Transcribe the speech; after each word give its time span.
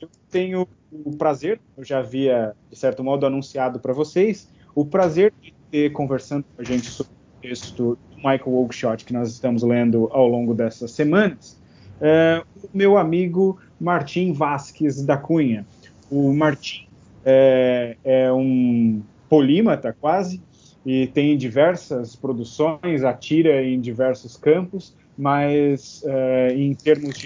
eu 0.00 0.08
tenho 0.30 0.68
o 0.92 1.16
prazer, 1.16 1.60
eu 1.76 1.84
já 1.84 1.98
havia, 1.98 2.54
de 2.70 2.76
certo 2.76 3.02
modo, 3.02 3.26
anunciado 3.26 3.78
para 3.80 3.92
vocês, 3.92 4.48
o 4.74 4.84
prazer 4.84 5.32
de 5.40 5.54
ter 5.70 5.90
conversando 5.92 6.44
com 6.54 6.62
a 6.62 6.64
gente 6.64 6.86
sobre 6.86 7.12
o 7.12 7.42
texto 7.42 7.74
do 7.76 7.98
Michael 8.16 8.48
Oakeshott 8.48 9.04
que 9.04 9.12
nós 9.12 9.30
estamos 9.30 9.62
lendo 9.62 10.08
ao 10.12 10.28
longo 10.28 10.54
dessas 10.54 10.90
semanas, 10.90 11.60
é, 12.00 12.42
o 12.62 12.68
meu 12.72 12.96
amigo 12.96 13.58
Martim 13.78 14.32
Vasques 14.32 15.04
da 15.04 15.16
Cunha. 15.16 15.66
O 16.10 16.32
Martim 16.32 16.86
é, 17.24 17.96
é 18.02 18.32
um 18.32 19.02
polímata 19.28 19.94
quase, 19.98 20.42
e 20.84 21.06
tem 21.08 21.36
diversas 21.36 22.16
produções, 22.16 23.04
atira 23.04 23.62
em 23.62 23.80
diversos 23.80 24.36
campos, 24.36 24.94
mas 25.16 26.02
uh, 26.04 26.52
em 26.54 26.74
termos 26.74 27.16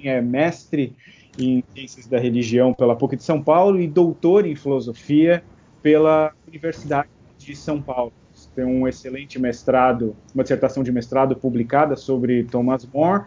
tinha 0.00 0.22
mestre 0.22 0.94
em 1.38 1.62
ciências 1.74 2.06
da 2.06 2.18
religião 2.18 2.72
pela 2.72 2.96
PUC 2.96 3.16
de 3.16 3.22
São 3.22 3.42
Paulo 3.42 3.80
e 3.80 3.86
doutor 3.86 4.46
em 4.46 4.54
filosofia 4.54 5.42
pela 5.82 6.32
Universidade 6.46 7.08
de 7.38 7.54
São 7.54 7.80
Paulo. 7.80 8.12
Tem 8.54 8.64
um 8.64 8.88
excelente 8.88 9.38
mestrado, 9.38 10.16
uma 10.34 10.42
dissertação 10.42 10.82
de 10.82 10.90
mestrado 10.90 11.36
publicada 11.36 11.96
sobre 11.96 12.44
Thomas 12.44 12.86
More 12.92 13.24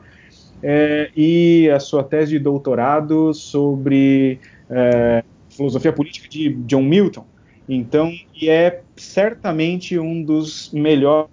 é, 0.62 1.09
e 1.15 1.70
a 1.70 1.79
sua 1.79 2.03
tese 2.03 2.31
de 2.31 2.39
doutorado 2.39 3.34
sobre 3.34 4.40
é, 4.70 5.23
filosofia 5.49 5.93
política 5.93 6.27
de 6.29 6.49
John 6.65 6.84
Milton. 6.84 7.26
Então, 7.67 8.12
e 8.35 8.49
é 8.49 8.81
certamente 8.95 9.98
um 9.98 10.23
dos 10.23 10.71
melhores 10.73 11.29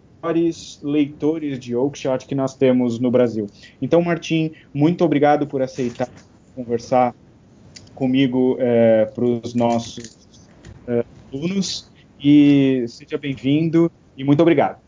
leitores 0.83 1.59
de 1.59 1.75
Oakeshott 1.75 2.27
que 2.27 2.35
nós 2.35 2.55
temos 2.55 2.99
no 2.99 3.11
Brasil. 3.11 3.47
Então, 3.81 4.03
Martim, 4.03 4.53
muito 4.73 5.05
obrigado 5.05 5.47
por 5.47 5.63
aceitar 5.63 6.09
conversar 6.55 7.15
comigo 7.95 8.57
é, 8.59 9.05
para 9.07 9.25
os 9.25 9.55
nossos 9.55 10.19
é, 10.89 11.05
alunos 11.33 11.89
e 12.21 12.85
seja 12.89 13.17
bem-vindo 13.17 13.91
e 14.17 14.25
muito 14.25 14.41
obrigado. 14.41 14.81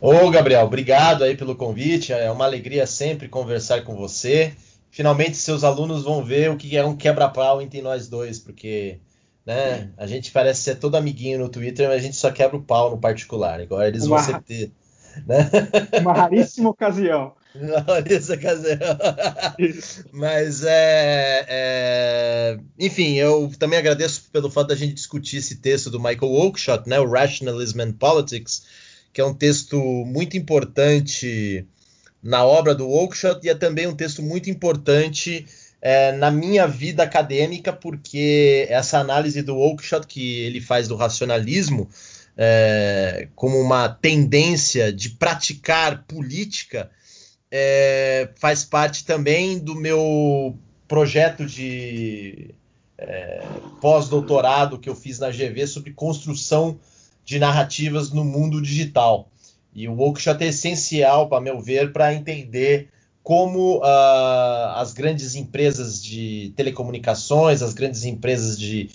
Ô, 0.00 0.30
Gabriel, 0.30 0.64
obrigado 0.64 1.22
aí 1.22 1.36
pelo 1.36 1.54
convite. 1.54 2.12
É 2.12 2.30
uma 2.30 2.46
alegria 2.46 2.86
sempre 2.86 3.28
conversar 3.28 3.82
com 3.84 3.94
você. 3.94 4.54
Finalmente, 4.90 5.36
seus 5.36 5.62
alunos 5.62 6.02
vão 6.02 6.24
ver 6.24 6.50
o 6.50 6.56
que 6.56 6.76
é 6.76 6.84
um 6.84 6.96
quebra-pau 6.96 7.60
entre 7.60 7.82
nós 7.82 8.08
dois, 8.08 8.38
porque 8.38 8.98
né? 9.44 9.90
A 9.96 10.06
gente 10.06 10.30
parece 10.30 10.62
ser 10.62 10.76
todo 10.76 10.96
amiguinho 10.96 11.38
no 11.38 11.48
Twitter, 11.48 11.88
mas 11.88 11.98
a 11.98 12.02
gente 12.02 12.16
só 12.16 12.30
quebra 12.30 12.56
o 12.56 12.62
pau 12.62 12.90
no 12.90 12.98
particular. 12.98 13.60
Agora 13.60 13.88
eles 13.88 14.04
uma, 14.04 14.16
vão 14.16 14.26
ser 14.26 14.42
ter. 14.42 14.72
Né? 15.26 15.50
Uma 16.00 16.12
raríssima 16.12 16.70
ocasião. 16.70 17.32
Uma 17.54 17.80
raríssima 17.80 18.36
ocasião. 18.36 18.78
mas 20.12 20.62
é, 20.64 21.46
é, 21.48 22.58
Enfim, 22.78 23.14
eu 23.14 23.50
também 23.58 23.78
agradeço 23.78 24.28
pelo 24.32 24.50
fato 24.50 24.68
da 24.68 24.76
gente 24.76 24.94
discutir 24.94 25.38
esse 25.38 25.56
texto 25.56 25.90
do 25.90 25.98
Michael 25.98 26.32
Oakeshott, 26.32 26.88
né? 26.88 27.00
O 27.00 27.10
Rationalism 27.10 27.80
and 27.80 27.92
Politics, 27.92 28.62
que 29.12 29.20
é 29.20 29.24
um 29.24 29.34
texto 29.34 29.76
muito 30.06 30.36
importante 30.36 31.66
na 32.22 32.44
obra 32.44 32.74
do 32.74 32.88
Oakeshott 32.88 33.44
e 33.44 33.50
é 33.50 33.54
também 33.54 33.86
um 33.86 33.96
texto 33.96 34.22
muito 34.22 34.50
importante 34.50 35.46
é, 35.80 36.12
na 36.12 36.30
minha 36.30 36.66
vida 36.66 37.02
acadêmica, 37.02 37.72
porque 37.72 38.66
essa 38.68 38.98
análise 38.98 39.42
do 39.42 39.56
Oakeshott 39.56 40.06
que 40.06 40.40
ele 40.40 40.60
faz 40.60 40.88
do 40.88 40.96
racionalismo 40.96 41.88
é, 42.36 43.28
como 43.34 43.58
uma 43.58 43.88
tendência 43.88 44.92
de 44.92 45.10
praticar 45.10 46.04
política 46.04 46.90
é, 47.50 48.30
faz 48.36 48.64
parte 48.64 49.04
também 49.04 49.58
do 49.58 49.74
meu 49.74 50.56
projeto 50.86 51.46
de 51.46 52.54
é, 52.96 53.42
pós-doutorado 53.80 54.78
que 54.78 54.88
eu 54.88 54.94
fiz 54.94 55.18
na 55.18 55.30
GV 55.30 55.66
sobre 55.66 55.92
construção 55.92 56.78
de 57.24 57.38
narrativas 57.38 58.10
no 58.10 58.24
mundo 58.24 58.60
digital. 58.60 59.28
E 59.74 59.88
o 59.88 59.98
Oakeshott 59.98 60.42
é 60.42 60.48
essencial, 60.48 61.28
para 61.28 61.40
meu 61.40 61.60
ver, 61.60 61.92
para 61.92 62.12
entender 62.12 62.88
como 63.22 63.78
uh, 63.78 63.82
as 64.76 64.92
grandes 64.92 65.34
empresas 65.34 66.02
de 66.02 66.52
telecomunicações, 66.56 67.62
as 67.62 67.74
grandes 67.74 68.04
empresas 68.04 68.58
de, 68.58 68.90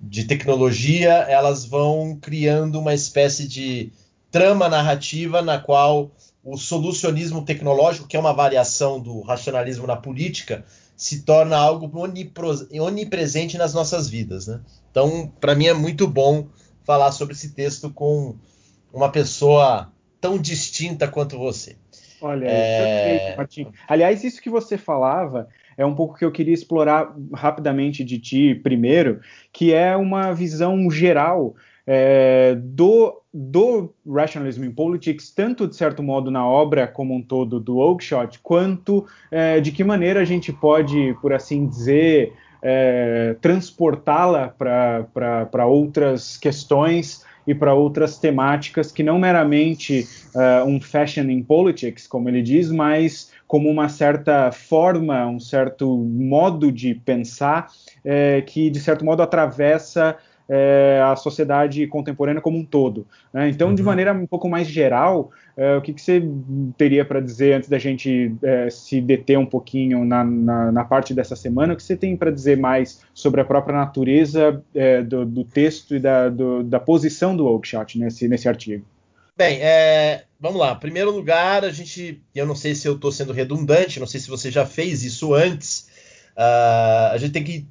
de 0.00 0.24
tecnologia, 0.24 1.12
elas 1.12 1.64
vão 1.64 2.18
criando 2.20 2.78
uma 2.78 2.94
espécie 2.94 3.46
de 3.46 3.92
trama 4.30 4.68
narrativa 4.68 5.42
na 5.42 5.58
qual 5.58 6.10
o 6.42 6.56
solucionismo 6.56 7.44
tecnológico, 7.44 8.08
que 8.08 8.16
é 8.16 8.20
uma 8.20 8.32
variação 8.32 9.00
do 9.00 9.20
racionalismo 9.20 9.86
na 9.86 9.96
política, 9.96 10.64
se 10.96 11.22
torna 11.22 11.56
algo 11.56 11.90
onipresente 12.72 13.56
nas 13.56 13.74
nossas 13.74 14.08
vidas. 14.08 14.46
Né? 14.46 14.60
Então, 14.90 15.32
para 15.40 15.54
mim 15.54 15.66
é 15.66 15.74
muito 15.74 16.06
bom 16.06 16.46
falar 16.84 17.12
sobre 17.12 17.34
esse 17.34 17.50
texto 17.50 17.90
com 17.90 18.36
uma 18.92 19.10
pessoa 19.10 19.90
tão 20.20 20.38
distinta 20.38 21.08
quanto 21.08 21.38
você. 21.38 21.76
Olha, 22.20 22.46
é... 22.46 23.34
perfeito. 23.36 23.72
Aliás, 23.88 24.24
isso 24.24 24.40
que 24.40 24.50
você 24.50 24.76
falava 24.76 25.48
é 25.76 25.84
um 25.84 25.94
pouco 25.94 26.16
que 26.16 26.24
eu 26.24 26.32
queria 26.32 26.54
explorar 26.54 27.14
rapidamente 27.32 28.04
de 28.04 28.18
ti 28.18 28.54
primeiro, 28.54 29.20
que 29.52 29.72
é 29.72 29.96
uma 29.96 30.32
visão 30.32 30.90
geral 30.90 31.54
é, 31.86 32.54
do, 32.56 33.20
do 33.32 33.92
Rationalism 34.06 34.64
in 34.64 34.70
Politics, 34.72 35.30
tanto 35.30 35.66
de 35.66 35.74
certo 35.74 36.02
modo 36.02 36.30
na 36.30 36.46
obra 36.46 36.86
como 36.86 37.14
um 37.14 37.22
todo 37.22 37.58
do 37.58 37.78
Oakeshott, 37.78 38.38
quanto 38.40 39.06
é, 39.30 39.60
de 39.60 39.72
que 39.72 39.82
maneira 39.82 40.20
a 40.20 40.24
gente 40.24 40.52
pode, 40.52 41.16
por 41.20 41.32
assim 41.32 41.66
dizer, 41.66 42.32
é, 42.62 43.34
transportá-la 43.40 44.48
para 44.48 45.66
outras 45.66 46.36
questões 46.36 47.24
e 47.50 47.54
para 47.54 47.74
outras 47.74 48.16
temáticas 48.16 48.92
que 48.92 49.02
não 49.02 49.18
meramente 49.18 50.06
uh, 50.36 50.64
um 50.64 50.80
fashion 50.80 51.24
in 51.24 51.42
politics, 51.42 52.06
como 52.06 52.28
ele 52.28 52.42
diz, 52.42 52.70
mas 52.70 53.32
como 53.48 53.68
uma 53.68 53.88
certa 53.88 54.52
forma, 54.52 55.26
um 55.26 55.40
certo 55.40 55.96
modo 55.98 56.70
de 56.70 56.94
pensar 56.94 57.66
é, 58.04 58.40
que, 58.42 58.70
de 58.70 58.78
certo 58.78 59.04
modo, 59.04 59.20
atravessa 59.20 60.16
é, 60.52 61.00
a 61.04 61.14
sociedade 61.14 61.86
contemporânea 61.86 62.42
como 62.42 62.58
um 62.58 62.64
todo. 62.64 63.06
Né? 63.32 63.48
Então, 63.48 63.68
uhum. 63.68 63.74
de 63.74 63.84
maneira 63.84 64.12
um 64.12 64.26
pouco 64.26 64.48
mais 64.48 64.66
geral, 64.66 65.30
é, 65.56 65.76
o 65.76 65.80
que, 65.80 65.92
que, 65.92 66.00
você 66.00 66.20
teria 66.76 67.04
para 67.04 67.20
dizer 67.20 67.54
antes 67.54 67.68
da 67.68 67.78
gente 67.78 68.34
é, 68.42 68.68
se 68.68 69.00
deter 69.00 69.38
um 69.38 69.46
pouquinho 69.46 70.04
na, 70.04 70.24
na, 70.24 70.72
na, 70.72 70.84
parte 70.84 71.14
dessa 71.14 71.36
semana? 71.36 71.72
O 71.72 71.76
que 71.76 71.84
você 71.84 71.96
tem 71.96 72.16
para 72.16 72.32
dizer 72.32 72.58
mais 72.58 73.00
sobre 73.14 73.40
a 73.40 73.44
própria 73.44 73.76
natureza 73.76 74.60
é, 74.74 75.02
do, 75.02 75.24
do, 75.24 75.44
texto 75.44 75.94
e 75.94 76.00
da, 76.00 76.28
do, 76.28 76.64
da 76.64 76.80
posição 76.80 77.36
do 77.36 77.46
Oakeshott 77.46 77.96
nesse, 77.96 78.26
nesse 78.26 78.48
artigo? 78.48 78.84
Bem, 79.36 79.60
é, 79.62 80.24
vamos 80.40 80.58
lá. 80.58 80.72
Em 80.72 80.80
primeiro 80.80 81.12
lugar, 81.12 81.64
a 81.64 81.70
gente. 81.70 82.20
Eu 82.34 82.44
não 82.44 82.56
sei 82.56 82.74
se 82.74 82.88
eu 82.88 82.96
estou 82.96 83.12
sendo 83.12 83.32
redundante, 83.32 84.00
não 84.00 84.06
sei 84.06 84.18
se 84.18 84.28
você 84.28 84.50
já 84.50 84.66
fez 84.66 85.04
isso 85.04 85.32
antes. 85.32 85.88
Uh, 86.36 87.12
a 87.12 87.16
gente 87.18 87.32
tem 87.32 87.44
que 87.44 87.66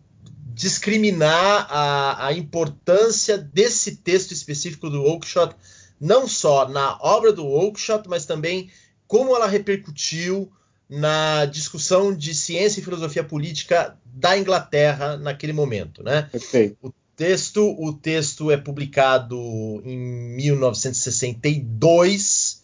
discriminar 0.60 1.68
a, 1.70 2.28
a 2.28 2.34
importância 2.34 3.38
desse 3.38 3.96
texto 3.96 4.34
específico 4.34 4.90
do 4.90 5.04
Oakeshott, 5.04 5.56
não 5.98 6.28
só 6.28 6.68
na 6.68 7.00
obra 7.02 7.32
do 7.32 7.48
Oakeshott, 7.48 8.10
mas 8.10 8.26
também 8.26 8.70
como 9.08 9.34
ela 9.34 9.48
repercutiu 9.48 10.52
na 10.90 11.46
discussão 11.46 12.14
de 12.14 12.36
ciência 12.36 12.82
e 12.82 12.84
filosofia 12.84 13.24
política 13.24 13.98
da 14.04 14.38
Inglaterra 14.38 15.16
naquele 15.16 15.54
momento, 15.54 16.04
né? 16.04 16.24
Perfeito. 16.24 16.76
O 16.82 16.92
texto, 17.16 17.74
o 17.82 17.94
texto 17.94 18.52
é 18.52 18.58
publicado 18.58 19.38
em 19.86 19.98
1962 20.36 22.64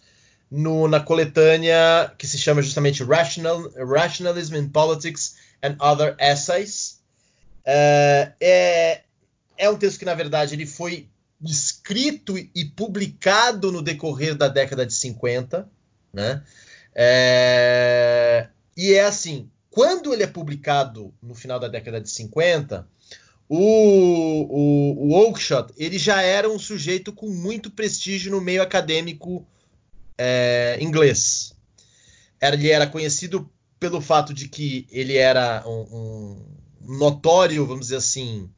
no, 0.52 0.90
na 0.90 1.00
coletânea 1.00 2.12
que 2.18 2.28
se 2.28 2.38
chama 2.38 2.62
justamente 2.62 3.06
Rational, 3.06 3.72
Rationalism 3.88 4.58
in 4.58 4.68
Politics 4.68 5.38
and 5.64 5.78
Other 5.80 6.14
Essays, 6.20 7.05
é, 7.66 8.34
é, 8.40 9.02
é 9.58 9.70
um 9.70 9.78
texto 9.78 10.00
que, 10.00 10.06
na 10.06 10.14
verdade, 10.14 10.54
ele 10.54 10.66
foi 10.66 11.10
escrito 11.44 12.38
e 12.38 12.66
publicado 12.66 13.72
no 13.72 13.82
decorrer 13.82 14.36
da 14.36 14.48
década 14.48 14.86
de 14.86 14.94
50, 14.94 15.70
né? 16.14 16.44
É, 16.94 18.48
e 18.78 18.94
é 18.94 19.04
assim, 19.04 19.50
quando 19.70 20.14
ele 20.14 20.24
é 20.24 20.28
publicado 20.28 21.14
no 21.22 21.36
final 21.36 21.60
da 21.60 21.68
década 21.68 22.00
de 22.00 22.10
50, 22.10 22.88
o, 23.50 23.58
o, 23.58 25.08
o 25.08 25.14
Oakeshott 25.14 25.74
ele 25.78 26.00
já 26.00 26.22
era 26.22 26.50
um 26.50 26.58
sujeito 26.58 27.12
com 27.12 27.30
muito 27.30 27.70
prestígio 27.70 28.32
no 28.32 28.40
meio 28.40 28.62
acadêmico 28.62 29.46
é, 30.18 30.78
inglês. 30.80 31.54
Ele 32.42 32.70
era 32.70 32.88
conhecido 32.88 33.50
pelo 33.80 34.00
fato 34.00 34.34
de 34.34 34.48
que 34.48 34.88
ele 34.90 35.18
era 35.18 35.64
um, 35.68 35.82
um 35.92 36.46
notório, 36.88 37.66
vamos 37.66 37.88
dizer 37.88 37.98
assim, 37.98 38.50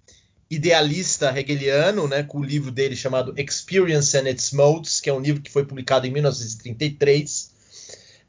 idealista 0.49 1.37
hegeliano, 1.37 2.07
né, 2.07 2.23
com 2.23 2.39
o 2.39 2.43
livro 2.43 2.71
dele 2.71 2.95
chamado 2.95 3.33
Experience 3.37 4.17
and 4.17 4.29
Its 4.29 4.51
Modes, 4.51 5.01
que 5.01 5.09
é 5.09 5.13
um 5.13 5.19
livro 5.19 5.41
que 5.41 5.51
foi 5.51 5.65
publicado 5.65 6.07
em 6.07 6.11
1933. 6.11 7.51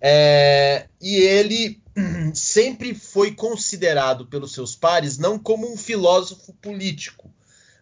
É, 0.01 0.87
e 1.01 1.17
ele 1.17 1.81
sempre 2.35 2.95
foi 2.95 3.33
considerado 3.33 4.27
pelos 4.27 4.53
seus 4.53 4.75
pares 4.75 5.19
não 5.19 5.39
como 5.39 5.73
um 5.73 5.77
filósofo 5.77 6.53
político, 6.55 7.31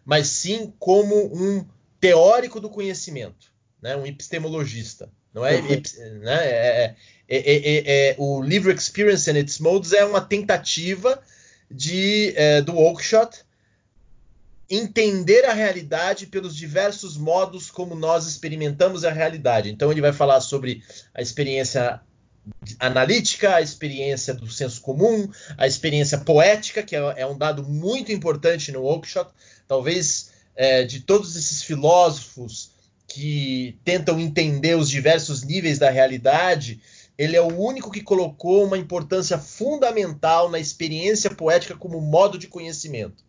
mas 0.05 0.27
sim 0.27 0.73
como 0.79 1.15
um 1.35 1.65
teórico 1.99 2.59
do 2.59 2.69
conhecimento, 2.69 3.51
né? 3.81 3.95
um 3.95 4.05
epistemologista. 4.05 5.09
Não 5.33 5.45
é, 5.45 5.59
uhum. 5.59 6.19
né? 6.19 6.47
É, 6.47 6.95
é, 7.29 8.15
o 8.17 8.41
livro 8.41 8.71
Experience 8.71 9.29
and 9.29 9.37
Its 9.37 9.59
Modes 9.59 9.93
é 9.93 10.03
uma 10.03 10.21
tentativa 10.21 11.21
de, 11.69 12.33
do 12.65 12.77
Oakeshott 12.77 13.45
entender 14.69 15.45
a 15.45 15.53
realidade 15.53 16.27
pelos 16.27 16.55
diversos 16.55 17.17
modos 17.17 17.71
como 17.71 17.95
nós 17.95 18.25
experimentamos 18.25 19.05
a 19.05 19.11
realidade. 19.11 19.69
Então 19.69 19.91
ele 19.91 20.01
vai 20.01 20.11
falar 20.11 20.41
sobre 20.41 20.83
a 21.13 21.21
experiência 21.21 22.01
analítica, 22.79 23.55
a 23.55 23.61
experiência 23.61 24.33
do 24.33 24.49
senso 24.49 24.81
comum, 24.81 25.29
a 25.57 25.67
experiência 25.67 26.17
poética, 26.17 26.83
que 26.83 26.95
é, 26.95 26.99
é 27.17 27.25
um 27.25 27.37
dado 27.37 27.63
muito 27.63 28.11
importante 28.11 28.71
no 28.71 28.83
Oakeshott. 28.83 29.31
Talvez 29.67 30.31
é, 30.55 30.83
de 30.83 31.01
todos 31.01 31.35
esses 31.35 31.63
filósofos 31.63 32.71
que 33.07 33.77
tentam 33.85 34.19
entender 34.19 34.75
os 34.75 34.89
diversos 34.89 35.43
níveis 35.43 35.79
da 35.79 35.89
realidade, 35.89 36.81
ele 37.17 37.35
é 37.35 37.41
o 37.41 37.57
único 37.57 37.91
que 37.91 38.01
colocou 38.01 38.65
uma 38.65 38.77
importância 38.77 39.37
fundamental 39.37 40.49
na 40.49 40.59
experiência 40.59 41.29
poética 41.31 41.75
como 41.75 41.99
modo 41.99 42.37
de 42.37 42.47
conhecimento. 42.47 43.25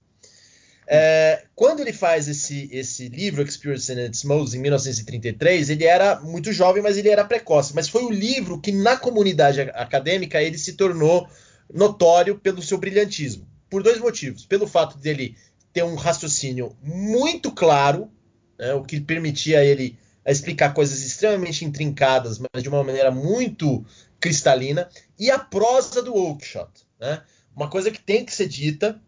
É, 0.90 1.44
quando 1.54 1.80
ele 1.80 1.92
faz 1.92 2.28
esse, 2.28 2.68
esse 2.72 3.08
livro, 3.08 3.42
Experience 3.42 3.92
in 3.92 4.06
Its 4.06 4.24
Modes, 4.24 4.54
em 4.54 4.58
1933, 4.58 5.68
ele 5.68 5.84
era 5.84 6.18
muito 6.20 6.50
jovem, 6.50 6.82
mas 6.82 6.96
ele 6.96 7.10
era 7.10 7.24
precoce. 7.24 7.74
Mas 7.74 7.88
foi 7.88 8.04
o 8.04 8.10
livro 8.10 8.58
que, 8.58 8.72
na 8.72 8.96
comunidade 8.96 9.60
acadêmica, 9.60 10.42
ele 10.42 10.56
se 10.56 10.72
tornou 10.72 11.28
notório 11.72 12.38
pelo 12.38 12.62
seu 12.62 12.78
brilhantismo. 12.78 13.46
Por 13.68 13.82
dois 13.82 13.98
motivos. 13.98 14.46
Pelo 14.46 14.66
fato 14.66 14.96
dele 14.96 15.36
ter 15.74 15.82
um 15.82 15.94
raciocínio 15.94 16.74
muito 16.82 17.52
claro, 17.52 18.10
né, 18.58 18.72
o 18.72 18.82
que 18.82 18.98
permitia 18.98 19.62
ele 19.62 19.98
explicar 20.32 20.74
coisas 20.74 21.02
extremamente 21.02 21.64
intrincadas, 21.64 22.38
mas 22.38 22.62
de 22.62 22.68
uma 22.68 22.84
maneira 22.84 23.10
muito 23.10 23.84
cristalina, 24.20 24.88
e 25.18 25.30
a 25.30 25.38
prosa 25.38 26.02
do 26.02 26.14
Oakeshott. 26.14 26.86
Né? 27.00 27.22
Uma 27.54 27.68
coisa 27.68 27.90
que 27.90 28.00
tem 28.00 28.24
que 28.24 28.34
ser 28.34 28.48
dita, 28.48 29.00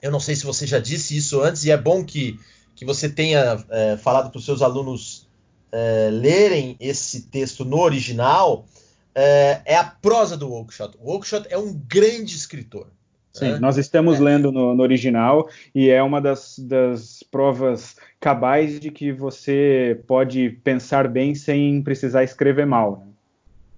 eu 0.00 0.10
não 0.10 0.20
sei 0.20 0.36
se 0.36 0.44
você 0.44 0.66
já 0.66 0.78
disse 0.78 1.16
isso 1.16 1.40
antes, 1.40 1.64
e 1.64 1.70
é 1.70 1.76
bom 1.76 2.04
que, 2.04 2.38
que 2.74 2.84
você 2.84 3.08
tenha 3.08 3.64
é, 3.70 3.96
falado 3.96 4.30
para 4.30 4.38
os 4.38 4.44
seus 4.44 4.62
alunos 4.62 5.28
é, 5.72 6.08
lerem 6.10 6.76
esse 6.78 7.22
texto 7.22 7.64
no 7.64 7.80
original, 7.80 8.66
é, 9.14 9.60
é, 9.64 9.76
a 9.76 9.84
prosa 9.84 10.36
do 10.36 10.52
Oakeshott. 10.52 10.96
O 11.00 11.12
Oakeshott 11.12 11.46
é 11.50 11.58
um 11.58 11.72
grande 11.72 12.36
escritor. 12.36 12.88
Sim, 13.32 13.52
né? 13.52 13.58
nós 13.58 13.76
estamos 13.76 14.20
é. 14.20 14.22
lendo 14.22 14.52
no, 14.52 14.74
no, 14.76 14.82
original 14.82 15.48
e 15.74 15.90
é 15.90 16.00
uma 16.00 16.20
das, 16.20 16.56
das 16.60 17.24
provas 17.28 17.96
cabais 18.24 18.80
de 18.80 18.90
que 18.90 19.12
você 19.12 20.00
pode 20.06 20.48
pensar 20.64 21.06
bem 21.06 21.34
sem 21.34 21.82
precisar 21.82 22.24
escrever 22.24 22.64
mal. 22.64 23.04
Né? 23.04 23.12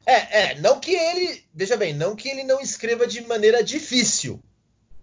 É, 0.06 0.40
é, 0.40 0.60
não 0.60 0.78
que 0.78 0.92
ele, 0.92 1.42
veja 1.52 1.76
bem, 1.76 1.92
não 1.92 2.14
que 2.14 2.28
ele 2.28 2.44
não 2.44 2.60
escreva 2.60 3.08
de 3.08 3.22
maneira 3.22 3.60
difícil, 3.60 4.38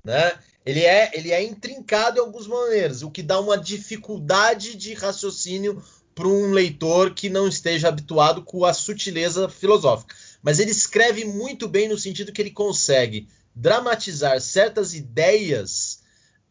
né? 0.02 0.32
Ele 0.66 0.80
é, 0.80 1.12
ele 1.14 1.34
é 1.34 1.44
intrincado 1.44 2.18
em 2.18 2.22
algumas 2.22 2.48
maneiras, 2.48 3.04
o 3.04 3.12
que 3.12 3.22
dá 3.22 3.38
uma 3.38 3.58
dificuldade 3.58 4.78
de 4.78 4.94
raciocínio 4.94 5.84
para 6.16 6.26
um 6.26 6.52
leitor 6.52 7.14
que 7.14 7.30
não 7.30 7.46
esteja 7.46 7.90
habituado 7.90 8.44
com 8.44 8.64
a 8.64 8.74
sutileza 8.74 9.50
filosófica. 9.50 10.16
Mas 10.42 10.58
ele 10.58 10.72
escreve 10.72 11.26
muito 11.26 11.68
bem 11.68 11.90
no 11.90 11.98
sentido 11.98 12.32
que 12.32 12.42
ele 12.42 12.52
consegue 12.52 13.28
dramatizar 13.54 14.40
certas 14.40 14.94
ideias 14.94 16.02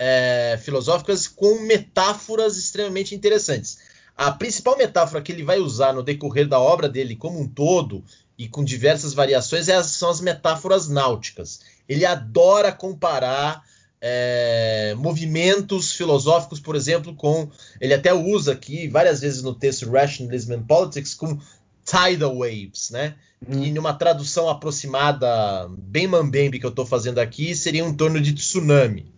é, 0.05 0.59
filosóficas 0.61 1.29
com 1.29 1.61
metáforas 1.61 2.57
extremamente 2.57 3.15
interessantes. 3.15 3.79
A 4.17 4.33
principal 4.33 4.77
metáfora 4.77 5.23
que 5.23 5.31
ele 5.31 5.45
vai 5.45 5.61
usar 5.61 5.93
no 5.93 6.03
decorrer 6.03 6.49
da 6.49 6.59
obra 6.59 6.89
dele 6.89 7.15
como 7.15 7.41
um 7.41 7.47
todo 7.47 8.05
e 8.37 8.49
com 8.49 8.65
diversas 8.65 9.15
variações 9.15 9.69
é, 9.69 9.81
são 9.85 10.11
as 10.11 10.21
metáforas 10.21 10.89
náuticas. 10.89 11.61
Ele 11.89 12.05
adora 12.05 12.73
comparar 12.73 13.63
é, 14.01 14.93
movimentos 14.99 15.93
filosóficos, 15.93 16.59
por 16.59 16.75
exemplo, 16.75 17.15
com. 17.15 17.49
Ele 17.81 17.95
até 17.95 18.13
usa 18.13 18.55
aqui 18.55 18.89
várias 18.89 19.21
vezes 19.21 19.41
no 19.41 19.55
texto 19.55 19.89
Rationalism 19.89 20.55
and 20.55 20.63
Politics 20.65 21.15
com 21.15 21.39
tidal 21.85 22.39
waves, 22.39 22.91
né? 22.91 23.15
Uhum. 23.47 23.63
E 23.63 23.71
numa 23.71 23.95
tradução 23.95 24.49
aproximada, 24.49 25.69
bem 25.79 26.09
mambembe 26.09 26.59
que 26.59 26.67
eu 26.67 26.71
estou 26.71 26.85
fazendo 26.85 27.21
aqui, 27.21 27.55
seria 27.55 27.85
um 27.85 27.95
torno 27.95 28.21
de 28.21 28.33
tsunami. 28.33 29.12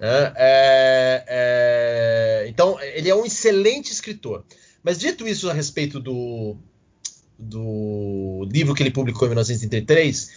Né? 0.00 0.32
É, 0.34 1.24
é, 1.28 2.48
então, 2.48 2.80
ele 2.80 3.10
é 3.10 3.14
um 3.14 3.26
excelente 3.26 3.92
escritor. 3.92 4.44
Mas 4.82 4.98
dito 4.98 5.28
isso 5.28 5.50
a 5.50 5.52
respeito 5.52 6.00
do, 6.00 6.56
do 7.38 8.48
livro 8.50 8.74
que 8.74 8.82
ele 8.82 8.90
publicou 8.90 9.26
em 9.26 9.30
1933, 9.30 10.30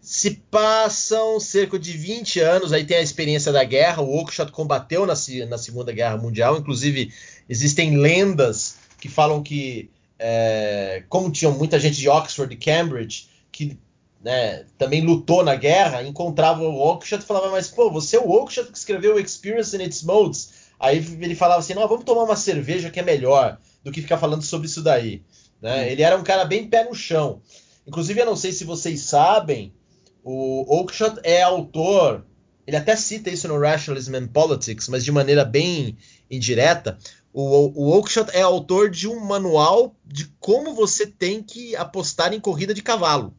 se 0.00 0.32
passam 0.50 1.38
cerca 1.38 1.78
de 1.78 1.92
20 1.92 2.40
anos, 2.40 2.72
aí 2.72 2.84
tem 2.84 2.96
a 2.96 3.02
experiência 3.02 3.52
da 3.52 3.62
guerra, 3.62 4.02
o 4.02 4.18
Oakeshott 4.18 4.50
combateu 4.50 5.06
na, 5.06 5.14
na 5.48 5.58
Segunda 5.58 5.92
Guerra 5.92 6.18
Mundial, 6.18 6.58
inclusive 6.58 7.12
existem 7.48 7.96
lendas 7.96 8.76
que 9.00 9.08
falam 9.08 9.42
que, 9.42 9.88
é, 10.18 11.04
como 11.08 11.30
tinham 11.30 11.52
muita 11.52 11.78
gente 11.78 11.96
de 11.96 12.08
Oxford 12.08 12.52
e 12.52 12.56
Cambridge, 12.56 13.28
que 13.52 13.78
né, 14.24 14.64
também 14.78 15.02
lutou 15.02 15.44
na 15.44 15.54
guerra, 15.54 16.02
encontrava 16.02 16.62
o 16.62 16.78
Oakeshott 16.78 17.22
e 17.22 17.26
falava, 17.26 17.50
mas 17.50 17.68
pô, 17.68 17.90
você 17.90 18.16
é 18.16 18.20
o 18.20 18.30
Oakeshott 18.30 18.72
que 18.72 18.78
escreveu 18.78 19.18
Experience 19.20 19.76
in 19.76 19.82
Its 19.82 20.02
Modes? 20.02 20.64
Aí 20.80 20.96
ele 21.20 21.34
falava 21.34 21.60
assim, 21.60 21.74
não, 21.74 21.86
vamos 21.86 22.04
tomar 22.04 22.24
uma 22.24 22.34
cerveja 22.34 22.90
que 22.90 22.98
é 22.98 23.02
melhor 23.02 23.58
do 23.84 23.92
que 23.92 24.00
ficar 24.00 24.16
falando 24.16 24.42
sobre 24.42 24.66
isso 24.66 24.82
daí. 24.82 25.22
Né? 25.60 25.82
Hum. 25.82 25.86
Ele 25.88 26.02
era 26.02 26.16
um 26.16 26.24
cara 26.24 26.46
bem 26.46 26.66
pé 26.66 26.84
no 26.84 26.94
chão. 26.94 27.42
Inclusive, 27.86 28.18
eu 28.18 28.26
não 28.26 28.34
sei 28.34 28.50
se 28.50 28.64
vocês 28.64 29.02
sabem, 29.02 29.74
o 30.22 30.64
Oakeshott 30.74 31.20
é 31.22 31.42
autor, 31.42 32.24
ele 32.66 32.78
até 32.78 32.96
cita 32.96 33.28
isso 33.28 33.46
no 33.46 33.60
Rationalism 33.60 34.14
and 34.14 34.28
Politics, 34.28 34.88
mas 34.88 35.04
de 35.04 35.12
maneira 35.12 35.44
bem 35.44 35.98
indireta. 36.30 36.96
O, 37.30 37.42
o 37.78 37.90
Oakeshott 37.90 38.34
é 38.34 38.40
autor 38.40 38.88
de 38.88 39.06
um 39.06 39.20
manual 39.20 39.94
de 40.02 40.32
como 40.40 40.72
você 40.72 41.06
tem 41.06 41.42
que 41.42 41.76
apostar 41.76 42.32
em 42.32 42.40
corrida 42.40 42.72
de 42.72 42.82
cavalo. 42.82 43.34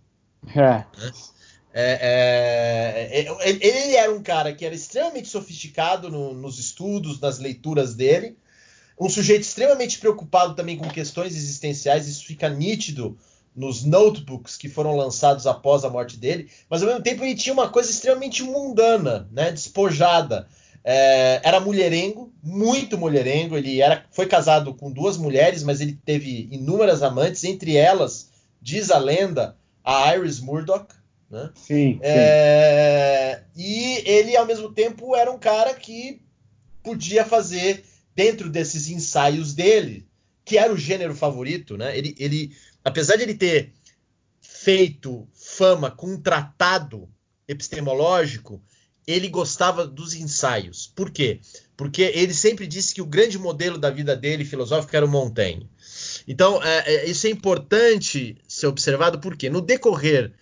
É. 0.54 0.84
É, 1.78 3.20
é, 3.20 3.20
é, 3.20 3.50
ele 3.50 3.96
era 3.96 4.14
um 4.14 4.24
cara 4.24 4.54
que 4.54 4.66
era 4.66 4.74
extremamente 4.74 5.28
sofisticado 5.28 6.10
no, 6.10 6.34
nos 6.34 6.58
estudos, 6.58 7.20
nas 7.20 7.38
leituras 7.38 7.94
dele, 7.94 8.38
um 9.00 9.10
sujeito 9.10 9.42
extremamente 9.42 10.00
preocupado 10.00 10.56
também 10.56 10.78
com 10.78 10.88
questões 10.88 11.36
existenciais, 11.36 12.08
isso 12.08 12.26
fica 12.26 12.48
nítido 12.48 13.18
nos 13.54 13.84
notebooks 13.84 14.56
que 14.56 14.70
foram 14.70 14.96
lançados 14.96 15.46
após 15.46 15.84
a 15.84 15.90
morte 15.90 16.18
dele, 16.18 16.50
mas 16.70 16.82
ao 16.82 16.88
mesmo 16.88 17.04
tempo 17.04 17.24
ele 17.24 17.36
tinha 17.36 17.54
uma 17.54 17.70
coisa 17.70 17.90
extremamente 17.90 18.42
mundana, 18.44 19.28
né, 19.32 19.52
despojada. 19.52 20.48
É, 20.88 21.42
era 21.44 21.60
mulherengo, 21.60 22.32
muito 22.44 22.96
mulherengo. 22.96 23.58
Ele 23.58 23.82
era, 23.82 24.06
foi 24.12 24.28
casado 24.28 24.74
com 24.76 24.92
duas 24.92 25.18
mulheres, 25.18 25.64
mas 25.64 25.82
ele 25.82 25.98
teve 26.06 26.48
inúmeras 26.52 27.02
amantes, 27.02 27.44
entre 27.44 27.76
elas, 27.76 28.30
diz 28.62 28.92
a 28.92 29.00
lenda, 29.00 29.58
a 29.86 30.16
Iris 30.16 30.40
Murdoch. 30.40 30.88
Né? 31.30 31.50
Sim, 31.56 32.00
é, 32.02 33.44
sim. 33.54 33.62
E 33.62 34.10
ele, 34.10 34.36
ao 34.36 34.46
mesmo 34.46 34.72
tempo, 34.72 35.16
era 35.16 35.32
um 35.32 35.40
cara 35.40 35.74
que 35.74 36.22
podia 36.84 37.26
fazer, 37.26 37.84
dentro 38.16 38.50
desses 38.50 38.90
ensaios 38.90 39.54
dele, 39.54 40.08
que 40.44 40.58
era 40.58 40.72
o 40.72 40.78
gênero 40.78 41.16
favorito, 41.16 41.78
né? 41.78 41.98
Ele, 41.98 42.16
ele 42.18 42.56
apesar 42.84 43.16
de 43.16 43.24
ele 43.24 43.34
ter 43.34 43.74
feito 44.40 45.28
fama 45.34 45.90
com 45.90 46.14
um 46.14 46.22
tratado 46.22 47.10
epistemológico, 47.48 48.62
ele 49.06 49.28
gostava 49.28 49.86
dos 49.86 50.14
ensaios. 50.14 50.92
Por 50.96 51.12
quê? 51.12 51.40
Porque 51.76 52.02
ele 52.02 52.34
sempre 52.34 52.66
disse 52.66 52.94
que 52.94 53.02
o 53.02 53.06
grande 53.06 53.38
modelo 53.38 53.78
da 53.78 53.90
vida 53.90 54.16
dele 54.16 54.46
filosófico 54.46 54.96
era 54.96 55.06
o 55.06 55.10
Montaigne. 55.10 55.70
Então, 56.28 56.62
é, 56.64 56.96
é, 56.96 57.10
isso 57.10 57.28
é 57.28 57.30
importante 57.30 58.38
ser 58.48 58.68
observado 58.68 59.20
porque 59.20 59.50
no 59.50 59.62
decorrer 59.62 60.34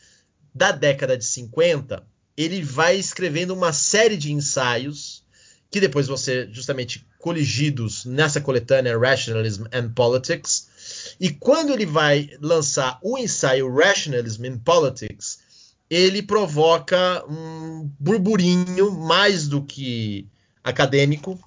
da 0.54 0.72
década 0.72 1.18
de 1.18 1.26
50, 1.26 2.06
ele 2.38 2.62
vai 2.62 2.96
escrevendo 2.96 3.54
uma 3.54 3.74
série 3.74 4.18
de 4.18 4.32
ensaios 4.32 5.24
que 5.70 5.80
depois 5.80 6.08
vão 6.08 6.16
ser 6.16 6.50
justamente 6.52 7.04
coligidos 7.18 8.06
nessa 8.06 8.40
coletânea 8.40 8.98
Rationalism 8.98 9.64
and 9.74 9.90
Politics, 9.94 10.68
e 11.20 11.32
quando 11.32 11.74
ele 11.74 11.86
vai 11.86 12.30
lançar 12.40 13.00
o 13.02 13.18
ensaio 13.18 13.74
Rationalism 13.74 14.46
in 14.46 14.60
Politics, 14.60 15.40
ele 15.90 16.22
provoca 16.22 17.26
um 17.28 17.90
burburinho 18.00 18.92
mais 18.92 19.48
do 19.48 19.64
que 19.64 20.28
acadêmico, 20.64 21.40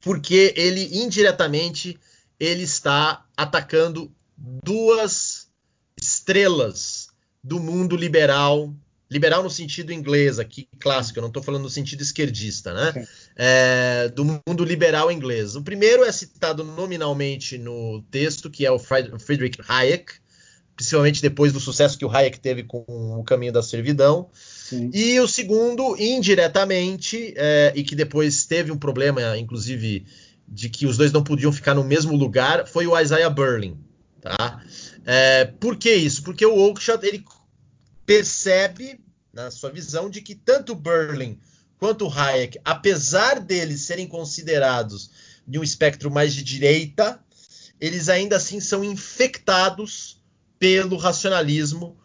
porque 0.00 0.52
ele 0.56 0.98
indiretamente 0.98 1.98
ele 2.38 2.62
está 2.62 3.24
atacando 3.36 4.12
duas 4.36 5.48
estrelas 6.00 7.08
do 7.42 7.58
mundo 7.58 7.96
liberal 7.96 8.72
liberal 9.10 9.42
no 9.42 9.50
sentido 9.50 9.92
inglês 9.92 10.38
aqui, 10.38 10.68
clássico, 10.78 11.18
eu 11.18 11.22
não 11.22 11.28
estou 11.28 11.42
falando 11.42 11.62
no 11.62 11.70
sentido 11.70 12.02
esquerdista, 12.02 12.74
né? 12.74 13.06
É, 13.36 14.08
do 14.14 14.24
mundo 14.24 14.64
liberal 14.64 15.10
inglês. 15.10 15.56
O 15.56 15.62
primeiro 15.62 16.04
é 16.04 16.12
citado 16.12 16.62
nominalmente 16.62 17.56
no 17.56 18.02
texto, 18.10 18.50
que 18.50 18.66
é 18.66 18.70
o 18.70 18.78
Friedrich 18.78 19.58
Hayek, 19.66 20.12
principalmente 20.76 21.22
depois 21.22 21.52
do 21.52 21.60
sucesso 21.60 21.98
que 21.98 22.04
o 22.04 22.10
Hayek 22.14 22.38
teve 22.38 22.62
com 22.64 22.84
o 22.86 23.24
Caminho 23.24 23.52
da 23.52 23.62
Servidão. 23.62 24.28
Sim. 24.32 24.90
E 24.92 25.18
o 25.20 25.26
segundo, 25.26 25.96
indiretamente, 25.98 27.32
é, 27.36 27.72
e 27.74 27.82
que 27.82 27.96
depois 27.96 28.44
teve 28.44 28.70
um 28.70 28.76
problema, 28.76 29.38
inclusive, 29.38 30.04
de 30.50 30.68
que 30.68 30.86
os 30.86 30.96
dois 30.96 31.12
não 31.12 31.22
podiam 31.22 31.52
ficar 31.52 31.74
no 31.74 31.84
mesmo 31.84 32.16
lugar, 32.16 32.66
foi 32.66 32.86
o 32.86 32.98
Isaiah 32.98 33.30
Berlin. 33.30 33.78
Tá? 34.20 34.62
É, 35.04 35.44
por 35.44 35.76
que 35.76 35.92
isso? 35.92 36.22
Porque 36.22 36.44
o 36.44 36.56
Oakeshott 36.56 37.06
ele 37.06 37.24
percebe, 38.04 39.00
na 39.32 39.50
sua 39.50 39.70
visão, 39.70 40.08
de 40.08 40.20
que 40.20 40.34
tanto 40.34 40.74
Berlin 40.74 41.38
quanto 41.78 42.08
Hayek, 42.08 42.58
apesar 42.64 43.40
deles 43.40 43.82
serem 43.82 44.06
considerados 44.06 45.10
de 45.46 45.58
um 45.58 45.62
espectro 45.62 46.10
mais 46.10 46.34
de 46.34 46.42
direita, 46.42 47.20
eles 47.80 48.08
ainda 48.08 48.36
assim 48.36 48.60
são 48.60 48.82
infectados 48.82 50.20
pelo 50.58 50.96
racionalismo 50.96 51.96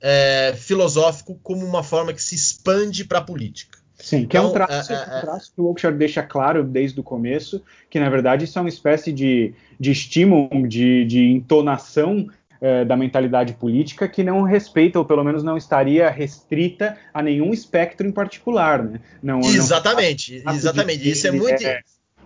é, 0.00 0.54
filosófico 0.58 1.38
como 1.42 1.64
uma 1.64 1.82
forma 1.82 2.12
que 2.12 2.22
se 2.22 2.34
expande 2.34 3.04
para 3.04 3.18
a 3.18 3.24
política. 3.24 3.78
Sim, 4.02 4.26
que 4.26 4.36
então, 4.36 4.42
é 4.42 4.46
um 4.46 4.50
então, 4.50 4.66
traço, 4.66 4.92
é, 4.92 4.96
é, 4.96 4.98
um 5.00 5.20
traço 5.20 5.52
que 5.54 5.60
o 5.60 5.66
Oakeshott 5.66 5.96
deixa 5.96 6.22
claro 6.24 6.64
desde 6.64 6.98
o 6.98 7.04
começo, 7.04 7.62
que 7.88 8.00
na 8.00 8.10
verdade 8.10 8.44
isso 8.44 8.58
é 8.58 8.62
uma 8.62 8.68
espécie 8.68 9.12
de, 9.12 9.54
de 9.78 9.92
estímulo, 9.92 10.66
de, 10.66 11.04
de 11.04 11.30
entonação 11.30 12.26
é, 12.60 12.84
da 12.84 12.96
mentalidade 12.96 13.52
política 13.54 14.08
que 14.08 14.24
não 14.24 14.42
respeita, 14.42 14.98
ou 14.98 15.04
pelo 15.04 15.22
menos 15.22 15.44
não 15.44 15.56
estaria 15.56 16.10
restrita 16.10 16.98
a 17.14 17.22
nenhum 17.22 17.52
espectro 17.52 18.04
em 18.06 18.10
particular. 18.12 18.82
Né? 18.82 19.00
Não, 19.22 19.38
exatamente, 19.38 20.42
não 20.44 20.52
exatamente. 20.52 21.08
Isso 21.08 21.28
é 21.28 21.30
muito. 21.30 21.64
É 21.64 21.80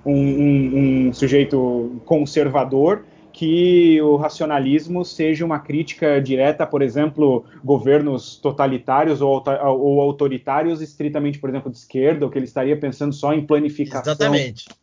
um, 0.05 0.13
um, 0.15 1.09
um 1.09 1.13
sujeito 1.13 2.01
conservador 2.07 3.05
que 3.37 4.01
o 4.01 4.17
racionalismo 4.17 5.05
seja 5.05 5.45
uma 5.45 5.59
crítica 5.59 6.23
direta, 6.23 6.67
por 6.67 6.81
exemplo, 6.81 7.45
governos 7.63 8.37
totalitários 8.37 9.21
ou, 9.21 9.45
ou, 9.63 10.01
autoritários, 10.01 10.81
estritamente, 10.81 11.39
por 11.39 11.51
exemplo, 11.51 11.71
de 11.71 11.77
esquerda, 11.77 12.25
ou 12.25 12.31
que 12.31 12.39
ele 12.39 12.47
estaria 12.47 12.75
pensando 12.79 13.13
só 13.13 13.35
em 13.35 13.45
planificação 13.45 14.33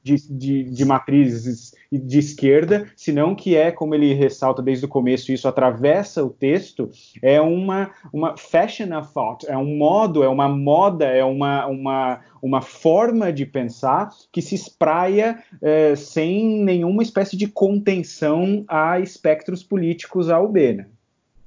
de, 0.04 0.30
de, 0.30 0.64
de, 0.66 0.86
matrizes 0.86 1.74
de 2.00 2.20
esquerda, 2.20 2.88
senão 2.96 3.36
que 3.36 3.56
é, 3.56 3.72
como 3.72 3.94
ele 3.96 4.14
ressalta 4.14 4.62
desde 4.62 4.86
o 4.86 4.88
começo, 4.88 5.32
isso 5.32 5.48
atravessa 5.48 6.24
o 6.24 6.30
texto, 6.30 6.90
é 7.22 7.40
uma, 7.40 7.92
uma 8.12 8.36
fashion 8.38 8.98
of 8.98 9.14
thought, 9.14 9.46
é 9.48 9.58
um 9.58 9.78
modo, 9.78 10.24
é 10.24 10.30
uma 10.30 10.50
moda, 10.50 11.06
é 11.06 11.24
uma, 11.24 11.66
uma, 11.68 12.22
uma 12.42 12.62
forma 12.62 13.32
de 13.32 13.46
pensar 13.46 14.10
que 14.32 14.42
se 14.42 14.56
espraia 14.56 15.38
é, 15.62 15.96
sem 15.96 16.64
nenhuma 16.64 17.04
espécie 17.04 17.38
de 17.38 17.48
contenção 17.48 18.66
a 18.68 19.00
espectros 19.00 19.64
políticos 19.64 20.30
A 20.30 20.42
B, 20.46 20.74
né? 20.74 20.88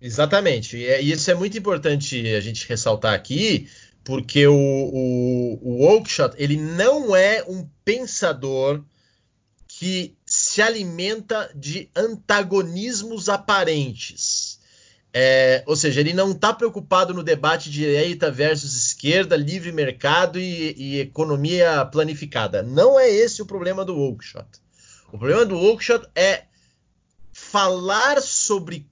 Exatamente, 0.00 0.76
e 0.76 1.10
isso 1.10 1.30
é 1.30 1.34
muito 1.34 1.56
importante 1.56 2.34
a 2.34 2.40
gente 2.40 2.68
ressaltar 2.68 3.14
aqui, 3.14 3.66
porque 4.04 4.46
o, 4.46 4.54
o, 4.54 5.58
o 5.62 5.86
Oakeshott, 5.86 6.36
ele 6.38 6.56
não 6.56 7.16
é 7.16 7.42
um 7.48 7.66
pensador 7.84 8.84
que 9.78 10.16
se 10.24 10.62
alimenta 10.62 11.50
de 11.54 11.90
antagonismos 11.94 13.28
aparentes. 13.28 14.58
É, 15.12 15.62
ou 15.66 15.76
seja, 15.76 16.00
ele 16.00 16.14
não 16.14 16.32
está 16.32 16.54
preocupado 16.54 17.12
no 17.12 17.22
debate 17.22 17.70
direita 17.70 18.30
versus 18.30 18.74
esquerda, 18.74 19.36
livre 19.36 19.72
mercado 19.72 20.40
e, 20.40 20.72
e, 20.78 21.00
economia 21.00 21.84
planificada. 21.84 22.62
Não 22.62 22.98
é 22.98 23.10
esse 23.10 23.42
o 23.42 23.46
problema 23.46 23.84
do 23.84 23.94
Oakeshott. 23.98 24.48
O 25.12 25.18
problema 25.18 25.44
do 25.44 25.58
Oakeshott 25.58 26.08
é 26.14 26.46
falar 27.30 28.22
sobre 28.22 28.88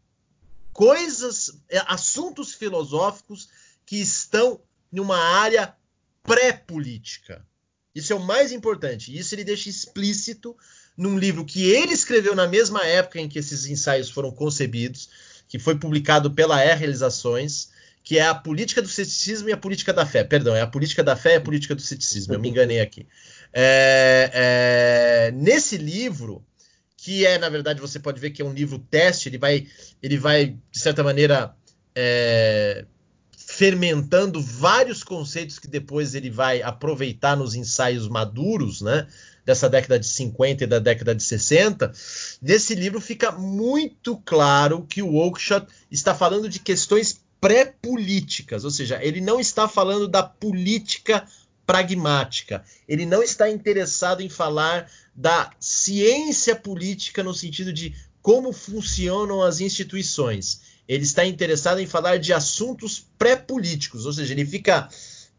coisas, 0.71 1.63
é, 1.71 1.83
assuntos 1.87 2.53
filosóficos 2.53 3.49
que 3.87 3.97
estão 3.97 4.61
numa 4.93 5.17
área 5.17 5.75
pré-política. 6.23 7.43
Isso 7.95 8.13
é 8.13 8.17
o 8.17 8.21
mais 8.21 8.53
importante. 8.53 9.17
Isso 9.17 9.35
ele 9.35 9.45
deixa 9.45 9.69
explícito 9.69 10.57
num 10.97 11.19
livro 11.19 11.45
que 11.45 11.71
ele 11.71 11.93
escreveu 11.93 12.35
na 12.35 12.47
mesma 12.47 12.85
época 12.85 13.21
em 13.21 13.29
que 13.29 13.39
esses 13.39 13.67
ensaios 13.67 14.11
foram 14.11 14.31
concebidos, 14.31 15.09
que 15.49 15.59
foi 15.59 15.77
publicado 15.77 16.31
pela 16.31 16.61
R 16.61 16.79
Realizações, 16.79 17.71
que 18.03 18.19
é 18.19 18.27
a 18.27 18.35
política 18.35 18.83
do 18.83 18.89
ceticismo 18.89 19.49
e 19.49 19.53
a 19.53 19.57
política 19.57 19.93
da 19.93 20.05
fé. 20.05 20.23
Perdão, 20.23 20.55
é 20.55 20.61
a 20.61 20.67
política 20.67 21.03
da 21.03 21.17
fé 21.17 21.35
e 21.35 21.37
a 21.37 21.41
política 21.41 21.75
do 21.75 21.83
ceticismo. 21.83 22.35
Eu 22.35 22.41
me 22.41 22.49
enganei 22.49 22.81
aqui. 22.81 23.07
É, 23.53 24.31
é, 24.35 25.31
nesse 25.33 25.79
livro, 25.79 26.45
que 26.97 27.25
é, 27.25 27.39
na 27.39 27.49
verdade, 27.49 27.81
você 27.81 27.99
pode 27.99 28.21
ver 28.21 28.31
que 28.31 28.43
é 28.43 28.45
um 28.45 28.53
livro 28.53 28.79
teste, 28.79 29.29
ele 29.29 29.39
vai, 29.39 29.67
ele 30.03 30.19
vai 30.19 30.57
de 30.71 30.79
certa 30.79 31.03
maneira, 31.03 31.55
é, 31.95 32.85
fermentando 33.57 34.43
vários 34.43 35.05
conceitos 35.05 35.61
que 35.61 35.69
depois 35.69 36.17
ele 36.17 36.29
vai 36.29 36.61
aproveitar 36.61 37.37
nos 37.37 37.55
ensaios 37.55 38.09
maduros, 38.09 38.81
né? 38.81 39.07
dessa 39.45 39.69
década 39.69 39.99
de 39.99 40.07
50 40.07 40.65
e 40.65 40.67
da 40.67 40.79
década 40.79 41.15
de 41.15 41.23
60, 41.23 41.93
nesse 42.41 42.75
livro 42.75 43.01
fica 43.01 43.31
muito 43.31 44.17
claro 44.25 44.87
que 44.89 45.03
o 45.03 45.17
Oakeshott 45.17 45.67
está 45.91 46.15
falando 46.15 46.49
de 46.49 46.59
questões 46.59 47.23
pré-políticas, 47.41 48.65
ou 48.65 48.71
seja, 48.71 48.99
ele 49.05 49.21
não 49.21 49.39
está 49.39 49.69
falando 49.69 50.09
da 50.09 50.23
política 50.23 51.27
pragmática, 51.67 52.65
ele 52.89 53.05
não 53.05 53.23
está 53.23 53.51
interessado 53.51 54.23
em 54.23 54.31
falar 54.31 54.91
da 55.15 55.51
ciência 55.61 56.57
política 56.57 57.23
no 57.23 57.35
sentido 57.35 57.71
de 57.71 57.95
como 58.23 58.53
funcionam 58.53 59.43
as 59.43 59.61
instituições. 59.61 60.74
Ele 60.89 61.05
está 61.05 61.25
interessado 61.25 61.81
em 61.81 61.87
falar 61.87 62.19
de 62.19 62.33
assuntos 62.33 63.07
pré-políticos, 63.19 64.07
ou 64.07 64.13
seja, 64.13 64.33
ele 64.33 64.45
fica 64.45 64.89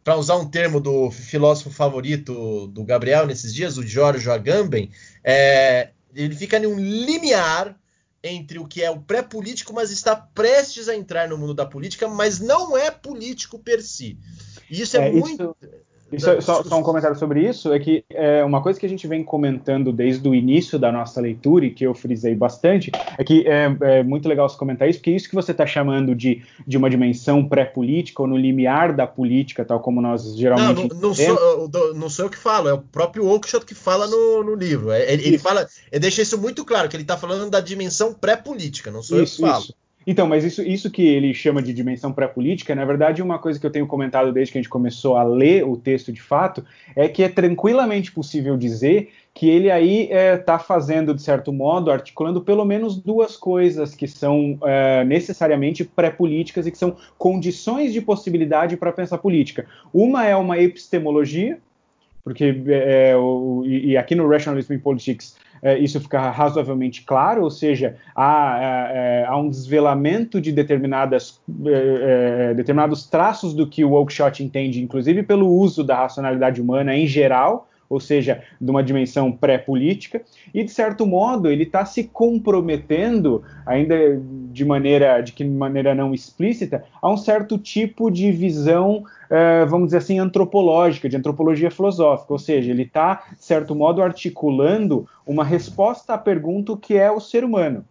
para 0.03 0.17
usar 0.17 0.35
um 0.35 0.47
termo 0.47 0.79
do 0.79 1.09
filósofo 1.09 1.71
favorito 1.71 2.67
do 2.67 2.83
Gabriel 2.83 3.25
nesses 3.25 3.53
dias, 3.53 3.77
o 3.77 3.83
Giorgio 3.83 4.31
Agamben, 4.31 4.91
é, 5.23 5.89
ele 6.13 6.35
fica 6.35 6.57
em 6.57 6.67
um 6.67 6.79
limiar 6.79 7.75
entre 8.23 8.59
o 8.59 8.67
que 8.67 8.83
é 8.83 8.89
o 8.89 8.99
pré-político, 8.99 9.73
mas 9.73 9.91
está 9.91 10.15
prestes 10.15 10.89
a 10.89 10.95
entrar 10.95 11.27
no 11.27 11.37
mundo 11.37 11.53
da 11.53 11.65
política, 11.65 12.07
mas 12.07 12.39
não 12.39 12.77
é 12.77 12.89
político 12.89 13.59
per 13.59 13.81
si. 13.83 14.17
E 14.69 14.81
isso 14.81 14.97
é, 14.97 15.07
é 15.07 15.11
muito. 15.11 15.55
Isso 15.61 15.85
isso, 16.15 16.29
é 16.29 16.41
só, 16.41 16.63
só, 16.63 16.79
um 16.79 16.84
comentário 16.84 17.17
sobre 17.17 17.48
isso 17.48 17.74
é 17.74 17.79
que 17.79 18.03
é, 18.10 18.43
uma 18.43 18.62
coisa 18.62 18.79
que 18.79 18.86
a 18.86 18.89
gente 18.89 19.07
vem 19.07 19.24
comentando 19.24 19.91
desde 19.91 20.27
o 20.27 20.34
início 20.34 20.77
da 20.79 20.91
nossa 20.91 21.22
leitura 21.22 21.65
e 21.65 21.72
que 21.72 21.86
eu 21.86 21.93
frisei 21.93 22.36
bastante 22.36 22.91
é 23.17 23.24
que 23.24 23.48
é, 23.48 23.75
é 23.81 24.03
muito 24.03 24.27
legal 24.27 24.48
você 24.48 24.57
comentar 24.57 24.89
isso, 24.89 25.00
porque 25.00 25.12
isso 25.12 25.29
que 25.29 25.36
você 25.36 25.51
está 25.51 25.65
chamando 25.65 26.15
de, 26.15 26.43
de 26.65 26.77
uma 26.77 26.89
dimensão 26.89 27.48
pré-política 27.48 28.22
ou 28.22 28.27
no 28.27 28.38
limiar 28.38 28.95
da 28.95 29.07
política, 29.07 29.65
tal 29.65 29.79
como 29.79 30.01
nós 30.01 30.36
geralmente. 30.36 30.88
Não, 30.88 30.88
não, 30.88 31.01
não, 31.10 31.13
sou, 31.13 31.93
não 31.93 32.10
sou 32.10 32.25
eu 32.25 32.29
que 32.29 32.38
falo, 32.38 32.69
é 32.69 32.74
o 32.74 32.79
próprio 32.79 33.25
Oakeshott 33.27 33.65
que 33.65 33.75
fala 33.75 34.07
no, 34.07 34.43
no 34.43 34.55
livro. 34.55 34.91
É, 34.91 35.12
ele, 35.12 35.27
ele, 35.27 35.38
fala, 35.38 35.67
ele 35.91 36.00
deixa 36.00 36.22
isso 36.22 36.38
muito 36.38 36.63
claro, 36.65 36.89
que 36.89 36.95
ele 36.95 37.03
está 37.03 37.17
falando 37.17 37.50
da 37.50 37.60
dimensão 37.60 38.13
pré-política, 38.13 38.91
não 38.91 39.01
sou 39.01 39.22
isso, 39.22 39.41
eu 39.41 39.45
que 39.45 39.51
falo. 39.51 39.63
Isso. 39.63 39.85
Então, 40.07 40.27
mas 40.27 40.43
isso, 40.43 40.62
isso 40.62 40.91
que 40.91 41.01
ele 41.01 41.33
chama 41.33 41.62
de 41.62 41.74
dimensão 41.74 42.13
pré-política, 42.13 42.75
na 42.75 42.85
verdade, 42.85 43.24
uma 43.24 43.39
coisa 43.39 43.59
que 43.59 43.65
eu 43.65 43.71
tenho 43.71 43.88
comentado 43.88 44.31
desde 44.31 44.51
que 44.51 44.57
a 44.59 44.62
gente 44.62 44.69
começou 44.69 45.17
a 45.17 45.24
ler 45.24 45.65
o 45.65 45.75
texto 45.75 46.12
de 46.12 46.21
fato, 46.21 46.63
é 46.95 47.07
que 47.07 47.24
é 47.24 47.29
tranquilamente 47.29 48.12
possível 48.12 48.55
dizer 48.55 49.12
que 49.33 49.50
ele 49.50 49.69
aí 49.69 50.03
está 50.03 50.15
é, 50.15 50.38
tá 50.38 50.59
fazendo, 50.59 51.13
de 51.13 51.21
certo 51.21 51.51
modo, 51.51 51.91
articulando 51.91 52.39
pelo 52.39 52.63
menos 52.63 52.95
duas 52.95 53.35
coisas 53.35 53.93
que 53.93 54.07
são 54.07 54.57
é, 54.63 55.03
necessariamente 55.03 55.83
pré-políticas 55.83 56.65
e 56.65 56.71
que 56.71 56.77
são 56.77 56.95
condições 57.17 57.91
de 57.91 58.00
possibilidade 58.00 58.77
para 58.77 58.93
pensar 58.93 59.17
política. 59.17 59.65
Uma 59.93 60.25
é 60.25 60.35
uma 60.35 60.57
epistemologia, 60.57 61.59
porque 62.24 62.63
é, 62.67 63.09
é 63.12 63.17
o, 63.17 63.63
e, 63.65 63.97
aqui 63.97 64.15
no 64.15 64.27
Rationalism 64.27 64.74
in 64.74 64.79
Politics 64.79 65.35
é, 65.65 65.79
isso 65.79 66.00
fica 66.00 66.29
razoavelmente 66.29 67.01
claro, 67.01 67.41
ou 67.41 67.50
seja, 67.50 67.95
há, 68.15 68.60
é, 68.93 69.24
é 69.24 69.25
há 69.25 69.36
um 69.36 69.50
desvelamento 69.50 70.39
de 70.39 70.51
determinadas, 70.51 71.41
é, 71.65 72.53
determinados 72.53 73.07
traços 73.07 73.51
do 73.51 73.65
que 73.65 73.84
o 73.84 73.93
Oakeshott 73.93 74.43
entende, 74.43 74.79
inclusive 74.79 75.24
pelo 75.24 75.50
uso 75.50 75.84
da 75.84 75.95
racionalidade 75.95 76.62
humana 76.62 76.95
em 76.95 77.07
geral, 77.07 77.67
ou 77.89 78.00
seja, 78.00 78.44
de 78.60 78.70
uma 78.70 78.84
dimensão 78.84 79.32
pré-política, 79.32 80.22
e 80.54 80.63
de 80.63 80.72
certo 80.72 81.06
modo 81.06 81.50
ele 81.50 81.63
está 81.63 81.86
se 81.86 82.06
comprometendo, 82.06 83.44
ainda 83.65 83.96
de 84.51 84.65
maneira, 84.65 85.22
de 85.22 85.32
que 85.32 85.44
maneira 85.44 85.94
não 85.94 86.13
explícita, 86.13 86.84
a 87.01 87.10
um 87.10 87.18
certo 87.18 87.58
tipo 87.58 88.10
de 88.10 88.32
visão, 88.32 89.04
eh, 89.30 89.65
vamos 89.65 89.88
dizer 89.88 89.98
assim, 89.98 90.20
antropológica, 90.20 91.10
de 91.10 91.18
antropologia 91.18 91.70
filosófica, 91.70 92.32
ou 92.34 92.39
seja, 92.39 92.72
ele 92.72 92.84
está, 92.84 93.24
de 93.38 93.44
certo 93.44 93.75
modo, 93.75 94.01
articulando 94.01 95.08
uma 95.25 95.44
resposta 95.44 96.13
à 96.13 96.18
pergunta 96.18 96.75
que 96.77 96.96
é 96.96 97.12
o 97.12 97.20
ser 97.20 97.44
humano. 97.44 97.86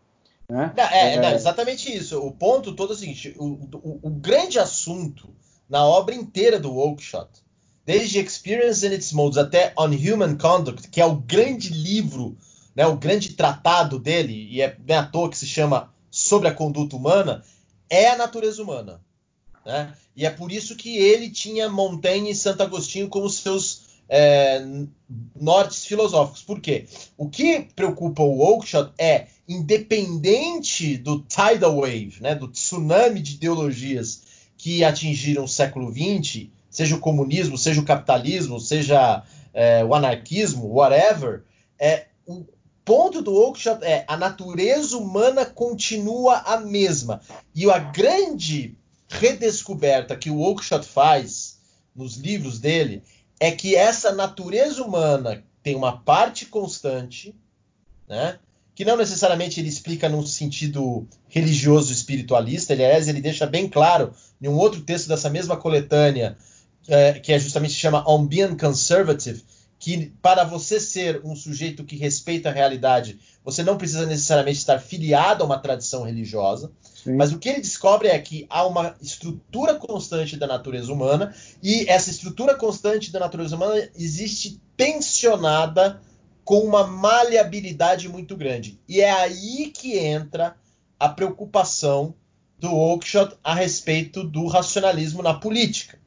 Né? 0.48 0.72
Não, 0.76 0.84
é, 0.84 1.14
é... 1.14 1.20
Não, 1.20 1.30
exatamente 1.30 1.94
isso. 1.94 2.18
O 2.18 2.30
ponto 2.30 2.74
todo 2.74 2.92
é 2.92 2.96
o 2.96 2.98
seguinte: 2.98 3.34
o, 3.38 3.44
o, 3.44 4.00
o 4.02 4.10
grande 4.10 4.58
assunto 4.58 5.28
na 5.68 5.84
obra 5.84 6.14
inteira 6.14 6.58
do 6.58 6.76
Oakeshott. 6.76 7.43
Desde 7.86 8.18
Experience 8.18 8.86
and 8.86 8.94
Its 8.94 9.12
Modes 9.12 9.36
até 9.36 9.72
On 9.76 9.90
Human 9.90 10.36
Conduct, 10.36 10.88
que 10.88 11.00
é 11.00 11.04
o 11.04 11.16
grande 11.16 11.70
livro, 11.70 12.36
né, 12.74 12.86
o 12.86 12.96
grande 12.96 13.34
tratado 13.34 13.98
dele, 13.98 14.48
e 14.50 14.62
é 14.62 14.68
bem 14.68 14.96
à 14.96 15.04
toa 15.04 15.28
que 15.28 15.36
se 15.36 15.46
chama 15.46 15.92
Sobre 16.10 16.48
a 16.48 16.54
Conduta 16.54 16.96
Humana, 16.96 17.42
é 17.90 18.08
a 18.08 18.16
natureza 18.16 18.62
humana. 18.62 19.00
Né? 19.64 19.94
E 20.16 20.24
é 20.24 20.30
por 20.30 20.50
isso 20.50 20.76
que 20.76 20.96
ele 20.96 21.30
tinha 21.30 21.68
Montaigne 21.68 22.30
e 22.30 22.34
Santo 22.34 22.62
Agostinho 22.62 23.08
como 23.08 23.28
seus 23.28 23.82
é, 24.08 24.64
nortes 25.34 25.84
filosóficos. 25.84 26.42
Por 26.42 26.60
quê? 26.60 26.86
O 27.16 27.28
que 27.28 27.68
preocupa 27.74 28.22
o 28.22 28.40
Oakeshott 28.40 28.92
é, 28.98 29.26
independente 29.48 30.96
do 30.96 31.20
tidal 31.20 31.80
wave, 31.80 32.16
né, 32.20 32.34
do 32.34 32.48
tsunami 32.48 33.20
de 33.20 33.34
ideologias 33.34 34.22
que 34.56 34.84
atingiram 34.84 35.44
o 35.44 35.48
século 35.48 35.92
XX, 35.92 36.46
seja 36.74 36.96
o 36.96 37.00
comunismo, 37.00 37.56
seja 37.56 37.80
o 37.80 37.84
capitalismo, 37.84 38.60
seja 38.60 39.22
é, 39.54 39.84
o 39.84 39.94
anarquismo, 39.94 40.66
whatever, 40.66 41.44
é, 41.78 42.08
o 42.26 42.44
ponto 42.84 43.22
do 43.22 43.32
Oakeshott 43.32 43.82
é 43.84 44.04
a 44.08 44.16
natureza 44.16 44.98
humana 44.98 45.46
continua 45.46 46.38
a 46.40 46.58
mesma. 46.58 47.20
E 47.54 47.70
a 47.70 47.78
grande 47.78 48.76
redescoberta 49.08 50.16
que 50.16 50.30
o 50.30 50.40
Oakeshott 50.40 50.84
faz 50.86 51.58
nos 51.94 52.16
livros 52.16 52.58
dele 52.58 53.02
é 53.38 53.52
que 53.52 53.76
essa 53.76 54.12
natureza 54.12 54.82
humana 54.82 55.44
tem 55.62 55.76
uma 55.76 55.98
parte 55.98 56.46
constante, 56.46 57.34
né? 58.08 58.38
Que 58.74 58.84
não 58.84 58.96
necessariamente 58.96 59.60
ele 59.60 59.68
explica 59.68 60.08
num 60.08 60.26
sentido 60.26 61.06
religioso 61.28 61.92
espiritualista, 61.92 62.72
aliás, 62.72 63.06
ele 63.06 63.20
deixa 63.20 63.46
bem 63.46 63.68
claro 63.68 64.12
em 64.42 64.48
um 64.48 64.56
outro 64.56 64.80
texto 64.80 65.06
dessa 65.06 65.30
mesma 65.30 65.56
coletânea, 65.56 66.36
é, 66.88 67.14
que 67.14 67.32
é 67.32 67.38
justamente 67.38 67.72
se 67.72 67.78
chama 67.78 68.04
On 68.06 68.26
Being 68.26 68.56
Conservative, 68.56 69.42
que 69.78 70.12
para 70.22 70.44
você 70.44 70.80
ser 70.80 71.20
um 71.24 71.36
sujeito 71.36 71.84
que 71.84 71.96
respeita 71.96 72.48
a 72.48 72.52
realidade, 72.52 73.18
você 73.44 73.62
não 73.62 73.76
precisa 73.76 74.06
necessariamente 74.06 74.58
estar 74.58 74.78
filiado 74.78 75.42
a 75.42 75.46
uma 75.46 75.58
tradição 75.58 76.04
religiosa. 76.04 76.72
Sim. 77.02 77.16
Mas 77.16 77.32
o 77.32 77.38
que 77.38 77.50
ele 77.50 77.60
descobre 77.60 78.08
é 78.08 78.18
que 78.18 78.46
há 78.48 78.66
uma 78.66 78.96
estrutura 79.02 79.74
constante 79.74 80.36
da 80.38 80.46
natureza 80.46 80.90
humana 80.90 81.34
e 81.62 81.84
essa 81.88 82.10
estrutura 82.10 82.54
constante 82.54 83.12
da 83.12 83.20
natureza 83.20 83.56
humana 83.56 83.88
existe 83.94 84.58
tensionada 84.76 86.00
com 86.44 86.60
uma 86.60 86.86
maleabilidade 86.86 88.08
muito 88.08 88.36
grande. 88.36 88.78
E 88.88 89.00
é 89.00 89.10
aí 89.10 89.70
que 89.70 89.98
entra 89.98 90.56
a 90.98 91.08
preocupação 91.08 92.14
do 92.58 92.74
Oakeshott 92.74 93.36
a 93.44 93.54
respeito 93.54 94.24
do 94.24 94.46
racionalismo 94.46 95.22
na 95.22 95.34
política. 95.34 95.98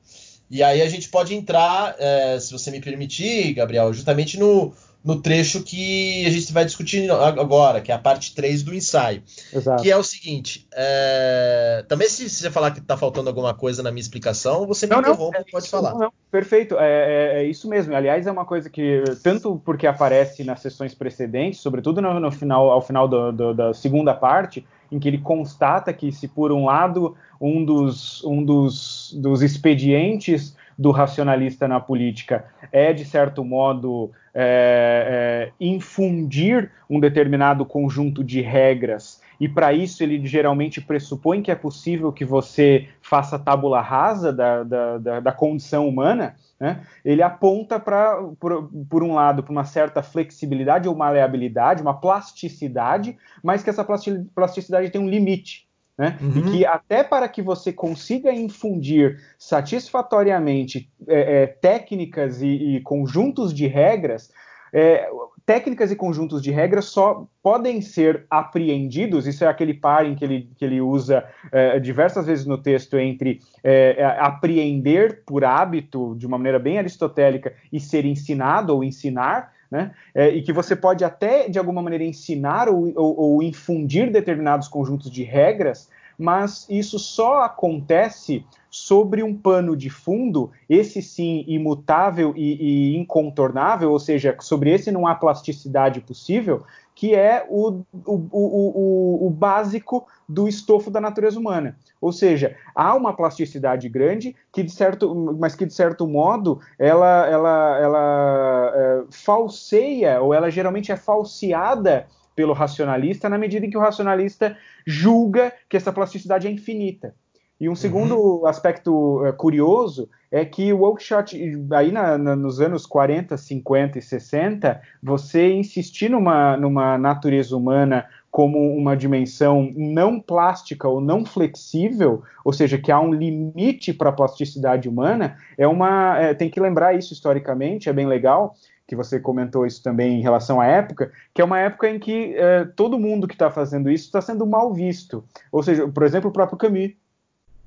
E 0.49 0.63
aí 0.63 0.81
a 0.81 0.89
gente 0.89 1.09
pode 1.09 1.35
entrar, 1.35 1.95
é, 1.99 2.39
se 2.39 2.51
você 2.51 2.71
me 2.71 2.79
permitir, 2.79 3.53
Gabriel, 3.53 3.93
justamente 3.93 4.39
no, 4.39 4.73
no 5.07 5.21
trecho 5.21 5.63
que 5.63 6.25
a 6.25 6.29
gente 6.29 6.51
vai 6.51 6.65
discutir 6.65 7.09
agora, 7.09 7.79
que 7.79 7.93
é 7.93 7.95
a 7.95 7.99
parte 7.99 8.35
3 8.35 8.61
do 8.63 8.73
ensaio. 8.73 9.23
Exato. 9.53 9.81
Que 9.81 9.89
é 9.89 9.95
o 9.95 10.03
seguinte: 10.03 10.67
é... 10.73 11.85
também 11.87 12.09
se 12.09 12.29
você 12.29 12.51
falar 12.51 12.71
que 12.71 12.79
está 12.79 12.97
faltando 12.97 13.29
alguma 13.29 13.53
coisa 13.53 13.81
na 13.81 13.89
minha 13.89 14.01
explicação, 14.01 14.67
você 14.67 14.85
me 14.85 14.91
não, 14.91 14.99
interrompe, 14.99 15.37
não, 15.37 15.45
é, 15.47 15.51
pode 15.51 15.69
falar. 15.69 15.93
Não, 15.95 16.11
perfeito, 16.29 16.75
é, 16.77 16.89
é, 16.89 17.39
é, 17.39 17.43
isso 17.45 17.69
mesmo. 17.69 17.95
Aliás, 17.95 18.27
é 18.27 18.31
uma 18.31 18.45
coisa 18.45 18.69
que, 18.69 19.01
tanto 19.23 19.61
porque 19.63 19.87
aparece 19.87 20.43
nas 20.43 20.59
sessões 20.59 20.93
precedentes, 20.93 21.61
sobretudo 21.61 22.01
no, 22.01 22.19
no 22.19 22.31
final, 22.31 22.69
ao 22.69 22.81
final 22.81 23.07
do, 23.07 23.31
do, 23.31 23.53
da 23.53 23.73
segunda 23.73 24.13
parte, 24.13 24.65
em 24.91 25.00
que 25.00 25.08
ele 25.08 25.17
constata 25.17 25.94
que 25.94 26.12
se 26.12 26.27
por 26.27 26.51
um 26.51 26.65
lado 26.65 27.15
um 27.39 27.63
dos, 27.63 28.24
um 28.24 28.44
dos, 28.44 29.15
dos 29.22 29.41
expedientes 29.41 30.56
do 30.77 30.91
racionalista 30.91 31.67
na 31.67 31.79
política 31.79 32.46
é, 32.72 32.94
de 32.94 33.06
certo 33.06 33.44
modo, 33.44 34.12
é, 34.34 35.50
é, 35.50 35.52
infundir 35.60 36.71
um 36.89 37.00
determinado 37.00 37.65
conjunto 37.65 38.23
de 38.23 38.41
regras, 38.41 39.21
e 39.39 39.47
para 39.47 39.73
isso 39.73 40.04
ele 40.04 40.26
geralmente 40.26 40.82
pressupõe 40.82 41.41
que 41.41 41.52
é 41.52 41.56
possível 41.56 42.12
que 42.12 42.26
você 42.26 42.88
faça 43.02 43.38
tábula 43.38 43.82
rasa 43.82 44.34
da, 44.34 44.63
da, 44.63 44.97
da, 44.97 45.19
da 45.19 45.32
condição 45.32 45.88
humana, 45.88 46.36
né? 46.60 46.82
ele 47.06 47.21
aponta 47.21 47.80
para, 47.80 48.21
por, 48.39 48.69
por, 48.89 49.04
um 49.04 49.13
lado, 49.13 49.43
para 49.43 49.52
uma 49.52 49.65
certa 49.65 50.02
flexibilidade 50.02 50.88
ou 50.88 50.95
maleabilidade, 50.95 51.82
uma 51.82 52.00
plasticidade, 52.00 53.17
mas 53.43 53.63
que 53.63 53.69
essa 53.69 53.86
plasticidade 54.34 54.89
tem 54.89 55.02
um 55.02 55.10
limite. 55.10 55.67
Né? 55.97 56.15
Uhum. 56.21 56.38
E 56.38 56.52
que 56.52 56.65
até 56.65 57.04
para 57.04 57.28
que 57.28 57.41
você 57.41 57.73
consiga 57.73 58.32
infundir 58.32 59.19
satisfatoriamente 59.38 60.89
é, 61.08 61.43
é, 61.43 61.47
técnicas 61.47 62.41
e, 62.41 62.76
e, 62.76 62.82
conjuntos 62.82 63.52
de 63.52 63.65
regras, 63.65 64.32
é, 64.73 65.10
técnicas 65.45 65.91
e 65.91 65.95
conjuntos 65.95 66.41
de 66.41 66.51
regras 66.51 66.86
só 66.86 67.25
podem 67.41 67.82
ser 67.82 68.25
apreendidos, 68.30 69.25
isso 69.25 69.45
é 69.45 69.47
aquele 69.47 69.73
par 69.73 70.06
em 70.06 70.13
que 70.13 70.25
ele, 70.25 70.49
que 70.58 70.65
ele 70.65 70.82
usa 70.82 71.23
é, 71.51 71.80
diversas 71.80 72.25
vezes 72.25 72.45
no 72.45 72.58
texto 72.58 72.97
entre 72.97 73.39
é, 73.63 73.95
é, 73.97 74.06
apreender 74.19 75.23
por 75.25 75.45
hábito, 75.45 76.15
de 76.17 76.27
uma 76.27 76.38
maneira 76.38 76.60
bem 76.60 76.77
aristotélica, 76.77 77.53
e 77.71 77.80
ser 77.80 78.06
ensinado 78.06 78.73
ou 78.73 78.84
ensinar, 78.84 79.53
né? 79.69 79.91
É, 80.15 80.30
e 80.30 80.41
que 80.41 80.53
você 80.53 80.75
pode 80.75 81.03
até, 81.03 81.49
de 81.49 81.60
alguma 81.60 81.82
maneira, 81.82 82.03
ensinar 82.03 82.69
ou, 82.69 82.91
ou, 82.95 83.19
ou, 83.19 83.43
infundir 83.43 84.12
determinados 84.12 84.67
conjuntos 84.67 85.12
de 85.12 85.23
regras, 85.23 85.89
mas 86.17 86.65
isso 86.69 86.97
só 86.97 87.43
acontece 87.43 88.43
sobre 88.69 89.23
um 89.23 89.36
pano 89.36 89.75
de 89.75 89.89
fundo, 89.89 90.51
esse 90.69 91.01
sim 91.01 91.43
imutável 91.47 92.34
e, 92.36 92.93
e 92.93 92.97
incontornável, 92.97 93.91
ou 93.91 93.99
seja, 93.99 94.36
sobre 94.39 94.71
esse 94.71 94.91
não 94.91 95.08
há 95.08 95.15
plasticidade 95.15 96.01
possível, 96.01 96.63
que 96.93 97.13
é 97.13 97.45
o, 97.47 97.84
o, 98.06 98.27
o, 98.32 99.27
o, 99.27 99.30
básico 99.30 100.08
do 100.27 100.47
estofo 100.47 100.89
da 100.89 100.99
natureza 100.99 101.39
humana. 101.39 101.77
Ou 102.01 102.12
seja, 102.12 102.56
há 102.73 102.95
uma 102.95 103.13
plasticidade 103.13 103.88
grande, 103.88 104.36
que 104.51 104.63
de 104.63 104.71
certo, 104.71 105.13
mas 105.39 105.56
que 105.56 105.65
de 105.65 105.73
certo 105.73 106.08
modo 106.08 106.60
ela, 106.80 107.27
ela, 107.27 107.80
ela 107.80 108.71
é, 108.75 109.03
falseia, 109.12 110.19
ou 110.21 110.34
ela 110.34 110.49
geralmente 110.49 110.91
é 110.91 110.95
falseada 110.95 112.08
pelo 112.38 112.54
racionalista, 112.54 113.28
na 113.28 113.38
medida 113.38 113.65
em 113.65 113.69
que 113.71 113.78
o 113.78 113.82
racionalista 113.82 114.56
julga 114.86 115.52
que 115.67 115.76
essa 115.76 115.91
plasticidade 115.91 116.45
é 116.45 116.52
infinita. 116.52 117.15
E 117.60 117.67
um 117.67 117.73
segundo 117.73 118.15
uhum. 118.15 118.45
aspecto 118.45 119.26
uh, 119.26 119.34
curioso 119.34 120.08
é 120.32 120.45
que 120.45 120.71
o 120.71 120.82
Oakeshott, 120.84 121.36
aí 121.71 121.91
na, 121.91 122.15
na, 122.15 122.36
nos 122.36 122.62
anos 122.62 122.86
40, 122.86 123.36
50 123.36 123.97
e 123.97 124.02
60, 124.04 124.80
você 125.02 125.52
insistir 125.52 126.10
numa, 126.10 126.56
numa 126.56 126.95
natureza 127.00 127.58
humana 127.58 128.06
como 128.30 128.60
uma 128.78 128.95
dimensão 128.95 129.73
não 129.76 130.19
plástica 130.19 130.88
ou 130.88 131.02
não 131.02 131.26
flexível, 131.26 132.21
ou 132.45 132.54
seja, 132.54 132.78
que 132.78 132.91
há 132.91 133.00
um 133.00 133.12
limite 133.12 133.91
para 133.91 134.10
a 134.10 134.13
plasticidade 134.13 134.88
humana, 134.88 135.38
é 135.58 135.67
uma, 135.67 136.19
é, 136.19 136.36
tem 136.36 136.52
que 136.52 136.60
lembrar 136.60 136.93
isso 136.93 137.13
historicamente, 137.13 137.89
é 137.89 137.93
bem 137.93 138.06
legal, 138.06 138.54
que 138.88 138.95
você 138.95 139.19
comentou 139.19 139.65
isso 139.65 139.84
também 139.84 140.17
em 140.17 140.21
relação 140.21 140.62
à 140.62 140.65
época, 140.65 141.12
que 141.34 141.41
é 141.41 141.45
uma 141.45 141.60
época 141.60 141.89
em 141.89 142.00
que 142.00 142.34
é, 142.36 142.63
todo 142.63 142.97
mundo 142.97 143.28
que 143.28 143.36
está 143.36 143.52
fazendo 143.52 143.91
isso 143.91 144.06
está 144.06 144.21
sendo 144.21 144.47
mal 144.47 144.73
visto. 144.73 145.23
Ou 145.52 145.62
seja, 145.62 145.88
por 145.88 146.04
exemplo, 146.04 146.30
o 146.30 146.34
próprio 146.34 146.58
Camus, 146.58 146.93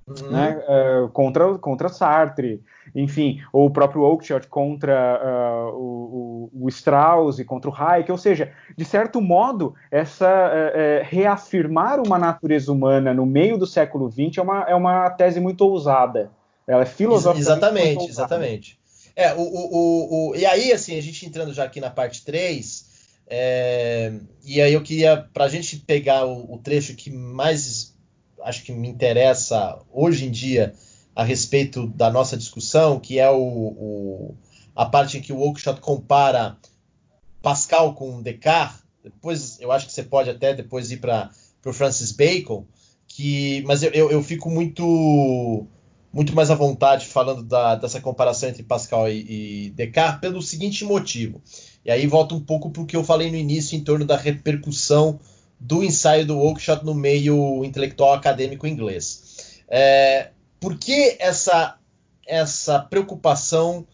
uhum. 0.08 0.30
né, 0.30 0.58
uh, 0.66 1.08
contra, 1.10 1.58
contra 1.58 1.88
Sartre, 1.90 2.62
enfim, 2.94 3.40
ou 3.52 3.66
o 3.66 3.70
próprio 3.70 4.02
Oakeshott 4.02 4.48
contra 4.48 5.20
uh, 5.22 5.76
o, 5.76 6.50
o, 6.54 6.68
Strauss 6.68 7.38
e 7.38 7.44
contra 7.44 7.70
o 7.70 7.74
Hayek, 7.74 8.10
ou 8.10 8.18
seja, 8.18 8.50
de 8.74 8.84
certo 8.84 9.20
modo, 9.20 9.74
essa 9.90 10.26
uh, 10.26 11.04
reafirmar 11.04 12.00
uma 12.00 12.18
natureza 12.18 12.72
humana 12.72 13.12
no 13.12 13.26
meio 13.26 13.58
do 13.58 13.66
século 13.66 14.10
XX 14.10 14.38
é 14.38 14.42
uma, 14.42 14.62
é 14.62 14.74
uma 14.74 15.10
tese 15.10 15.38
muito 15.38 15.60
ousada. 15.66 16.30
Ela 16.66 16.82
é 16.82 16.86
filosoficamente 16.86 17.40
Exatamente, 17.42 18.08
exatamente. 18.08 18.79
É, 19.20 19.34
o, 19.34 19.42
o, 19.42 20.30
o, 20.30 20.34
e 20.34 20.46
aí, 20.46 20.72
assim, 20.72 20.96
a 20.96 21.02
gente 21.02 21.26
entrando 21.26 21.52
já 21.52 21.64
aqui 21.64 21.78
na 21.78 21.90
parte 21.90 22.24
3, 22.24 22.86
é, 23.26 24.14
e 24.42 24.62
aí 24.62 24.72
eu 24.72 24.82
queria, 24.82 25.18
para 25.18 25.44
a 25.44 25.48
gente 25.48 25.76
pegar 25.76 26.24
o, 26.24 26.54
o, 26.54 26.58
trecho 26.58 26.96
que 26.96 27.10
mais 27.10 27.94
acho 28.42 28.62
que 28.62 28.72
me 28.72 28.88
interessa 28.88 29.78
hoje 29.92 30.24
em 30.24 30.30
dia 30.30 30.74
a 31.14 31.22
respeito 31.22 31.86
da 31.88 32.10
nossa 32.10 32.34
discussão, 32.34 32.98
que 32.98 33.18
é 33.18 33.30
o, 33.30 34.34
a 34.74 34.86
parte 34.86 35.18
em 35.18 35.20
que 35.20 35.34
o 35.34 35.40
Oakeshott 35.40 35.82
compara 35.82 36.56
Pascal 37.42 37.92
com 37.92 38.22
Descartes. 38.22 38.82
Depois 39.04 39.60
eu 39.60 39.70
acho 39.70 39.86
que 39.86 39.92
você 39.92 40.02
pode 40.02 40.30
até 40.30 40.54
depois 40.54 40.90
ir 40.90 40.96
para 40.96 41.30
o 41.66 41.74
Francis 41.74 42.10
Bacon, 42.10 42.64
que, 43.06 43.62
mas 43.66 43.82
eu, 43.82 43.90
eu, 43.90 44.10
eu, 44.10 44.22
fico 44.22 44.48
muito 44.48 45.66
muito 46.12 46.34
mais 46.34 46.50
à 46.50 46.54
vontade 46.54 47.06
falando 47.06 47.42
da, 47.42 47.76
dessa 47.76 48.00
comparação 48.00 48.48
entre 48.48 48.62
Pascal 48.62 49.08
e, 49.08 49.66
e 49.66 49.70
Descartes 49.70 50.20
pelo 50.20 50.42
seguinte 50.42 50.84
motivo. 50.84 51.40
E 51.84 51.90
aí 51.90 52.06
volta 52.06 52.34
um 52.34 52.40
pouco 52.40 52.70
para 52.70 52.82
o 52.82 52.86
que 52.86 52.96
eu 52.96 53.04
falei 53.04 53.30
no 53.30 53.36
início 53.36 53.76
em 53.76 53.84
torno 53.84 54.04
da 54.04 54.16
repercussão 54.16 55.20
do 55.58 55.84
ensaio 55.84 56.26
do 56.26 56.38
Oakeshott 56.38 56.84
no 56.84 56.94
meio 56.94 57.64
intelectual 57.64 58.14
acadêmico 58.14 58.66
inglês. 58.66 59.62
É, 59.68 60.30
por 60.58 60.76
que 60.78 61.16
essa 61.20 61.76
essa 62.26 62.78
preocupação 62.78 63.86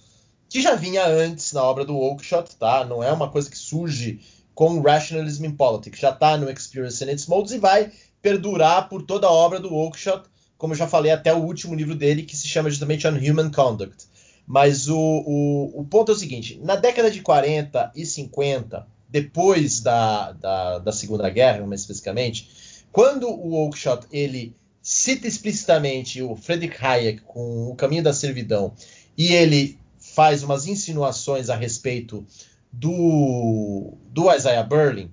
que 0.48 0.60
já 0.60 0.74
vinha 0.74 1.06
antes 1.06 1.52
na 1.52 1.62
obra 1.62 1.84
do 1.84 1.96
Oakeshott, 1.96 2.56
tá? 2.56 2.84
Não 2.84 3.02
é 3.02 3.10
uma 3.10 3.30
coisa 3.30 3.50
que 3.50 3.58
surge 3.58 4.20
com 4.54 4.80
Rationalism 4.80 5.46
in 5.46 5.50
Politics, 5.52 6.00
já 6.00 6.10
está 6.10 6.36
no 6.36 6.50
Experience 6.50 7.02
in 7.02 7.10
its 7.10 7.26
Modes 7.26 7.52
e 7.52 7.58
vai 7.58 7.90
perdurar 8.22 8.88
por 8.88 9.02
toda 9.02 9.26
a 9.26 9.32
obra 9.32 9.58
do 9.58 9.74
Oakeshott, 9.74 10.28
como 10.58 10.72
eu 10.72 10.78
já 10.78 10.88
falei, 10.88 11.12
até 11.12 11.34
o 11.34 11.42
último 11.42 11.74
livro 11.74 11.94
dele, 11.94 12.22
que 12.22 12.36
se 12.36 12.48
chama 12.48 12.70
justamente 12.70 13.06
On 13.06 13.10
Human 13.10 13.50
Conduct. 13.50 14.06
Mas 14.46 14.88
o, 14.88 14.96
o, 14.96 15.80
o 15.80 15.84
ponto 15.84 16.12
é 16.12 16.14
o 16.14 16.18
seguinte: 16.18 16.60
na 16.62 16.76
década 16.76 17.10
de 17.10 17.20
40 17.20 17.92
e 17.94 18.06
50, 18.06 18.86
depois 19.08 19.80
da, 19.80 20.32
da, 20.32 20.78
da 20.78 20.92
Segunda 20.92 21.28
Guerra, 21.28 21.66
mais 21.66 21.80
especificamente, 21.80 22.48
quando 22.92 23.28
o 23.28 23.54
Oakeshott 23.54 24.06
ele 24.12 24.54
cita 24.80 25.26
explicitamente 25.26 26.22
o 26.22 26.36
Friedrich 26.36 26.76
Hayek 26.80 27.22
com 27.22 27.68
o 27.68 27.74
caminho 27.74 28.04
da 28.04 28.12
servidão 28.12 28.72
e 29.18 29.32
ele 29.32 29.76
faz 29.98 30.44
umas 30.44 30.66
insinuações 30.68 31.50
a 31.50 31.56
respeito 31.56 32.24
do, 32.72 33.94
do 34.10 34.32
Isaiah 34.32 34.62
Berlin. 34.62 35.10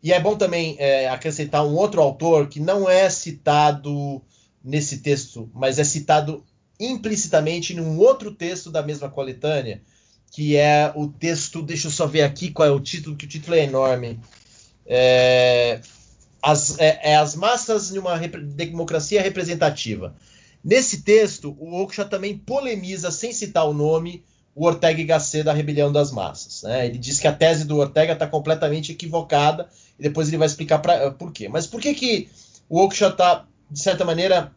E 0.00 0.12
é 0.12 0.20
bom 0.20 0.36
também 0.36 0.76
é, 0.78 1.08
acrescentar 1.08 1.66
um 1.66 1.74
outro 1.74 2.00
autor 2.00 2.48
que 2.48 2.60
não 2.60 2.88
é 2.88 3.10
citado 3.10 4.22
nesse 4.66 4.98
texto, 4.98 5.48
mas 5.54 5.78
é 5.78 5.84
citado 5.84 6.44
implicitamente 6.78 7.72
em 7.72 7.80
um 7.80 7.96
outro 7.98 8.32
texto 8.32 8.70
da 8.70 8.82
mesma 8.82 9.08
coletânea, 9.08 9.80
que 10.32 10.56
é 10.56 10.92
o 10.94 11.06
texto. 11.06 11.62
Deixa 11.62 11.86
eu 11.86 11.90
só 11.92 12.06
ver 12.06 12.22
aqui 12.22 12.50
qual 12.50 12.68
é 12.68 12.70
o 12.70 12.80
título, 12.80 13.16
que 13.16 13.24
o 13.24 13.28
título 13.28 13.56
é 13.56 13.64
enorme. 13.64 14.18
É, 14.84 15.80
as, 16.42 16.78
é, 16.78 17.12
é 17.12 17.16
as 17.16 17.34
massas 17.36 17.90
de 17.90 17.98
uma 17.98 18.16
rep 18.16 18.36
democracia 18.38 19.22
representativa. 19.22 20.14
Nesse 20.62 21.02
texto, 21.02 21.56
o 21.60 21.76
Oakeshott 21.76 22.10
também 22.10 22.36
polemiza, 22.36 23.12
sem 23.12 23.32
citar 23.32 23.68
o 23.68 23.72
nome, 23.72 24.24
o 24.52 24.66
Ortega 24.66 25.00
y 25.00 25.06
Gasset 25.06 25.44
da 25.44 25.52
rebelião 25.52 25.92
das 25.92 26.10
massas. 26.10 26.62
Né? 26.64 26.86
Ele 26.86 26.98
diz 26.98 27.20
que 27.20 27.28
a 27.28 27.32
tese 27.32 27.64
do 27.64 27.76
Ortega 27.76 28.14
está 28.14 28.26
completamente 28.26 28.90
equivocada 28.90 29.68
e 29.98 30.02
depois 30.02 30.26
ele 30.26 30.38
vai 30.38 30.46
explicar 30.46 30.80
pra, 30.80 31.12
por 31.12 31.30
quê. 31.30 31.48
Mas 31.48 31.66
por 31.66 31.80
que, 31.80 31.94
que 31.94 32.28
o 32.68 32.80
Oakeshott 32.80 33.12
está, 33.12 33.46
de 33.70 33.78
certa 33.78 34.04
maneira, 34.04 34.52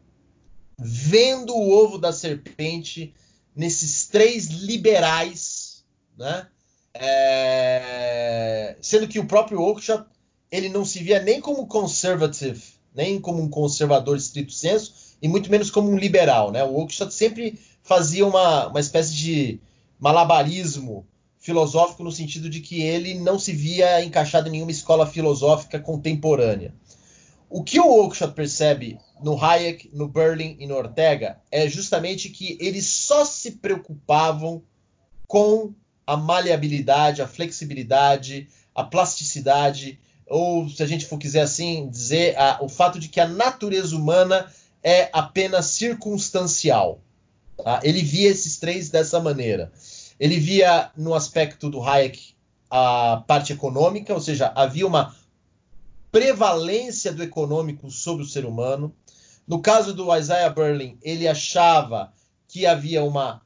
vendo 0.80 1.54
o 1.56 1.72
ovo 1.72 1.98
da 1.98 2.14
serpente 2.14 3.14
nesses 3.56 4.08
três 4.08 4.48
liberais, 4.48 5.84
né? 6.18 6.48
É... 6.94 8.76
sendo 8.82 9.08
que 9.08 9.20
o 9.20 9.28
próprio 9.28 9.62
Oakeshott 9.62 10.06
ele 10.52 10.70
não 10.70 10.84
se 10.84 11.04
via 11.04 11.22
nem 11.22 11.40
como 11.40 11.68
conservative, 11.68 12.64
nem 12.96 13.22
como 13.22 13.42
um 13.42 13.50
conservador 13.50 14.18
estrito 14.18 14.52
senso, 14.52 14.94
e 15.22 15.28
muito 15.28 15.52
menos 15.52 15.70
como 15.70 15.90
um 15.90 15.98
liberal. 15.98 16.52
Né? 16.52 16.64
O 16.64 16.76
Oakeshott 16.80 17.14
sempre 17.14 17.60
fazia 17.84 18.26
uma, 18.26 18.68
uma 18.68 18.80
espécie 18.80 19.14
de 19.16 19.60
malabarismo 20.00 21.06
filosófico 21.40 22.04
no 22.04 22.12
sentido 22.12 22.50
de 22.50 22.60
que 22.60 22.82
ele 22.82 23.16
não 23.16 23.38
se 23.38 23.54
via 23.54 24.04
encaixado 24.04 24.48
em 24.48 24.52
nenhuma 24.52 24.72
escola 24.72 25.06
filosófica 25.06 25.80
contemporânea. 25.80 26.74
O 27.50 27.64
que 27.64 27.80
o 27.80 27.88
Oakeshott 27.88 28.34
percebe 28.34 29.00
no 29.22 29.44
Hayek, 29.44 29.90
no 29.92 30.08
Berlin 30.08 30.56
e 30.60 30.68
no 30.68 30.76
Ortega 30.76 31.40
é 31.52 31.68
justamente 31.68 32.30
que 32.30 32.58
eles 32.62 32.86
só 32.86 33.26
se 33.26 33.54
preocupavam 33.54 34.62
com 35.28 35.74
a 36.06 36.16
maleabilidade, 36.16 37.22
a 37.22 37.28
flexibilidade, 37.28 38.48
a 38.74 38.84
plasticidade, 38.84 40.00
ou 40.28 40.70
se 40.70 40.82
a 40.84 40.86
gente 40.86 41.06
for 41.06 41.18
quiser 41.18 41.42
assim 41.42 41.90
dizer, 41.90 42.38
a, 42.38 42.60
o 42.62 42.70
fato 42.70 43.00
de 43.00 43.10
que 43.10 43.20
a 43.20 43.28
natureza 43.28 43.96
humana 43.96 44.52
é 44.84 45.10
apenas 45.12 45.66
circunstancial. 45.68 47.02
Tá? 47.58 47.80
Ele 47.84 48.02
via 48.04 48.30
esses 48.30 48.58
três 48.58 48.90
dessa 48.90 49.20
maneira. 49.20 49.72
Ele 50.20 50.40
via 50.40 50.92
no 50.96 51.16
aspecto 51.16 51.70
do 51.70 51.82
Hayek 51.82 52.36
a 52.70 53.24
parte 53.28 53.54
econômica, 53.54 54.14
ou 54.14 54.22
seja, 54.22 54.52
havia 54.56 54.86
uma 54.86 55.16
prevalência 56.12 57.12
do 57.12 57.24
econômico 57.24 57.90
sobre 57.90 58.24
o 58.24 58.28
ser 58.28 58.46
humano. 58.46 58.94
No 59.48 59.62
caso 59.62 59.94
do 59.94 60.16
Isaiah 60.16 60.50
Berlin, 60.50 60.98
ele 61.02 61.28
achava 61.28 62.14
que 62.48 62.66
havia 62.66 63.04
uma, 63.04 63.42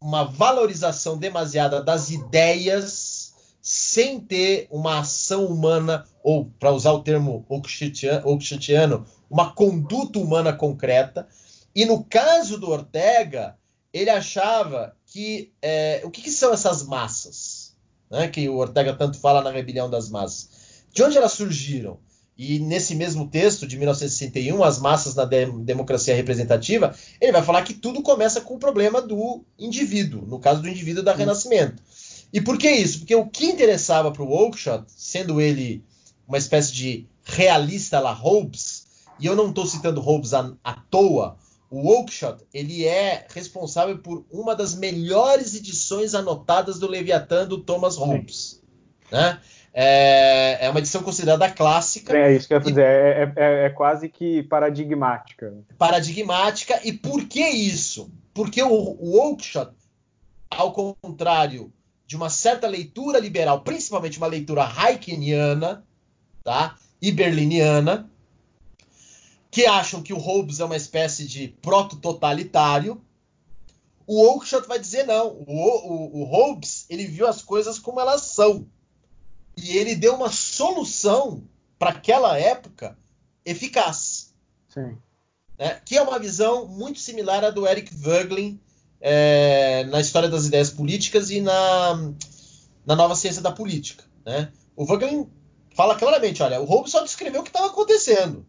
uma 0.00 0.24
valorização 0.24 1.18
demasiada 1.18 1.82
das 1.82 2.10
ideias 2.10 3.34
sem 3.60 4.18
ter 4.18 4.66
uma 4.70 5.00
ação 5.00 5.44
humana, 5.44 6.06
ou, 6.22 6.46
para 6.58 6.72
usar 6.72 6.92
o 6.92 7.02
termo 7.02 7.44
Oakshottiano, 7.48 9.06
uma 9.28 9.52
conduta 9.52 10.18
humana 10.18 10.54
concreta. 10.54 11.28
E 11.74 11.84
no 11.84 12.02
caso 12.02 12.58
do 12.58 12.70
Ortega, 12.70 13.58
ele 13.92 14.08
achava 14.08 14.96
que. 15.04 15.52
É, 15.60 16.00
o 16.04 16.10
que, 16.10 16.22
que, 16.22 16.30
são 16.30 16.52
essas 16.52 16.82
massas? 16.82 17.76
Né, 18.10 18.26
que 18.28 18.48
o 18.48 18.56
Ortega 18.56 18.94
tanto 18.94 19.18
fala 19.18 19.42
na 19.42 19.50
Rebelião 19.50 19.90
das 19.90 20.08
Massas. 20.08 20.48
De 20.92 21.02
onde 21.02 21.16
elas 21.16 21.32
surgiram? 21.32 21.98
E 22.38 22.60
nesse 22.60 22.94
mesmo 22.94 23.26
texto 23.26 23.66
de 23.66 23.76
1961, 23.76 24.62
As 24.62 24.78
Massas 24.78 25.16
na 25.16 25.24
Democracia 25.24 26.14
Representativa, 26.14 26.94
ele 27.20 27.32
vai 27.32 27.42
falar 27.42 27.62
que 27.62 27.74
tudo 27.74 28.00
começa 28.00 28.40
com 28.40 28.54
o 28.54 28.60
problema 28.60 29.02
do 29.02 29.44
indivíduo, 29.58 30.24
no 30.24 30.38
caso 30.38 30.62
do 30.62 30.68
indivíduo 30.68 31.02
da 31.02 31.12
Renascimento. 31.12 31.82
E 32.32 32.40
por 32.40 32.56
que 32.56 32.70
isso? 32.70 32.98
Porque 32.98 33.14
o 33.16 33.26
que 33.26 33.46
interessava 33.46 34.12
para 34.12 34.22
o 34.22 34.30
Oakeshott, 34.30 34.84
sendo 34.86 35.40
ele 35.40 35.84
uma 36.28 36.38
espécie 36.38 36.72
de 36.72 37.06
realista 37.24 37.98
lá 37.98 38.12
Hobbes, 38.12 38.86
e 39.18 39.26
eu 39.26 39.34
não 39.34 39.48
estou 39.48 39.66
citando 39.66 40.00
Hobbes 40.00 40.32
à, 40.32 40.52
à 40.62 40.74
toa, 40.74 41.36
o 41.68 41.88
Oakeshott, 41.88 42.44
ele 42.54 42.86
é 42.86 43.26
responsável 43.30 43.98
por 43.98 44.24
uma 44.30 44.54
das 44.54 44.74
melhores 44.74 45.54
edições 45.54 46.14
anotadas 46.14 46.78
do 46.78 46.86
Leviatã 46.86 47.46
do 47.46 47.58
Thomas 47.58 47.96
Hobbes. 47.96 48.62
Né? 49.10 49.40
É, 49.72 50.66
é, 50.66 50.70
uma 50.70 50.80
edição 50.80 51.02
considerada 51.02 51.50
clássica. 51.50 52.16
É 52.16 52.34
isso 52.34 52.48
que 52.48 52.54
eu 52.54 52.58
ia 52.58 52.64
dizer, 52.64 52.84
é, 52.84 53.32
é, 53.36 53.66
é, 53.66 53.70
quase 53.70 54.08
que 54.08 54.42
paradigmática. 54.44 55.54
Paradigmática, 55.76 56.80
e 56.84 56.92
por 56.92 57.26
que 57.26 57.46
isso? 57.46 58.10
Porque 58.32 58.62
o, 58.62 58.68
o 58.68 59.18
Oakeshott, 59.18 59.72
ao 60.50 60.72
contrário 60.72 61.72
de 62.06 62.16
uma 62.16 62.30
certa 62.30 62.66
leitura 62.66 63.18
liberal, 63.18 63.60
principalmente 63.60 64.16
uma 64.16 64.26
leitura 64.26 64.64
Hayekiniana 64.64 65.84
tá? 66.42 66.76
e 67.00 67.12
berliniana, 67.12 68.10
que 69.50 69.66
acham 69.66 70.02
que 70.02 70.12
o 70.12 70.18
Hobbes 70.18 70.60
é 70.60 70.64
uma 70.64 70.76
espécie 70.76 71.26
de 71.26 71.48
proto-totalitário, 71.60 73.02
o 74.06 74.22
Oakeshott 74.22 74.66
vai 74.66 74.78
dizer 74.78 75.04
não. 75.04 75.44
O, 75.46 75.52
o, 75.52 76.20
o, 76.20 76.24
Hobbes 76.24 76.86
ele 76.88 77.06
viu 77.06 77.26
as 77.26 77.42
coisas 77.42 77.78
como 77.78 78.00
elas 78.00 78.22
são 78.22 78.66
e 79.62 79.76
ele 79.76 79.94
deu 79.94 80.14
uma 80.14 80.30
solução 80.30 81.42
para 81.78 81.90
aquela 81.90 82.38
época 82.38 82.96
eficaz. 83.44 84.32
Sim. 84.68 84.96
Né? 85.58 85.80
Que 85.84 85.96
é 85.96 86.02
uma 86.02 86.18
visão 86.18 86.66
muito 86.66 86.98
similar 87.00 87.44
à 87.44 87.50
do 87.50 87.66
Eric 87.66 87.94
Voegelin 87.94 88.60
é, 89.00 89.84
na 89.84 90.00
história 90.00 90.28
das 90.28 90.46
ideias 90.46 90.70
políticas 90.70 91.30
e 91.30 91.40
na, 91.40 92.12
na 92.86 92.96
nova 92.96 93.14
ciência 93.14 93.42
da 93.42 93.50
política. 93.50 94.04
Né? 94.24 94.52
O 94.76 94.84
Voegelin 94.84 95.28
fala 95.74 95.96
claramente, 95.96 96.42
olha, 96.42 96.60
o 96.60 96.64
Hobbes 96.64 96.92
só 96.92 97.02
descreveu 97.02 97.40
o 97.40 97.44
que 97.44 97.50
estava 97.50 97.66
acontecendo. 97.66 98.46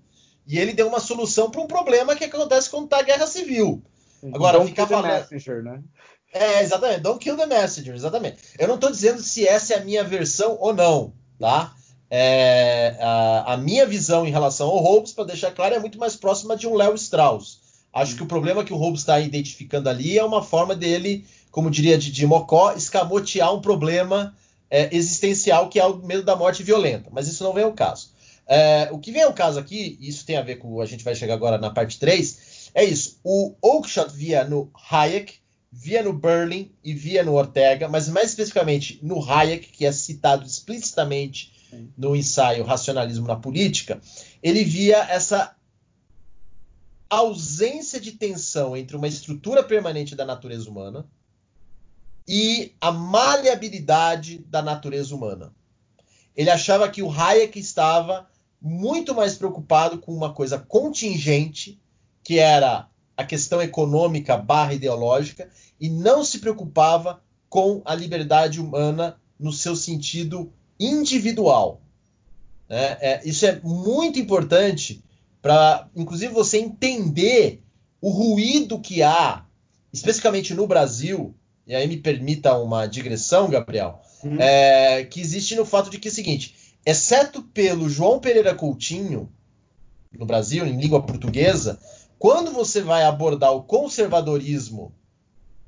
E 0.48 0.58
ele 0.58 0.74
deu 0.74 0.88
uma 0.88 1.00
solução 1.00 1.52
para 1.52 1.62
um 1.62 1.68
problema 1.68 2.16
que 2.16 2.24
acontece 2.24 2.70
quando 2.70 2.86
está 2.86 3.00
a 3.00 3.04
guerra 3.04 3.28
civil. 3.28 3.84
Agora, 4.34 4.58
Don't 4.58 4.72
ficar 4.72 4.88
falando. 4.88 5.30
Messenger, 5.30 5.64
né? 5.64 5.84
É, 6.34 6.62
exatamente. 6.62 7.02
Don't 7.02 7.20
kill 7.20 7.36
the 7.36 7.46
messenger, 7.46 7.96
exatamente. 7.96 8.38
Eu 8.58 8.68
não 8.68 8.76
estou 8.76 8.92
dizendo 8.92 9.22
se 9.22 9.48
essa 9.48 9.74
é 9.74 9.78
a 9.78 9.84
minha 9.84 10.04
versão 10.04 10.58
ou 10.60 10.74
não, 10.74 11.14
tá? 11.40 11.74
É, 12.10 12.98
a, 13.00 13.54
a, 13.54 13.58
minha 13.58 13.86
visão 13.86 14.26
em 14.26 14.32
relação 14.32 14.68
ao 14.68 14.80
Hobbes, 14.80 15.12
para 15.12 15.26
deixar 15.26 15.52
claro, 15.52 15.76
é 15.76 15.80
muito 15.80 16.00
mais 16.00 16.16
próxima 16.16 16.56
de 16.56 16.68
um 16.68 16.76
Léo 16.76 16.96
Strauss. 16.96 17.60
Acho 17.94 18.16
que 18.16 18.24
o 18.24 18.28
problema 18.28 18.64
que 18.64 18.74
o 18.74 18.78
Hobbes 18.78 19.02
está 19.02 19.20
identificando 19.20 19.90
ali 19.90 20.18
é 20.18 20.24
uma 20.24 20.44
forma 20.44 20.76
dele, 20.76 21.26
como 21.52 21.72
diria 21.72 21.98
Didi 21.98 22.26
Mocó, 22.26 22.74
escamotear 22.74 23.54
um 23.54 23.62
problema 23.62 24.36
é, 24.70 24.96
existencial 24.96 25.70
que 25.70 25.80
é 25.80 25.86
o 25.86 25.98
medo 25.98 26.24
da 26.24 26.36
morte 26.36 26.64
violenta. 26.64 27.10
Mas 27.12 27.28
isso 27.28 27.44
não 27.44 27.54
vem 27.54 27.64
ao 27.64 27.74
caso. 27.74 28.12
É, 28.48 28.90
o 28.92 28.98
que 28.98 29.12
vem 29.12 29.24
ao 29.24 29.34
caso 29.34 29.60
aqui, 29.60 29.98
e 30.00 30.10
isso 30.10 30.26
tem 30.26 30.38
a 30.38 30.42
ver 30.42 30.56
com. 30.56 30.82
A 30.82 30.86
gente 30.86 31.04
vai 31.04 31.14
chegar 31.14 31.36
agora 31.36 31.58
na 31.58 31.70
parte 31.70 32.00
3, 32.00 32.72
é 32.74 32.84
isso. 32.84 33.20
O 33.24 33.54
Oakeshott 33.62 34.12
via 34.16 34.44
no 34.44 34.72
Hayek, 34.90 35.36
via 35.72 36.02
no 36.02 36.14
Berlin 36.14 36.72
e 36.84 36.94
via 36.94 37.24
no 37.24 37.34
Ortega, 37.34 37.88
mas 37.88 38.10
mais 38.10 38.30
especificamente 38.30 39.00
no 39.04 39.24
Hayek, 39.24 39.70
que 39.70 39.86
é 39.86 39.92
citado 39.92 40.46
explicitamente 40.46 41.54
no 41.98 42.16
ensaio 42.16 42.64
Racionalismo 42.64 43.28
na 43.28 43.36
Política, 43.36 44.02
ele 44.42 44.64
via 44.64 44.98
essa 44.98 45.56
ausência 47.10 48.00
de 48.00 48.14
tensão 48.14 48.76
entre 48.76 48.96
uma 48.96 49.08
estrutura 49.08 49.64
permanente 49.64 50.16
da 50.16 50.26
natureza 50.26 50.70
humana 50.70 51.06
e 52.28 52.74
a 52.80 52.92
maleabilidade 52.92 54.40
da 54.40 54.62
natureza 54.62 55.16
humana. 55.16 55.54
Ele 56.36 56.50
achava 56.50 56.90
que 56.90 57.02
o 57.02 57.12
Hayek 57.12 57.60
estava 57.60 58.30
muito 58.62 59.16
mais 59.16 59.36
preocupado 59.36 60.00
com 60.00 60.14
uma 60.14 60.34
coisa 60.34 60.60
contingente, 60.60 61.80
que 62.24 62.38
era 62.40 62.89
a 63.20 63.26
questão 63.26 63.62
econômica 63.62 64.38
barra 64.38 64.74
ideológica 64.74 65.50
e 65.78 65.90
não 65.90 66.24
se 66.24 66.40
preocupava 66.40 67.22
com 67.50 67.82
a 67.84 67.94
liberdade 67.94 68.62
humana 68.62 69.20
no 69.38 69.52
seu 69.52 69.76
sentido 69.76 70.54
individual. 70.80 71.82
É, 72.70 72.98
é, 73.02 73.22
isso 73.26 73.46
é 73.46 73.60
muito 73.62 74.18
importante 74.18 75.04
para, 75.42 75.90
inclusive, 75.94 76.34
você 76.34 76.60
entender 76.60 77.62
o 78.00 78.10
ruído 78.10 78.80
que 78.80 79.04
há, 79.04 79.46
especificamente 79.92 80.54
no 80.54 80.66
Brasil, 80.66 81.36
e 81.68 81.76
aí 81.76 81.90
me 81.90 81.98
permita 81.98 82.58
uma 82.58 82.88
digressão, 82.88 83.50
Gabriel, 83.50 84.02
uhum. 84.24 84.40
é, 84.40 85.04
que 85.04 85.20
existe 85.20 85.58
no 85.58 85.66
fato 85.66 85.90
de 85.90 86.00
que 86.00 86.08
é 86.08 86.12
o 86.12 86.14
seguinte, 86.14 86.56
exceto 86.86 87.42
pelo 87.42 87.90
João 87.90 88.18
Pereira 88.18 88.56
Coutinho, 88.56 89.30
no 90.18 90.26
Brasil, 90.26 90.66
em 90.66 90.80
língua 90.80 91.04
portuguesa, 91.04 91.78
quando 92.20 92.52
você 92.52 92.82
vai 92.82 93.04
abordar 93.04 93.54
o 93.54 93.64
conservadorismo 93.64 94.94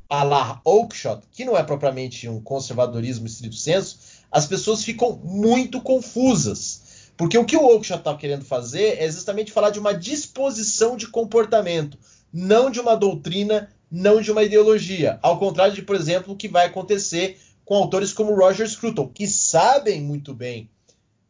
a 0.09 0.23
la 0.23 0.61
Oakeshott, 0.65 1.25
que 1.31 1.45
não 1.45 1.57
é 1.57 1.63
propriamente 1.63 2.27
um 2.27 2.41
conservadorismo 2.41 3.25
estrito 3.25 3.55
senso, 3.55 3.97
as 4.29 4.45
pessoas 4.45 4.83
ficam 4.83 5.15
muito 5.23 5.79
confusas. 5.79 7.13
Porque 7.15 7.37
o 7.37 7.45
que 7.45 7.55
o 7.55 7.65
Oakeshott 7.65 8.01
está 8.01 8.17
querendo 8.17 8.43
fazer 8.43 9.01
é 9.01 9.09
justamente 9.09 9.53
falar 9.53 9.69
de 9.69 9.79
uma 9.79 9.93
disposição 9.93 10.97
de 10.97 11.07
comportamento, 11.07 11.97
não 12.33 12.69
de 12.69 12.81
uma 12.81 12.95
doutrina, 12.95 13.69
não 13.89 14.19
de 14.19 14.29
uma 14.29 14.43
ideologia. 14.43 15.19
Ao 15.21 15.39
contrário 15.39 15.73
de, 15.73 15.81
por 15.81 15.95
exemplo, 15.95 16.33
o 16.33 16.37
que 16.37 16.49
vai 16.49 16.65
acontecer 16.65 17.39
com 17.63 17.75
autores 17.75 18.11
como 18.11 18.35
Roger 18.35 18.69
Scruton, 18.69 19.07
que 19.07 19.25
sabem 19.25 20.01
muito 20.01 20.33
bem 20.33 20.69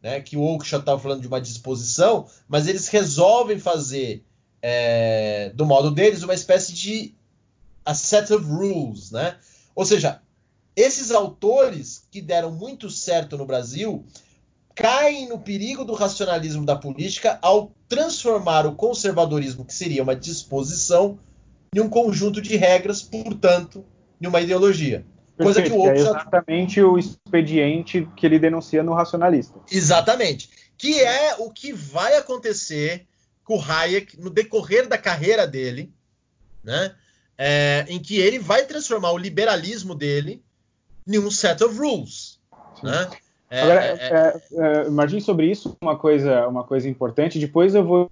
né, 0.02 0.20
que 0.20 0.36
o 0.36 0.42
Oakeshott 0.42 0.82
estava 0.82 1.00
falando 1.00 1.22
de 1.22 1.28
uma 1.28 1.40
disposição, 1.40 2.26
mas 2.48 2.68
eles 2.68 2.88
resolvem 2.88 3.60
fazer 3.60 4.24
é, 4.62 5.52
do 5.56 5.66
modo 5.66 5.92
deles 5.92 6.24
uma 6.24 6.34
espécie 6.34 6.74
de 6.74 7.16
a 7.86 7.94
set 7.94 8.32
of 8.32 8.46
rules, 8.46 9.12
né? 9.12 9.38
Ou 9.76 9.86
seja, 9.86 10.22
esses 10.76 11.12
autores 11.12 12.08
que 12.12 12.22
deram 12.22 12.52
muito 12.52 12.90
certo 12.90 13.38
no 13.38 13.46
Brasil 13.46 14.06
caem 14.76 15.28
no 15.28 15.40
perigo 15.40 15.84
do 15.84 15.94
racionalismo 15.94 16.66
da 16.66 16.76
política 16.76 17.38
ao 17.42 17.72
transformar 17.90 18.66
o 18.66 18.76
conservadorismo, 18.76 19.66
que 19.66 19.74
seria 19.74 20.04
uma 20.04 20.16
disposição, 20.16 21.20
em 21.76 21.80
um 21.80 21.90
conjunto 21.90 22.42
de 22.42 22.56
regras, 22.56 23.02
portanto, 23.02 23.86
em 24.22 24.28
uma 24.28 24.42
ideologia. 24.42 25.06
Coisa 25.38 25.62
que 25.62 25.72
o 25.72 25.80
Oakeshott... 25.80 26.08
É 26.08 26.20
exatamente 26.20 26.82
o 26.82 26.98
expediente 26.98 28.08
que 28.16 28.26
ele 28.26 28.38
denuncia 28.38 28.84
no 28.84 28.94
racionalista. 28.94 29.60
Exatamente. 29.72 30.50
Que 30.78 31.00
é 31.00 31.36
o 31.40 31.50
que 31.50 31.74
vai 31.74 32.16
acontecer 32.16 33.08
com 33.52 33.58
o 33.58 33.62
Hayek 33.62 34.18
no 34.18 34.30
decorrer 34.30 34.88
da 34.88 34.98
carreira 34.98 35.46
dele, 35.46 35.92
né? 36.64 36.96
É, 37.38 37.86
em 37.90 38.00
que 38.00 38.18
ele 38.18 38.40
vai 38.40 38.66
transformar 38.66 39.12
o 39.12 39.18
liberalismo 39.18 39.94
dele 39.94 40.42
em 41.06 41.20
um 41.20 41.30
set 41.30 41.62
of 41.62 41.78
rules. 41.78 42.40
Né? 42.82 43.10
É, 43.50 43.62
Agora, 43.62 43.84
é, 43.84 43.92
é, 43.92 44.42
é, 44.54 44.88
imagine 44.88 45.20
sobre 45.20 45.48
isso 45.48 45.76
uma 45.82 45.98
coisa, 45.98 46.48
uma 46.48 46.64
coisa 46.64 46.88
importante. 46.88 47.40
Depois 47.40 47.76
eu 47.76 47.84
vou 47.84 48.12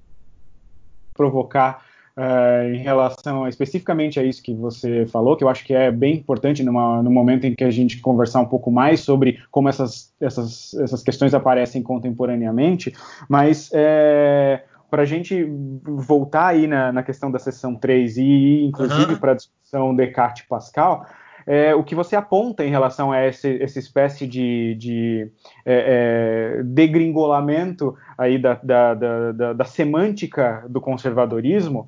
provocar 1.13 1.86
uh, 2.17 2.73
em 2.73 2.80
relação 2.80 3.47
especificamente 3.47 4.19
a 4.19 4.23
isso 4.23 4.43
que 4.43 4.54
você 4.54 5.06
falou, 5.06 5.38
que 5.38 5.43
eu 5.43 5.49
acho 5.49 5.63
que 5.63 5.73
é 5.73 5.91
bem 5.91 6.15
importante 6.15 6.63
numa, 6.63 7.02
no 7.02 7.12
momento 7.12 7.45
em 7.45 7.56
que 7.56 7.63
a 7.63 7.71
gente 7.71 7.99
conversar 7.99 8.41
um 8.41 8.45
pouco 8.47 8.71
mais 8.71 9.02
sobre 9.02 9.41
como 9.52 9.69
essas, 9.69 10.12
essas, 10.19 10.73
essas 10.73 11.04
questões 11.04 11.34
aparecem 11.34 11.82
contemporaneamente, 11.84 12.93
mas 13.30 13.69
é, 13.73 14.63
para 14.89 15.04
a 15.04 15.06
gente 15.06 15.47
voltar 15.84 16.47
aí 16.47 16.67
na, 16.67 16.91
na, 16.91 17.04
questão 17.04 17.32
da 17.32 17.39
seção 17.39 17.75
3 17.75 18.17
e 18.17 18.65
inclusive, 18.65 19.13
uhum. 19.13 19.19
para 19.19 19.34
a 19.34 19.36
discussão 19.36 19.95
Descartes-Pascal, 19.95 21.06
é, 21.45 21.73
o 21.73 21.84
que 21.84 21.95
você 21.95 22.15
aponta 22.15 22.63
em 22.63 22.69
relação 22.69 23.12
a 23.12 23.25
esse, 23.25 23.62
essa 23.62 23.80
espécie 23.80 24.28
de, 24.28 24.75
de 24.75 25.32
é, 25.65 26.60
é, 26.60 26.63
degringolamento 26.63 27.95
aí 28.17 28.38
da, 28.38 28.60
da, 28.62 28.93
da, 28.93 29.54
da, 29.54 29.65
semântica 29.65 30.63
do 30.69 30.80
conservadorismo 30.80 31.88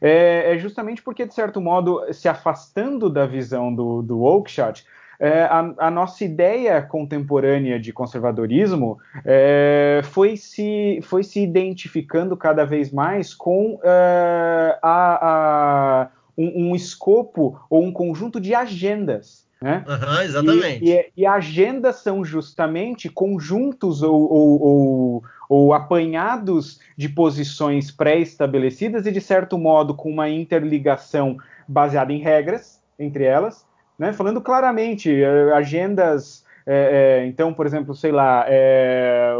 é, 0.00 0.54
é, 0.54 0.58
justamente 0.58 1.02
porque, 1.02 1.26
de 1.26 1.34
certo 1.34 1.60
modo, 1.60 2.02
se 2.12 2.28
afastando 2.28 3.10
da 3.10 3.26
visão 3.26 3.74
do, 3.74 4.02
do 4.02 4.22
Oakeshott, 4.22 4.84
é, 5.22 5.44
a, 5.44 5.72
a, 5.78 5.88
nossa 5.88 6.24
ideia 6.24 6.82
contemporânea 6.82 7.78
de 7.78 7.92
conservadorismo 7.92 8.98
é, 9.24 10.00
foi, 10.02 10.36
se, 10.36 10.98
foi 11.04 11.22
se 11.22 11.40
identificando 11.40 12.36
cada 12.36 12.64
vez 12.64 12.90
mais 12.90 13.32
com 13.32 13.78
é, 13.84 14.76
a, 14.82 15.18
a 15.22 16.08
um, 16.36 16.70
um, 16.70 16.74
escopo 16.74 17.56
ou 17.70 17.84
um 17.84 17.92
conjunto 17.92 18.40
de 18.40 18.52
agendas. 18.52 19.46
Né? 19.60 19.84
Uhum, 19.86 20.22
exatamente. 20.22 20.84
E, 20.84 20.90
e, 20.90 21.12
e, 21.18 21.24
agendas 21.24 21.96
são 22.02 22.24
justamente 22.24 23.08
conjuntos 23.08 24.02
ou, 24.02 24.28
ou, 24.28 24.60
ou, 24.60 25.24
ou 25.48 25.72
apanhados 25.72 26.80
de 26.96 27.08
posições 27.08 27.92
pré-estabelecidas 27.92 29.06
e, 29.06 29.12
de 29.12 29.20
certo 29.20 29.56
modo, 29.56 29.94
com 29.94 30.10
uma 30.10 30.28
interligação 30.28 31.36
baseada 31.68 32.12
em 32.12 32.18
regras 32.18 32.82
entre 32.98 33.22
elas, 33.22 33.64
né? 34.02 34.12
Falando 34.12 34.40
claramente, 34.40 35.22
eh, 35.22 35.52
agendas, 35.54 36.44
é, 36.66 37.20
é, 37.22 37.26
então, 37.26 37.54
por 37.54 37.66
exemplo, 37.66 37.94
sei 37.94 38.10
lá, 38.10 38.44
é, 38.48 39.32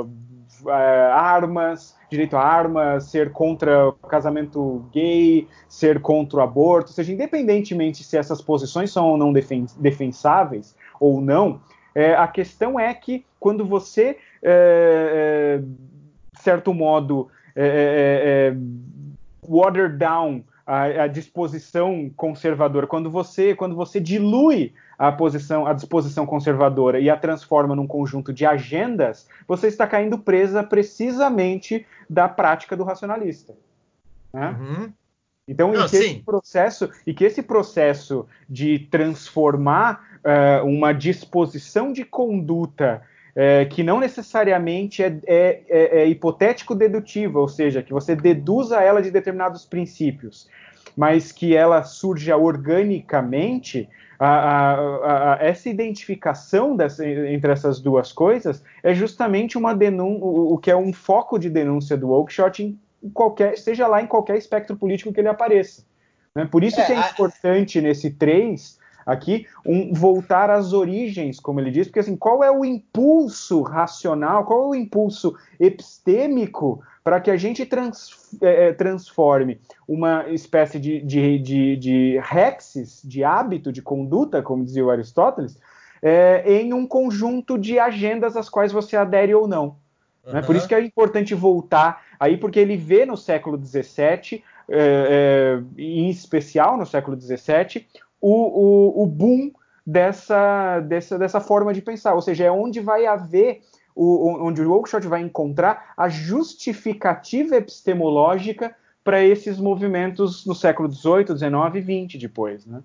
armas, 1.12 1.96
direito 2.08 2.36
a 2.36 2.40
armas, 2.40 3.06
ser 3.06 3.32
contra 3.32 3.88
o 3.88 3.92
casamento 3.92 4.84
gay, 4.92 5.48
ser 5.68 6.00
contra 6.00 6.38
o 6.38 6.42
aborto, 6.42 6.90
ou 6.90 6.94
seja, 6.94 7.12
independentemente 7.12 8.04
se 8.04 8.16
essas 8.16 8.40
posições 8.40 8.92
são 8.92 9.08
ou 9.08 9.16
não 9.16 9.32
defen 9.32 9.66
defensáveis 9.78 10.76
ou 11.00 11.20
não, 11.20 11.60
a 12.16 12.28
questão 12.28 12.78
é 12.78 12.94
que 12.94 13.24
quando 13.40 13.64
você, 13.64 14.18
de 14.40 16.40
certo 16.40 16.72
modo, 16.72 17.28
water 19.42 19.96
down 19.96 20.44
a, 20.66 20.82
a, 21.04 21.06
disposição 21.06 22.10
conservadora, 22.16 22.86
quando 22.86 23.10
você, 23.10 23.54
quando 23.54 23.74
você 23.74 24.00
dilui 24.00 24.72
a 24.98 25.10
posição, 25.10 25.66
a 25.66 25.72
disposição 25.72 26.24
conservadora 26.24 27.00
e 27.00 27.10
a 27.10 27.16
transforma 27.16 27.74
num 27.74 27.86
conjunto 27.86 28.32
de 28.32 28.46
agendas, 28.46 29.28
você 29.46 29.66
está 29.66 29.86
caindo 29.86 30.18
presa 30.18 30.62
precisamente 30.62 31.86
da 32.08 32.28
prática 32.28 32.76
do 32.76 32.84
racionalista. 32.84 33.54
Né? 34.32 34.56
Uhum. 34.58 34.92
Então, 35.46 35.72
Não, 35.72 35.86
e, 35.86 35.88
que 35.88 35.96
esse 35.96 36.22
processo, 36.22 36.90
e 37.06 37.14
que 37.14 37.24
esse 37.24 37.42
processo 37.42 38.26
de 38.48 38.78
transformar 38.78 40.20
uh, 40.24 40.66
uma 40.66 40.92
disposição 40.92 41.92
de 41.92 42.04
conduta 42.04 43.02
é, 43.34 43.64
que 43.64 43.82
não 43.82 43.98
necessariamente 43.98 45.02
é, 45.02 45.18
é, 45.26 45.62
é, 45.68 46.00
é 46.00 46.06
hipotético-dedutiva, 46.08 47.38
ou 47.40 47.48
seja, 47.48 47.82
que 47.82 47.92
você 47.92 48.14
deduza 48.14 48.80
ela 48.80 49.00
de 49.00 49.10
determinados 49.10 49.64
princípios, 49.64 50.48
mas 50.96 51.32
que 51.32 51.56
ela 51.56 51.82
surja 51.82 52.36
organicamente, 52.36 53.88
a, 54.18 54.28
a, 54.28 55.34
a, 55.34 55.38
essa 55.40 55.68
identificação 55.68 56.76
dessa, 56.76 57.06
entre 57.06 57.50
essas 57.50 57.80
duas 57.80 58.12
coisas 58.12 58.62
é 58.82 58.94
justamente 58.94 59.58
uma 59.58 59.74
denúncia, 59.74 60.24
o, 60.24 60.54
o, 60.54 60.58
que 60.58 60.70
é 60.70 60.76
um 60.76 60.92
foco 60.92 61.38
de 61.38 61.50
denúncia 61.50 61.96
do 61.96 62.10
Oakeshott 62.10 62.62
em 62.62 63.10
qualquer, 63.10 63.58
seja 63.58 63.86
lá 63.88 64.00
em 64.00 64.06
qualquer 64.06 64.36
espectro 64.36 64.76
político 64.76 65.12
que 65.12 65.20
ele 65.20 65.28
apareça. 65.28 65.84
Né? 66.36 66.44
Por 66.44 66.62
isso 66.62 66.80
é, 66.80 66.84
que 66.84 66.92
é 66.92 67.00
importante 67.00 67.80
nesse 67.80 68.10
3 68.10 68.78
aqui 69.04 69.46
um 69.66 69.92
voltar 69.92 70.50
às 70.50 70.72
origens, 70.72 71.40
como 71.40 71.60
ele 71.60 71.70
diz, 71.70 71.86
porque 71.86 72.00
assim, 72.00 72.16
qual 72.16 72.42
é 72.42 72.50
o 72.50 72.64
impulso 72.64 73.62
racional, 73.62 74.44
qual 74.44 74.64
é 74.64 74.66
o 74.68 74.74
impulso 74.74 75.36
epistêmico 75.58 76.82
para 77.04 77.20
que 77.20 77.30
a 77.30 77.36
gente 77.36 77.66
trans, 77.66 78.36
é, 78.40 78.68
é, 78.68 78.72
transforme 78.72 79.60
uma 79.88 80.28
espécie 80.28 80.78
de, 80.78 81.00
de, 81.00 81.38
de, 81.38 81.76
de 81.76 82.20
rexis, 82.22 83.02
de 83.04 83.24
hábito, 83.24 83.72
de 83.72 83.82
conduta, 83.82 84.42
como 84.42 84.64
dizia 84.64 84.84
o 84.84 84.90
Aristóteles, 84.90 85.58
é, 86.00 86.60
em 86.60 86.72
um 86.72 86.86
conjunto 86.86 87.58
de 87.58 87.78
agendas 87.78 88.36
às 88.36 88.48
quais 88.48 88.72
você 88.72 88.96
adere 88.96 89.34
ou 89.34 89.48
não. 89.48 89.76
Uhum. 90.24 90.32
Né? 90.32 90.42
Por 90.42 90.54
isso 90.54 90.68
que 90.68 90.74
é 90.74 90.80
importante 90.80 91.34
voltar 91.34 92.02
aí, 92.18 92.36
porque 92.36 92.58
ele 92.58 92.76
vê 92.76 93.04
no 93.04 93.16
século 93.16 93.60
XVII, 93.62 94.42
é, 94.68 95.58
é, 95.58 95.62
em 95.76 96.08
especial 96.08 96.76
no 96.76 96.86
século 96.86 97.20
XVII, 97.20 97.86
o, 98.22 98.30
o, 98.30 99.02
o 99.02 99.06
boom 99.06 99.50
dessa, 99.84 100.80
dessa, 100.80 101.18
dessa 101.18 101.40
forma 101.40 101.74
de 101.74 101.82
pensar, 101.82 102.14
ou 102.14 102.22
seja, 102.22 102.44
é 102.44 102.50
onde 102.50 102.80
vai 102.80 103.04
haver 103.04 103.62
o, 103.94 104.46
onde 104.46 104.62
o 104.62 104.72
Oakeshott 104.72 105.06
vai 105.06 105.20
encontrar 105.20 105.92
a 105.96 106.08
justificativa 106.08 107.56
epistemológica 107.56 108.74
para 109.04 109.22
esses 109.22 109.58
movimentos 109.58 110.46
no 110.46 110.54
século 110.54 110.90
XVIII, 110.90 111.36
XIX 111.36 111.74
e 111.74 112.06
XX 112.06 112.20
depois, 112.20 112.64
né? 112.64 112.82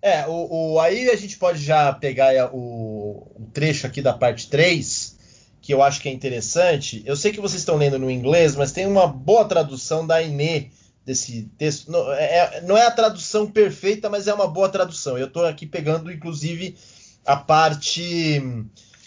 É, 0.00 0.26
o, 0.28 0.74
o, 0.74 0.80
aí 0.80 1.10
a 1.10 1.16
gente 1.16 1.36
pode 1.36 1.58
já 1.58 1.92
pegar 1.92 2.54
o, 2.54 3.26
o, 3.34 3.48
trecho 3.52 3.84
aqui 3.84 4.00
da 4.00 4.12
parte 4.12 4.48
3, 4.48 5.18
que 5.60 5.74
eu 5.74 5.82
acho 5.82 6.00
que 6.00 6.08
é 6.08 6.12
interessante. 6.12 7.02
Eu 7.04 7.16
sei 7.16 7.32
que 7.32 7.40
vocês 7.40 7.60
estão 7.60 7.74
lendo 7.74 7.98
no 7.98 8.08
inglês, 8.08 8.54
mas 8.54 8.70
tem 8.70 8.86
uma 8.86 9.08
boa 9.08 9.44
tradução 9.44 10.06
da 10.06 10.22
Inê 10.22 10.68
desse 11.08 11.50
texto. 11.56 11.90
Não 11.90 12.12
é, 12.12 12.60
não 12.60 12.76
é 12.76 12.86
a 12.86 12.90
tradução 12.90 13.50
perfeita, 13.50 14.10
mas 14.10 14.28
é 14.28 14.34
uma 14.34 14.46
boa 14.46 14.68
tradução. 14.68 15.16
Eu 15.16 15.26
estou 15.26 15.46
aqui 15.46 15.64
pegando, 15.66 16.12
inclusive, 16.12 16.76
a 17.24 17.34
parte 17.34 18.42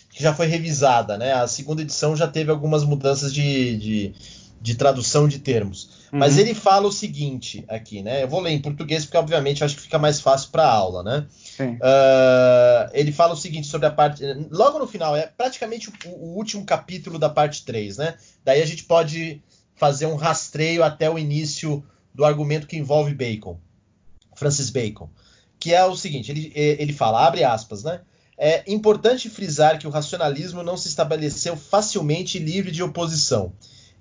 que 0.10 0.24
já 0.24 0.34
foi 0.34 0.48
revisada, 0.48 1.16
né? 1.16 1.32
A 1.34 1.48
segunda 1.48 1.84
edição 1.84 2.16
já 2.16 2.28
teve 2.28 2.50
algumas 2.50 2.84
mudanças 2.84 3.32
de, 3.32 3.78
de, 3.78 4.14
de 4.60 4.74
tradução 4.76 5.28
de 5.28 5.38
termos. 5.38 6.02
Uhum. 6.12 6.18
Mas 6.18 6.40
ele 6.40 6.56
fala 6.56 6.88
o 6.88 6.92
seguinte 6.92 7.64
aqui, 7.68 8.02
né? 8.02 8.24
Eu 8.24 8.28
vou 8.28 8.42
ler 8.42 8.50
em 8.50 8.60
português 8.60 9.06
porque, 9.06 9.18
obviamente, 9.18 9.64
acho 9.64 9.76
que 9.76 9.84
fica 9.84 10.00
mais 10.00 10.20
fácil 10.20 10.50
para 10.50 10.64
a 10.64 10.74
aula, 10.74 11.04
né? 11.04 11.28
Uh, 11.60 12.90
ele 12.94 13.12
fala 13.12 13.34
o 13.34 13.38
seguinte 13.38 13.68
sobre 13.68 13.86
a 13.86 13.92
parte. 13.92 14.24
Logo 14.50 14.80
no 14.80 14.88
final, 14.88 15.16
é 15.16 15.28
praticamente 15.28 15.90
o, 15.90 16.10
o, 16.10 16.36
último 16.36 16.66
capítulo 16.66 17.20
da 17.20 17.30
parte 17.30 17.64
3, 17.64 17.98
né? 17.98 18.16
Daí 18.44 18.60
a 18.60 18.66
gente 18.66 18.86
pode 18.86 19.40
fazer 19.82 20.06
um 20.06 20.16
rastreio 20.16 20.84
até 20.84 21.10
o 21.10 21.18
início 21.18 21.84
do 22.14 22.24
argumento 22.24 22.68
que 22.68 22.78
envolve 22.78 23.16
Bacon, 23.16 23.58
Francis 24.36 24.70
Bacon, 24.70 25.10
que 25.60 25.74
é 25.74 25.84
o 25.84 25.96
seguinte: 25.96 26.32
ele, 26.32 26.52
ele 26.54 26.94
fala, 26.94 27.26
abre 27.26 27.44
aspas, 27.44 27.84
né? 27.84 28.02
É 28.38 28.64
importante 28.72 29.28
frisar 29.28 29.80
que 29.80 29.88
o 29.88 29.90
racionalismo 29.90 30.62
não 30.62 30.78
se 30.78 30.88
estabeleceu 30.88 31.58
facilmente 31.58 32.38
livre 32.38 32.70
de 32.70 32.84
oposição. 32.84 33.54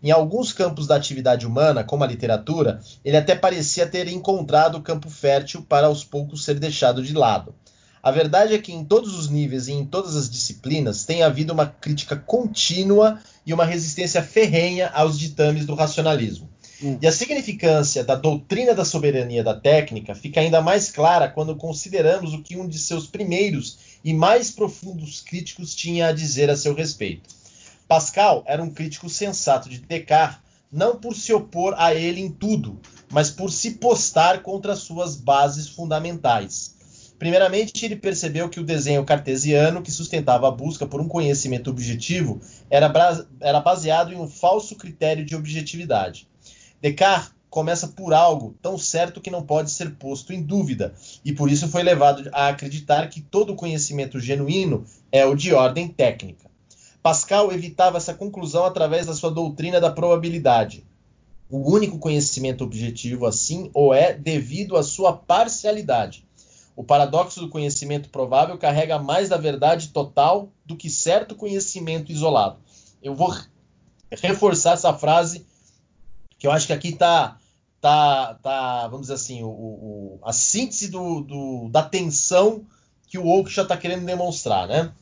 Em 0.02 0.10
alguns 0.10 0.52
campos 0.52 0.86
da 0.86 0.96
atividade 0.96 1.46
humana, 1.46 1.82
como 1.82 2.04
a 2.04 2.06
literatura, 2.06 2.82
ele 3.02 3.16
até 3.16 3.34
parecia 3.34 3.86
ter 3.86 4.06
encontrado 4.06 4.82
campo 4.82 5.08
fértil 5.08 5.62
para 5.62 5.86
aos 5.86 6.04
poucos 6.04 6.44
ser 6.44 6.58
deixado 6.58 7.02
de 7.02 7.14
lado. 7.14 7.54
A 8.02 8.10
verdade 8.10 8.54
é 8.54 8.58
que 8.58 8.72
em 8.72 8.84
todos 8.84 9.14
os 9.14 9.28
níveis 9.28 9.68
e 9.68 9.72
em 9.72 9.84
todas 9.84 10.16
as 10.16 10.30
disciplinas 10.30 11.04
tem 11.04 11.22
havido 11.22 11.52
uma 11.52 11.66
crítica 11.66 12.16
contínua 12.16 13.20
e 13.44 13.52
uma 13.52 13.64
resistência 13.64 14.22
ferrenha 14.22 14.88
aos 14.88 15.18
ditames 15.18 15.66
do 15.66 15.74
racionalismo. 15.74 16.48
Hum. 16.82 16.98
E 17.00 17.06
a 17.06 17.12
significância 17.12 18.02
da 18.02 18.14
doutrina 18.14 18.74
da 18.74 18.86
soberania 18.86 19.44
da 19.44 19.54
técnica 19.54 20.14
fica 20.14 20.40
ainda 20.40 20.62
mais 20.62 20.90
clara 20.90 21.28
quando 21.28 21.54
consideramos 21.54 22.32
o 22.32 22.40
que 22.40 22.56
um 22.56 22.66
de 22.66 22.78
seus 22.78 23.06
primeiros 23.06 23.78
e 24.02 24.14
mais 24.14 24.50
profundos 24.50 25.20
críticos 25.20 25.74
tinha 25.74 26.08
a 26.08 26.12
dizer 26.12 26.48
a 26.48 26.56
seu 26.56 26.74
respeito. 26.74 27.28
Pascal 27.86 28.42
era 28.46 28.62
um 28.62 28.70
crítico 28.70 29.10
sensato 29.10 29.68
de 29.68 29.78
Descartes, 29.78 30.40
não 30.72 30.96
por 30.96 31.14
se 31.14 31.32
opor 31.32 31.74
a 31.76 31.94
ele 31.94 32.20
em 32.20 32.30
tudo, 32.30 32.80
mas 33.10 33.30
por 33.30 33.50
se 33.50 33.72
postar 33.72 34.42
contra 34.42 34.76
suas 34.76 35.16
bases 35.16 35.68
fundamentais. 35.68 36.76
Primeiramente, 37.20 37.84
ele 37.84 37.96
percebeu 37.96 38.48
que 38.48 38.58
o 38.58 38.64
desenho 38.64 39.04
cartesiano, 39.04 39.82
que 39.82 39.92
sustentava 39.92 40.48
a 40.48 40.50
busca 40.50 40.86
por 40.86 41.02
um 41.02 41.06
conhecimento 41.06 41.68
objetivo, 41.68 42.40
era, 42.70 42.90
era 43.38 43.60
baseado 43.60 44.10
em 44.10 44.16
um 44.16 44.26
falso 44.26 44.74
critério 44.74 45.22
de 45.22 45.36
objetividade. 45.36 46.26
Descartes 46.80 47.34
começa 47.50 47.88
por 47.88 48.14
algo 48.14 48.56
tão 48.62 48.78
certo 48.78 49.20
que 49.20 49.30
não 49.30 49.42
pode 49.42 49.70
ser 49.70 49.96
posto 49.96 50.32
em 50.32 50.40
dúvida, 50.40 50.94
e 51.22 51.30
por 51.30 51.50
isso 51.50 51.68
foi 51.68 51.82
levado 51.82 52.26
a 52.32 52.48
acreditar 52.48 53.06
que 53.10 53.20
todo 53.20 53.54
conhecimento 53.54 54.18
genuíno 54.18 54.86
é 55.12 55.26
o 55.26 55.34
de 55.34 55.52
ordem 55.52 55.88
técnica. 55.88 56.48
Pascal 57.02 57.52
evitava 57.52 57.98
essa 57.98 58.14
conclusão 58.14 58.64
através 58.64 59.04
da 59.04 59.12
sua 59.12 59.30
doutrina 59.30 59.78
da 59.78 59.90
probabilidade. 59.90 60.86
O 61.50 61.70
único 61.70 61.98
conhecimento 61.98 62.64
objetivo, 62.64 63.26
assim, 63.26 63.70
o 63.74 63.92
é 63.92 64.14
devido 64.14 64.74
à 64.74 64.82
sua 64.82 65.12
parcialidade. 65.12 66.29
O 66.76 66.84
paradoxo 66.84 67.40
do 67.40 67.48
conhecimento 67.48 68.08
provável 68.08 68.56
carrega 68.56 68.98
mais 68.98 69.28
da 69.28 69.36
verdade 69.36 69.88
total 69.88 70.48
do 70.64 70.76
que 70.76 70.88
certo 70.88 71.34
conhecimento 71.34 72.10
isolado. 72.10 72.58
Eu 73.02 73.14
vou 73.14 73.34
reforçar 74.10 74.72
essa 74.72 74.92
frase, 74.94 75.46
que 76.38 76.46
eu 76.46 76.52
acho 76.52 76.66
que 76.66 76.72
aqui 76.72 76.88
está 76.88 77.36
tá, 77.80 78.34
tá, 78.42 78.88
vamos 78.88 79.02
dizer 79.02 79.14
assim, 79.14 79.42
o, 79.42 79.48
o, 79.48 80.18
a 80.22 80.32
síntese 80.32 80.88
do, 80.88 81.20
do, 81.20 81.68
da 81.70 81.82
tensão 81.82 82.64
que 83.06 83.18
o 83.18 83.26
Oakeshott 83.26 83.64
está 83.64 83.76
querendo 83.76 84.04
demonstrar, 84.04 84.68
né? 84.68 84.92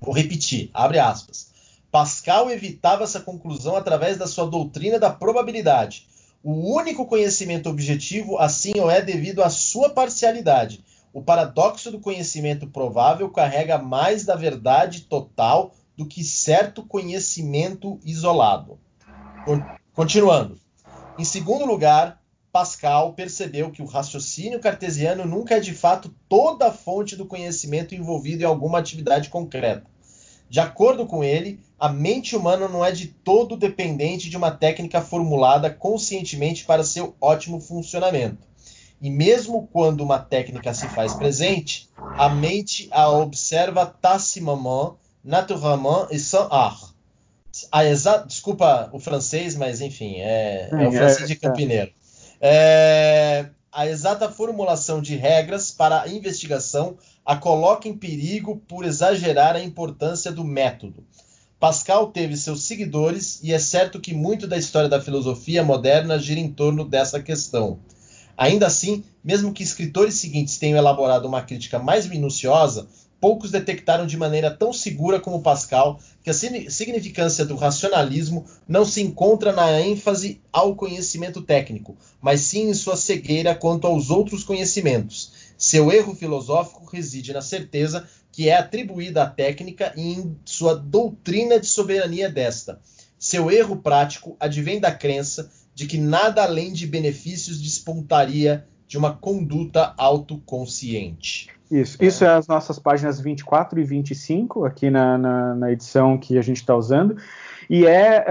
Vou 0.00 0.14
repetir, 0.14 0.70
abre 0.74 0.98
aspas. 0.98 1.52
Pascal 1.90 2.50
evitava 2.50 3.04
essa 3.04 3.20
conclusão 3.20 3.76
através 3.76 4.18
da 4.18 4.26
sua 4.26 4.46
doutrina 4.46 4.98
da 4.98 5.10
probabilidade. 5.10 6.08
O 6.42 6.74
único 6.74 7.06
conhecimento 7.06 7.68
objetivo, 7.68 8.36
assim 8.38 8.72
o 8.76 8.90
é 8.90 9.00
devido 9.00 9.42
à 9.42 9.48
sua 9.48 9.90
parcialidade. 9.90 10.84
O 11.14 11.22
paradoxo 11.22 11.92
do 11.92 12.00
conhecimento 12.00 12.66
provável 12.66 13.30
carrega 13.30 13.78
mais 13.78 14.24
da 14.24 14.34
verdade 14.34 15.02
total 15.02 15.72
do 15.96 16.04
que 16.04 16.24
certo 16.24 16.82
conhecimento 16.82 18.00
isolado. 18.04 18.80
Continuando. 19.94 20.58
Em 21.16 21.24
segundo 21.24 21.64
lugar, 21.64 22.20
Pascal 22.50 23.12
percebeu 23.12 23.70
que 23.70 23.80
o 23.80 23.86
raciocínio 23.86 24.58
cartesiano 24.58 25.24
nunca 25.24 25.54
é 25.54 25.60
de 25.60 25.72
fato 25.72 26.12
toda 26.28 26.66
a 26.66 26.72
fonte 26.72 27.14
do 27.14 27.26
conhecimento 27.26 27.94
envolvido 27.94 28.42
em 28.42 28.46
alguma 28.46 28.80
atividade 28.80 29.28
concreta. 29.28 29.86
De 30.50 30.58
acordo 30.58 31.06
com 31.06 31.22
ele, 31.22 31.60
a 31.78 31.88
mente 31.88 32.34
humana 32.34 32.66
não 32.68 32.84
é 32.84 32.90
de 32.90 33.06
todo 33.06 33.56
dependente 33.56 34.28
de 34.28 34.36
uma 34.36 34.50
técnica 34.50 35.00
formulada 35.00 35.70
conscientemente 35.70 36.64
para 36.64 36.82
seu 36.82 37.14
ótimo 37.20 37.60
funcionamento. 37.60 38.53
E 39.04 39.10
mesmo 39.10 39.68
quando 39.70 40.00
uma 40.00 40.18
técnica 40.18 40.72
se 40.72 40.88
faz 40.88 41.12
presente, 41.12 41.90
a 42.16 42.30
mente 42.30 42.88
a 42.90 43.10
observa 43.10 43.84
tacimament, 43.84 44.94
naturellement 45.22 46.06
et 46.10 46.18
sans 46.18 46.48
art. 46.50 46.94
A 47.70 47.84
exa... 47.84 48.24
Desculpa 48.26 48.88
o 48.94 48.98
francês, 48.98 49.54
mas 49.56 49.82
enfim, 49.82 50.20
é, 50.20 50.70
é 50.72 50.88
o 50.88 50.90
francês 50.90 51.28
de 51.28 51.34
é, 51.34 51.36
é. 51.36 51.38
Campineiro. 51.38 51.92
É, 52.40 53.46
a 53.70 53.86
exata 53.86 54.30
formulação 54.30 55.02
de 55.02 55.16
regras 55.16 55.70
para 55.70 56.00
a 56.00 56.08
investigação 56.08 56.96
a 57.26 57.36
coloca 57.36 57.86
em 57.86 57.94
perigo 57.94 58.56
por 58.66 58.86
exagerar 58.86 59.54
a 59.54 59.62
importância 59.62 60.32
do 60.32 60.44
método. 60.44 61.04
Pascal 61.60 62.06
teve 62.06 62.38
seus 62.38 62.62
seguidores 62.62 63.38
e 63.42 63.52
é 63.52 63.58
certo 63.58 64.00
que 64.00 64.14
muito 64.14 64.46
da 64.46 64.56
história 64.56 64.88
da 64.88 64.98
filosofia 64.98 65.62
moderna 65.62 66.18
gira 66.18 66.40
em 66.40 66.50
torno 66.50 66.86
dessa 66.86 67.20
questão. 67.20 67.78
Ainda 68.36 68.66
assim, 68.66 69.04
mesmo 69.22 69.52
que 69.52 69.62
escritores 69.62 70.14
seguintes 70.14 70.58
tenham 70.58 70.78
elaborado 70.78 71.26
uma 71.26 71.42
crítica 71.42 71.78
mais 71.78 72.06
minuciosa, 72.06 72.88
poucos 73.20 73.50
detectaram 73.50 74.06
de 74.06 74.16
maneira 74.16 74.50
tão 74.50 74.72
segura 74.72 75.18
como 75.18 75.40
Pascal 75.40 75.98
que 76.22 76.28
a 76.28 76.34
significância 76.34 77.44
do 77.44 77.56
racionalismo 77.56 78.44
não 78.68 78.84
se 78.84 79.00
encontra 79.00 79.50
na 79.50 79.80
ênfase 79.80 80.42
ao 80.52 80.74
conhecimento 80.74 81.40
técnico, 81.40 81.96
mas 82.20 82.42
sim 82.42 82.68
em 82.68 82.74
sua 82.74 82.96
cegueira 82.96 83.54
quanto 83.54 83.86
aos 83.86 84.10
outros 84.10 84.44
conhecimentos. 84.44 85.32
Seu 85.56 85.90
erro 85.90 86.14
filosófico 86.14 86.84
reside 86.84 87.32
na 87.32 87.40
certeza 87.40 88.06
que 88.30 88.48
é 88.48 88.56
atribuída 88.56 89.22
à 89.22 89.26
técnica 89.26 89.94
e 89.96 90.12
em 90.12 90.36
sua 90.44 90.74
doutrina 90.74 91.58
de 91.58 91.66
soberania 91.66 92.28
desta. 92.28 92.80
Seu 93.18 93.50
erro 93.50 93.76
prático 93.76 94.36
advém 94.38 94.78
da 94.78 94.92
crença 94.92 95.50
de 95.74 95.86
que 95.86 95.98
nada 95.98 96.42
além 96.42 96.72
de 96.72 96.86
benefícios 96.86 97.60
despontaria 97.60 98.66
de 98.86 98.96
uma 98.96 99.12
conduta 99.12 99.94
autoconsciente. 99.96 101.48
Isso, 101.70 101.98
é. 102.00 102.06
isso 102.06 102.24
é 102.24 102.28
as 102.28 102.46
nossas 102.46 102.78
páginas 102.78 103.18
24 103.20 103.80
e 103.80 103.84
25, 103.84 104.64
aqui 104.64 104.90
na, 104.90 105.18
na, 105.18 105.54
na 105.54 105.72
edição 105.72 106.16
que 106.16 106.38
a 106.38 106.42
gente 106.42 106.58
está 106.58 106.76
usando, 106.76 107.16
e 107.68 107.86
é 107.86 108.24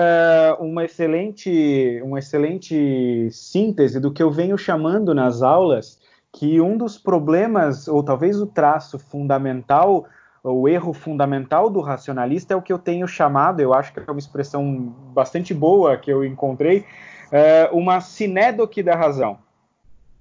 uh, 0.60 0.64
uma, 0.64 0.86
excelente, 0.86 2.00
uma 2.04 2.20
excelente 2.20 3.28
síntese 3.32 4.00
do 4.00 4.12
que 4.12 4.22
eu 4.22 4.32
venho 4.32 4.58
chamando 4.58 5.14
nas 5.14 5.42
aulas, 5.42 6.00
que 6.32 6.62
um 6.62 6.78
dos 6.78 6.98
problemas, 6.98 7.88
ou 7.88 8.04
talvez 8.04 8.40
o 8.40 8.48
traço 8.48 8.98
fundamental, 8.98 10.06
o 10.44 10.68
erro 10.68 10.94
fundamental 10.94 11.70
do 11.70 11.80
racionalista 11.80 12.54
é 12.54 12.58
o 12.58 12.62
que 12.62 12.74
eu 12.74 12.80
tenho 12.80 13.08
chamado, 13.08 13.60
eu 13.60 13.74
acho 13.74 13.94
que 13.94 14.00
é 14.00 14.12
uma 14.12 14.20
expressão 14.20 14.96
bastante 15.14 15.54
boa 15.54 15.98
que 15.98 16.12
eu 16.12 16.24
encontrei, 16.24 16.86
é 17.34 17.68
uma 17.72 18.00
sinédoque 18.00 18.84
da 18.84 18.96
razão. 18.96 19.40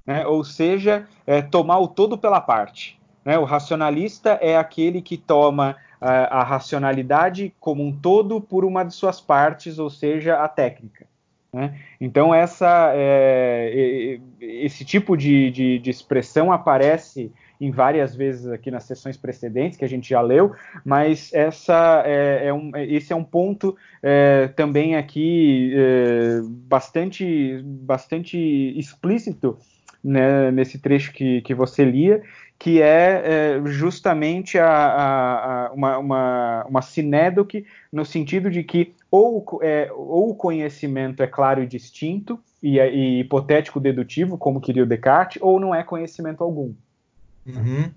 Né? 0.07 0.27
Ou 0.27 0.43
seja, 0.43 1.07
é 1.27 1.43
tomar 1.43 1.79
o 1.79 1.87
todo 1.87 2.17
pela 2.17 2.41
parte. 2.41 2.99
Né? 3.23 3.39
O 3.39 3.45
racionalista 3.45 4.39
é 4.41 4.57
aquele 4.57 5.03
que 5.03 5.19
toma 5.19 5.77
a, 6.01 6.41
a, 6.41 6.43
racionalidade 6.43 7.55
como 7.61 7.85
um 7.85 7.93
todo 7.93 8.41
por 8.41 8.65
uma 8.65 8.83
de 8.83 8.95
suas 8.95 9.21
partes, 9.21 9.79
ou 9.79 9.91
seja, 9.91 10.43
a 10.43 10.49
técnica. 10.49 11.07
Né? 11.53 11.79
Então, 12.01 12.35
essa, 12.35 12.93
é, 12.95 14.19
esse 14.41 14.83
tipo 14.83 15.15
de, 15.15 15.51
de, 15.51 15.79
de, 15.81 15.91
expressão 15.91 16.51
aparece 16.51 17.31
em 17.63 17.71
várias 17.71 18.17
vezes 18.17 18.49
aqui 18.49 18.73
nas 18.73 18.83
sessões 18.83 19.17
precedentes 19.17 19.79
que 19.79 19.85
a 19.85 19.89
gente 19.89 20.11
já 20.11 20.21
leu, 20.21 20.53
mas 20.85 21.33
essa 21.33 22.03
é, 22.05 22.49
é 22.49 22.53
um, 22.53 22.73
esse 22.77 23.13
é 23.13 23.17
um 23.17 23.23
ponto 23.23 23.77
é, 24.03 24.49
também 24.49 24.97
aqui 24.97 25.73
é, 25.77 26.41
bastante, 26.45 27.63
bastante 27.65 28.37
explícito 28.77 29.57
né, 30.03 30.51
nesse 30.51 30.81
trecho 30.81 31.13
que, 31.13 31.41
que 31.43 31.55
você 31.55 31.85
lia, 31.85 32.21
que 32.59 32.83
é, 32.83 33.23
é 33.25 33.63
justamente 33.67 34.59
a, 34.59 34.67
a, 34.67 35.67
a 35.67 35.73
uma, 35.73 35.99
uma, 35.99 36.65
uma 36.69 36.83
sinédoque 36.83 37.65
no 37.93 38.05
sentido 38.05 38.51
de 38.51 38.65
que 38.65 38.93
ou, 39.09 39.61
é, 39.63 39.89
ou 39.95 40.31
o 40.31 40.35
conhecimento 40.35 41.23
é 41.23 41.29
claro 41.29 41.63
e 41.63 41.67
distinto, 41.67 42.41
e, 42.61 42.79
e 42.79 43.21
hipotético 43.21 43.79
dedutivo, 43.79 44.39
como 44.39 44.61
queria 44.61 44.83
o 44.83 44.87
Descartes, 44.87 45.41
ou 45.41 45.61
não 45.61 45.73
é 45.73 45.85
conhecimento 45.85 46.43
algum. 46.43 46.73
Uhum. 47.47 47.91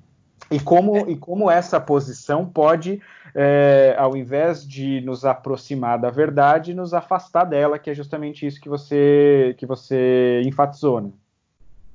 E 0.49 0.59
como, 0.59 0.97
é. 0.97 1.11
e 1.11 1.17
como 1.17 1.49
essa 1.49 1.79
posição 1.79 2.45
pode, 2.45 3.01
é, 3.33 3.95
ao 3.97 4.15
invés 4.15 4.67
de 4.67 5.01
nos 5.01 5.25
aproximar 5.25 5.99
da 5.99 6.09
verdade, 6.09 6.73
nos 6.73 6.93
afastar 6.93 7.45
dela, 7.45 7.79
que 7.79 7.89
é 7.89 7.95
justamente 7.95 8.45
isso 8.45 8.61
que 8.61 8.69
você, 8.69 9.55
que 9.57 9.65
você 9.65 10.41
enfatizou, 10.45 11.01
né? 11.01 11.09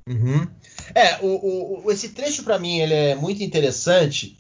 Uhum. 0.08 0.46
É, 0.94 1.18
o, 1.24 1.84
o, 1.84 1.92
esse 1.92 2.08
trecho 2.08 2.42
para 2.42 2.58
mim 2.58 2.80
ele 2.80 2.94
é 2.94 3.14
muito 3.14 3.44
interessante 3.44 4.36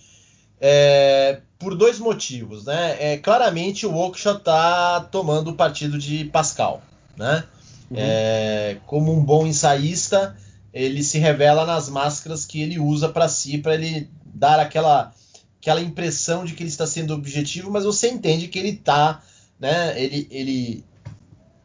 é, 0.60 1.40
por 1.58 1.76
dois 1.76 1.98
motivos, 1.98 2.64
né? 2.64 2.96
É, 2.98 3.16
claramente 3.16 3.86
o 3.86 3.94
Oakeshott 3.94 4.38
está 4.38 5.00
tomando 5.00 5.50
o 5.50 5.54
partido 5.54 5.96
de 5.98 6.24
Pascal, 6.24 6.82
né? 7.16 7.44
Uhum. 7.90 7.96
É, 7.98 8.78
como 8.86 9.12
um 9.12 9.22
bom 9.22 9.46
ensaísta, 9.46 10.36
ele 10.72 11.02
se 11.02 11.18
revela 11.18 11.66
nas 11.66 11.88
máscaras 11.88 12.44
que 12.44 12.60
ele 12.62 12.78
usa 12.78 13.08
para 13.08 13.28
si, 13.28 13.58
para 13.58 13.74
ele 13.74 14.08
dar 14.24 14.60
aquela, 14.60 15.12
aquela 15.60 15.80
impressão 15.80 16.44
de 16.44 16.54
que 16.54 16.62
ele 16.62 16.70
está 16.70 16.86
sendo 16.86 17.14
objetivo, 17.14 17.70
mas 17.70 17.84
você 17.84 18.08
entende 18.08 18.48
que 18.48 18.58
ele 18.58 18.70
está, 18.70 19.22
né? 19.58 20.00
Ele, 20.00 20.26
ele, 20.30 20.84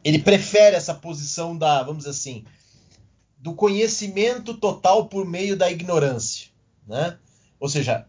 ele 0.02 0.18
prefere 0.18 0.76
essa 0.76 0.94
posição 0.94 1.56
da, 1.56 1.82
vamos 1.82 1.98
dizer 1.98 2.10
assim, 2.10 2.44
do 3.38 3.54
conhecimento 3.54 4.54
total 4.54 5.06
por 5.06 5.24
meio 5.24 5.56
da 5.56 5.70
ignorância, 5.70 6.48
né? 6.86 7.16
Ou 7.60 7.68
seja, 7.68 8.06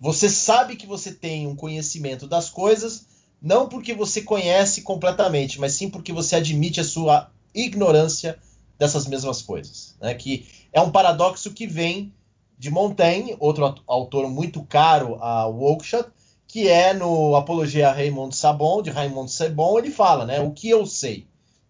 você 0.00 0.28
sabe 0.28 0.76
que 0.76 0.86
você 0.86 1.12
tem 1.12 1.46
um 1.46 1.54
conhecimento 1.54 2.26
das 2.26 2.50
coisas, 2.50 3.06
não 3.40 3.68
porque 3.68 3.94
você 3.94 4.22
conhece 4.22 4.82
completamente, 4.82 5.60
mas 5.60 5.74
sim 5.74 5.88
porque 5.88 6.12
você 6.12 6.36
admite 6.36 6.80
a 6.80 6.84
sua 6.84 7.30
ignorância 7.54 8.38
dessas 8.80 9.06
mesmas 9.06 9.42
coisas. 9.42 9.94
Né? 10.00 10.14
Que 10.14 10.48
é 10.72 10.80
um 10.80 10.90
paradoxo 10.90 11.52
que 11.52 11.66
vem 11.66 12.12
de 12.58 12.70
Montaigne, 12.70 13.36
outro 13.38 13.74
autor 13.86 14.28
muito 14.30 14.62
caro 14.64 15.16
a 15.20 15.46
Oakeshott, 15.46 16.08
que 16.48 16.66
é 16.66 16.92
no 16.92 17.36
Apologia 17.36 17.90
a 17.90 17.92
Raymond 17.92 18.34
Sabon, 18.34 18.82
de 18.82 18.90
Raymond 18.90 19.30
Sabon, 19.30 19.78
ele 19.78 19.90
fala, 19.90 20.26
né, 20.26 20.40
o 20.40 20.50
que 20.50 20.68
eu 20.68 20.84
sei. 20.84 21.26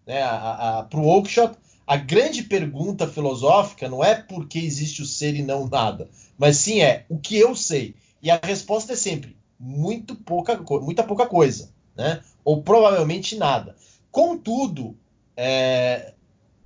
Né, 0.07 0.19
Para 0.21 0.99
o 0.99 1.05
Oakeshott, 1.05 1.55
a 1.85 1.95
grande 1.95 2.43
pergunta 2.43 3.07
filosófica 3.07 3.87
não 3.87 4.03
é 4.03 4.15
por 4.15 4.47
que 4.47 4.59
existe 4.59 5.01
o 5.01 5.05
ser 5.05 5.35
e 5.35 5.43
não 5.43 5.67
nada, 5.67 6.09
mas 6.37 6.57
sim 6.57 6.81
é 6.81 7.05
o 7.09 7.17
que 7.17 7.37
eu 7.37 7.55
sei. 7.55 7.95
E 8.21 8.31
a 8.31 8.39
resposta 8.41 8.93
é 8.93 8.95
sempre 8.95 9.37
muito 9.59 10.15
pouca, 10.15 10.57
muita 10.81 11.03
pouca 11.03 11.25
coisa, 11.25 11.69
né? 11.95 12.21
ou 12.43 12.61
provavelmente 12.63 13.37
nada. 13.37 13.75
Contudo, 14.11 14.97
é, 15.37 16.13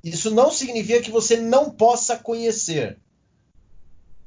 isso 0.10 0.30
não 0.30 0.52
significa 0.52 1.02
que 1.02 1.10
você 1.10 1.36
não 1.36 1.72
possa 1.72 2.16
conhecer. 2.16 3.00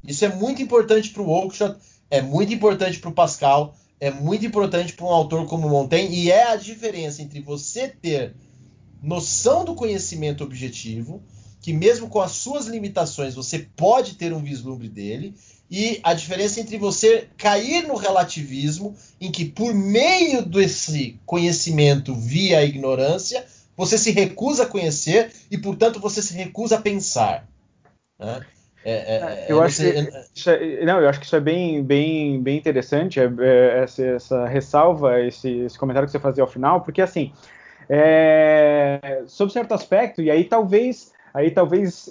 Isso 0.02 0.24
é 0.24 0.28
muito 0.28 0.60
importante 0.60 1.10
para 1.10 1.22
o 1.22 1.28
Oakeshott, 1.28 1.78
é 2.10 2.20
muito 2.20 2.52
importante 2.52 2.98
para 2.98 3.10
o 3.10 3.14
Pascal, 3.14 3.76
é 4.00 4.10
muito 4.10 4.44
importante 4.44 4.92
para 4.92 5.06
um 5.06 5.10
autor 5.10 5.46
como 5.46 5.68
Montaigne, 5.68 6.16
e 6.16 6.30
é 6.32 6.48
a 6.48 6.56
diferença 6.56 7.22
entre 7.22 7.40
você 7.40 7.88
ter 7.88 8.34
noção 9.00 9.64
do 9.64 9.74
conhecimento 9.74 10.42
objetivo, 10.42 11.22
que 11.60 11.72
mesmo 11.72 12.08
com 12.08 12.20
as 12.20 12.32
suas 12.32 12.66
limitações 12.66 13.34
você 13.34 13.60
pode 13.76 14.14
ter 14.14 14.32
um 14.32 14.42
vislumbre 14.42 14.88
dele, 14.88 15.34
e 15.70 16.00
a 16.02 16.14
diferença 16.14 16.60
entre 16.60 16.76
você 16.78 17.28
cair 17.36 17.86
no 17.86 17.94
relativismo, 17.94 18.96
em 19.20 19.30
que 19.30 19.44
por 19.44 19.72
meio 19.74 20.44
desse 20.44 21.20
conhecimento 21.26 22.14
via 22.14 22.64
ignorância, 22.64 23.46
você 23.78 23.96
se 23.96 24.10
recusa 24.10 24.64
a 24.64 24.66
conhecer 24.66 25.30
e, 25.48 25.56
portanto, 25.56 26.00
você 26.00 26.20
se 26.20 26.34
recusa 26.34 26.76
a 26.76 26.80
pensar. 26.80 27.46
Né? 28.18 28.40
É, 28.84 28.92
é, 28.92 29.16
é 29.16 29.46
eu, 29.48 29.62
acho 29.62 29.76
que, 29.76 30.10
isso 30.34 30.50
é, 30.50 30.84
não, 30.84 31.00
eu 31.00 31.08
acho 31.08 31.20
que 31.20 31.26
isso 31.26 31.36
é 31.36 31.40
bem, 31.40 31.82
bem, 31.84 32.42
bem 32.42 32.58
interessante, 32.58 33.20
essa, 33.20 34.02
essa, 34.02 34.46
ressalva, 34.46 35.20
esse, 35.20 35.48
esse, 35.60 35.78
comentário 35.78 36.06
que 36.06 36.12
você 36.12 36.18
fazia 36.18 36.42
ao 36.42 36.50
final, 36.50 36.80
porque 36.80 37.00
assim, 37.00 37.32
sob 39.26 39.52
certo 39.52 39.72
aspecto, 39.72 40.20
e 40.20 40.30
aí 40.30 40.44
talvez, 40.44 41.12
aí 41.32 41.50
talvez 41.50 42.10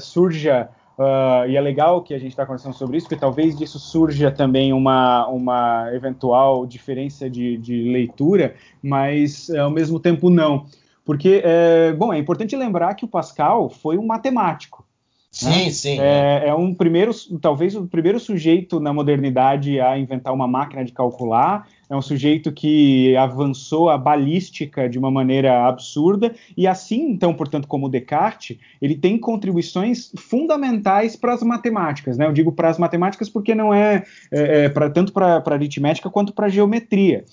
surja 0.00 0.68
Uh, 0.98 1.44
e 1.46 1.56
é 1.56 1.60
legal 1.60 2.02
que 2.02 2.14
a 2.14 2.18
gente 2.18 2.30
está 2.30 2.46
conversando 2.46 2.74
sobre 2.74 2.96
isso, 2.96 3.06
porque 3.06 3.20
talvez 3.20 3.54
disso 3.54 3.78
surja 3.78 4.30
também 4.30 4.72
uma, 4.72 5.26
uma 5.26 5.90
eventual 5.92 6.66
diferença 6.66 7.28
de, 7.28 7.58
de 7.58 7.82
leitura, 7.92 8.54
mas 8.82 9.50
ao 9.50 9.70
mesmo 9.70 10.00
tempo 10.00 10.30
não. 10.30 10.64
Porque, 11.06 11.40
é, 11.44 11.92
bom, 11.92 12.12
é 12.12 12.18
importante 12.18 12.56
lembrar 12.56 12.94
que 12.94 13.04
o 13.04 13.08
Pascal 13.08 13.70
foi 13.70 13.96
um 13.96 14.04
matemático. 14.04 14.84
Sim, 15.30 15.48
né? 15.50 15.70
sim. 15.70 16.00
É, 16.00 16.48
é, 16.48 16.54
um 16.54 16.74
primeiro, 16.74 17.12
talvez 17.40 17.76
o 17.76 17.86
primeiro 17.86 18.18
sujeito 18.18 18.80
na 18.80 18.92
modernidade 18.92 19.78
a 19.78 19.98
inventar 19.98 20.32
uma 20.32 20.48
máquina 20.48 20.84
de 20.84 20.92
calcular. 20.92 21.68
É 21.88 21.94
um 21.94 22.02
sujeito 22.02 22.50
que 22.50 23.14
avançou 23.16 23.88
a 23.88 23.98
balística 23.98 24.88
de 24.88 24.98
uma 24.98 25.10
maneira 25.10 25.68
absurda 25.68 26.34
e 26.56 26.66
assim, 26.66 27.10
então, 27.10 27.32
portanto, 27.34 27.68
como 27.68 27.88
Descartes, 27.88 28.56
ele 28.82 28.96
tem 28.96 29.16
contribuições 29.18 30.10
fundamentais 30.16 31.14
para 31.14 31.34
as 31.34 31.42
matemáticas. 31.42 32.18
Né? 32.18 32.26
Eu 32.26 32.32
digo 32.32 32.50
para 32.50 32.70
as 32.70 32.78
matemáticas 32.78 33.28
porque 33.28 33.54
não 33.54 33.72
é, 33.72 34.04
é, 34.32 34.64
é 34.64 34.68
pra, 34.68 34.90
tanto 34.90 35.12
para 35.12 35.40
aritmética 35.46 36.10
quanto 36.10 36.32
para 36.32 36.48
geometria 36.48 37.24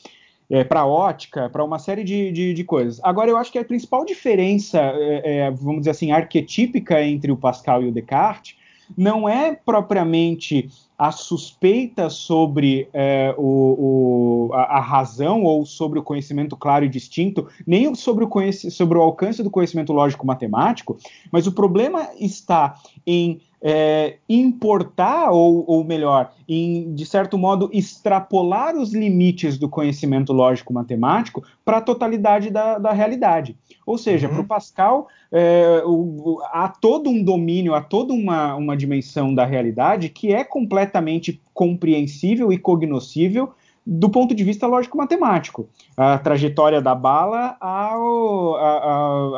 é, 0.50 0.64
para 0.64 0.86
ótica, 0.86 1.50
para 1.50 1.64
uma 1.64 1.80
série 1.80 2.04
de, 2.04 2.32
de, 2.32 2.54
de, 2.54 2.64
coisas. 2.64 3.00
Agora, 3.04 3.30
eu 3.30 3.38
acho 3.38 3.52
que 3.52 3.58
a 3.58 3.66
principal 3.66 4.06
diferença, 4.06 4.80
é, 4.80 5.40
é, 5.40 5.52
vamos 5.52 5.82
dizer 5.82 5.92
assim, 5.92 6.12
arquetípica 6.12 7.04
entre 7.04 7.32
o 7.32 7.38
Pascal 7.38 7.84
e 7.84 7.88
o 7.88 7.92
Descartes 7.92 8.56
não 8.98 9.28
é 9.28 9.56
propriamente 9.56 10.70
a 10.98 11.12
suspeita 11.12 12.10
sobre 12.10 12.88
é, 12.94 13.34
o, 13.38 14.50
o, 14.50 14.54
a, 14.54 14.78
a, 14.78 14.80
razão 14.80 15.44
ou 15.44 15.66
sobre 15.66 16.00
o 16.00 16.04
conhecimento 16.04 16.56
claro 16.56 16.86
e 16.86 16.90
distinto, 16.90 17.48
nem 17.66 17.94
sobre 17.96 18.24
o, 18.24 18.30
sobre 18.72 18.98
o 18.98 19.02
alcance 19.02 19.42
do 19.42 19.50
conhecimento 19.50 19.92
lógico-matemático, 19.92 20.98
mas 21.32 21.48
o 21.48 21.52
problema 21.52 22.10
está 22.20 22.76
em 23.06 23.42
é, 23.66 24.18
importar, 24.28 25.32
ou, 25.32 25.64
ou, 25.66 25.86
melhor, 25.86 26.34
em, 26.50 26.94
de 26.94 27.06
certo 27.06 27.38
modo, 27.38 27.70
extrapolar 27.72 28.76
os 28.76 28.94
limites 28.94 29.58
do 29.58 29.70
conhecimento 29.70 30.34
lógico-matemático 30.34 31.42
para 31.64 31.78
a 31.78 31.82
totalidade 31.82 32.50
da, 32.50 32.78
da, 32.78 32.92
realidade. 32.92 33.56
Ou 33.86 33.98
seja, 33.98 34.28
uhum. 34.28 34.34
para 34.34 34.44
o 34.44 34.48
Pascal, 34.48 35.08
é, 35.32 35.82
o, 35.86 36.42
há 36.52 36.68
todo 36.68 37.10
um 37.10 37.24
domínio, 37.24 37.74
há 37.74 37.82
toda 37.82 38.12
uma, 38.12 38.54
uma 38.56 38.76
dimensão 38.76 39.34
da 39.34 39.46
realidade 39.46 40.10
que 40.10 40.34
é 40.34 40.44
completamente 40.44 41.42
compreensível 41.54 42.52
e 42.52 42.58
cognoscível 42.58 43.54
do 43.86 44.10
ponto 44.10 44.36
de 44.36 44.44
vista 44.44 44.68
lógico-matemático. 44.68 45.70
A 45.96 46.18
trajetória 46.18 46.82
da 46.82 46.96
bala 46.96 47.58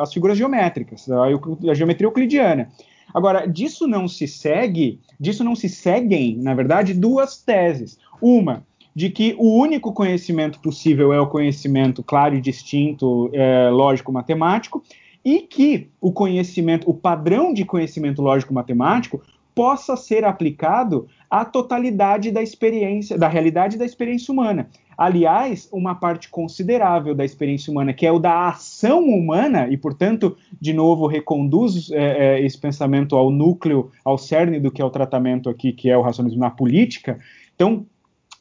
às 0.01 0.11
figuras 0.11 0.38
geométricas, 0.38 1.09
a, 1.11 1.26
a 1.69 1.73
geometria 1.76 2.07
euclidiana. 2.07 2.71
Agora, 3.16 3.45
disso 3.45 3.88
não 3.88 4.09
se 4.09 4.28
segue, 4.28 4.99
disso 5.18 5.41
não 5.41 5.55
se 5.55 5.70
seguem, 5.70 6.36
na 6.36 6.53
verdade, 6.53 6.93
duas 6.93 7.38
teses. 7.41 7.97
Uma, 8.22 8.68
de 8.93 9.09
que 9.09 9.34
o 9.39 9.57
único 9.57 9.93
conhecimento 9.93 10.59
possível 10.59 11.13
é 11.13 11.20
o 11.22 11.28
conhecimento 11.28 12.03
claro 12.03 12.36
e 12.36 12.41
distinto, 12.41 13.30
é, 13.32 13.70
lógico-matemático, 13.70 14.84
e 15.24 15.39
que 15.39 15.88
o 16.01 16.11
conhecimento, 16.11 16.89
o 16.89 16.93
padrão 16.93 17.53
de 17.53 17.63
conhecimento 17.63 18.22
lógico-matemático 18.22 19.22
possa 19.55 19.95
ser 19.95 20.26
aplicado 20.26 21.07
à 21.41 21.43
totalidade 21.43 22.31
da 22.31 22.41
experiência, 22.41 23.17
da 23.17 23.27
realidade 23.27 23.77
da 23.77 23.83
experiência 23.83 24.31
humana. 24.31 24.69
Aliás, 24.97 25.67
uma 25.69 25.93
parte 25.93 26.29
considerável 26.29 27.13
da 27.13 27.25
experiência 27.25 27.69
humana, 27.69 27.91
que 27.91 28.05
é 28.05 28.11
o 28.11 28.19
da 28.19 28.47
ação 28.47 29.03
humana, 29.03 29.67
e, 29.69 29.75
portanto, 29.75 30.38
de 30.61 30.71
novo, 30.71 31.07
reconduz 31.07 31.91
é, 31.91 32.38
é, 32.38 32.45
esse 32.45 32.57
pensamento 32.57 33.17
ao 33.17 33.29
núcleo, 33.29 33.91
ao 34.05 34.17
cerne 34.17 34.61
do 34.61 34.71
que 34.71 34.81
é 34.81 34.86
o 34.86 34.89
tratamento 34.89 35.49
aqui, 35.49 35.73
que 35.73 35.89
é 35.89 35.97
o 35.97 36.01
racionalismo 36.01 36.39
na 36.39 36.49
política. 36.49 37.19
Então, 37.53 37.86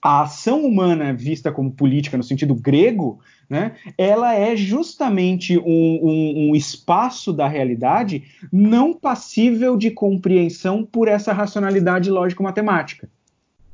a 0.01 0.23
ação 0.23 0.65
humana 0.65 1.13
vista 1.13 1.51
como 1.51 1.73
política 1.73 2.17
no 2.17 2.23
sentido 2.23 2.55
grego, 2.55 3.19
né, 3.49 3.73
ela 3.97 4.35
é 4.35 4.57
justamente 4.57 5.59
um, 5.59 5.63
um, 5.65 6.51
um, 6.51 6.57
espaço 6.57 7.33
da 7.33 7.47
realidade 7.47 8.25
não 8.53 8.95
passível 8.95 9.77
de 9.77 9.91
compreensão 9.91 10.85
por 10.85 11.09
essa 11.09 11.33
racionalidade 11.33 12.11
lógico-matemática. 12.11 13.09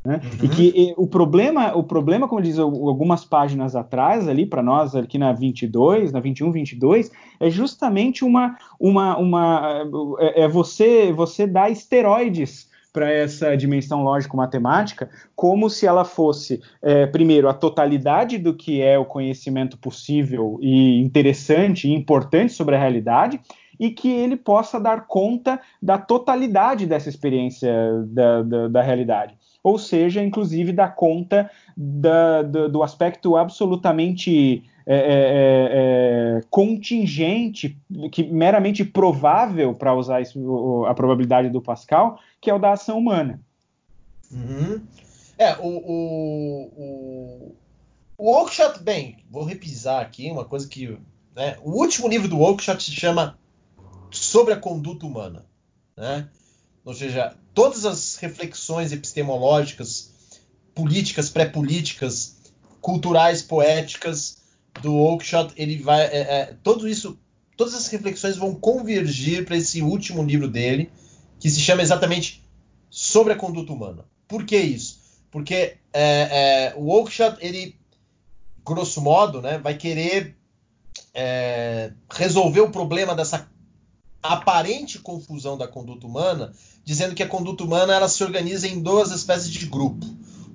Né? 0.04 0.20
Uhum. 0.24 0.44
E 0.44 0.48
que 0.48 0.72
e, 0.74 0.94
o 0.96 1.06
problema, 1.06 1.76
o 1.76 1.82
problema, 1.82 2.26
como 2.26 2.40
diz 2.40 2.58
algumas 2.58 3.24
páginas 3.24 3.76
atrás 3.76 4.26
ali 4.26 4.46
para 4.46 4.62
nós 4.62 4.94
aqui 4.94 5.18
na 5.18 5.32
22, 5.32 6.10
na 6.10 6.20
21, 6.20 6.50
22, 6.50 7.10
é 7.38 7.50
justamente 7.50 8.24
uma 8.24 8.56
uma 8.78 9.18
uma 9.18 9.84
é, 10.18 10.42
é 10.42 10.48
você 10.48 11.12
você 11.12 11.46
dá 11.46 11.68
esteroides 11.68 12.69
para 12.92 13.10
essa 13.10 13.56
dimensão 13.56 14.02
lógico-matemática, 14.02 15.08
como 15.34 15.70
se 15.70 15.86
ela 15.86 16.04
fosse, 16.04 16.60
é, 16.82 17.06
primeiro, 17.06 17.48
a 17.48 17.54
totalidade 17.54 18.38
do 18.38 18.54
que 18.54 18.82
é 18.82 18.98
o 18.98 19.04
conhecimento 19.04 19.78
possível 19.78 20.58
e 20.60 20.98
interessante 21.00 21.88
e 21.88 21.94
importante 21.94 22.52
sobre 22.52 22.74
a 22.74 22.78
realidade, 22.78 23.40
e 23.78 23.90
que 23.90 24.10
ele 24.10 24.36
possa 24.36 24.78
dar 24.78 25.06
conta 25.06 25.58
da 25.80 25.96
totalidade 25.96 26.84
dessa 26.84 27.08
experiência 27.08 27.72
da, 28.08 28.42
da, 28.42 28.68
da 28.68 28.82
realidade. 28.82 29.34
Ou 29.62 29.78
seja, 29.78 30.22
inclusive 30.22 30.72
dar 30.72 30.94
conta 30.94 31.50
da, 31.76 32.42
do 32.42 32.82
aspecto 32.82 33.36
absolutamente 33.36 34.62
é, 34.86 34.94
é, 34.94 34.98
é, 34.98 36.38
é, 36.38 36.44
contingente, 36.48 37.78
que 38.10 38.22
meramente 38.24 38.84
provável 38.84 39.74
para 39.74 39.94
usar 39.94 40.20
isso, 40.20 40.84
a 40.86 40.94
probabilidade 40.94 41.50
do 41.50 41.60
Pascal, 41.60 42.18
que 42.40 42.50
é 42.50 42.54
o 42.54 42.58
da 42.58 42.72
ação 42.72 42.98
humana. 42.98 43.40
Uhum. 44.30 44.80
É, 45.36 45.56
o, 45.58 45.66
o, 45.66 46.62
o, 46.76 47.56
o 48.18 48.30
Oakeshott, 48.32 48.82
bem, 48.82 49.18
vou 49.30 49.44
repisar 49.44 50.00
aqui 50.02 50.30
uma 50.30 50.44
coisa 50.44 50.68
que. 50.68 50.98
Né, 51.34 51.56
o 51.62 51.70
último 51.72 52.08
livro 52.08 52.28
do 52.28 52.40
Oakeshott 52.40 52.82
se 52.82 52.90
chama 52.90 53.38
Sobre 54.10 54.54
a 54.54 54.56
Conduta 54.56 55.06
Humana. 55.06 55.46
Né? 55.96 56.28
Ou 56.84 56.94
seja, 56.94 57.34
todas 57.54 57.84
as 57.84 58.16
reflexões 58.16 58.92
epistemológicas, 58.92 60.10
políticas, 60.74 61.28
pré-políticas, 61.28 62.36
culturais, 62.80 63.42
poéticas 63.42 64.39
do 64.82 64.94
Oakeshott, 64.94 65.52
ele 65.56 65.78
vai. 65.78 66.02
É, 66.02 66.18
é, 66.18 66.56
tudo 66.62 66.88
isso, 66.88 67.18
todas 67.56 67.74
as 67.74 67.86
reflexões 67.88 68.36
vão 68.36 68.54
convergir 68.54 69.44
para 69.44 69.56
esse 69.56 69.82
último 69.82 70.22
livro 70.22 70.48
dele, 70.48 70.90
que 71.38 71.50
se 71.50 71.60
chama 71.60 71.82
exatamente 71.82 72.44
Sobre 72.88 73.32
a 73.32 73.36
Conduta 73.36 73.72
Humana. 73.72 74.04
Por 74.26 74.44
que 74.44 74.56
isso? 74.56 74.98
Porque 75.30 75.76
é, 75.92 76.72
é 76.72 76.74
o 76.76 76.88
Oakeshott, 76.88 77.36
ele, 77.40 77.76
grosso 78.64 79.00
modo, 79.00 79.40
né, 79.40 79.58
vai 79.58 79.76
querer 79.76 80.36
é, 81.14 81.92
resolver 82.10 82.60
o 82.60 82.70
problema 82.70 83.14
dessa 83.14 83.48
aparente 84.22 84.98
confusão 84.98 85.56
da 85.56 85.66
conduta 85.66 86.06
humana, 86.06 86.52
dizendo 86.84 87.14
que 87.14 87.22
a 87.22 87.28
conduta 87.28 87.64
humana 87.64 87.94
ela 87.94 88.08
se 88.08 88.22
organiza 88.22 88.68
em 88.68 88.82
duas 88.82 89.10
espécies 89.10 89.50
de 89.50 89.66
grupo. 89.66 90.04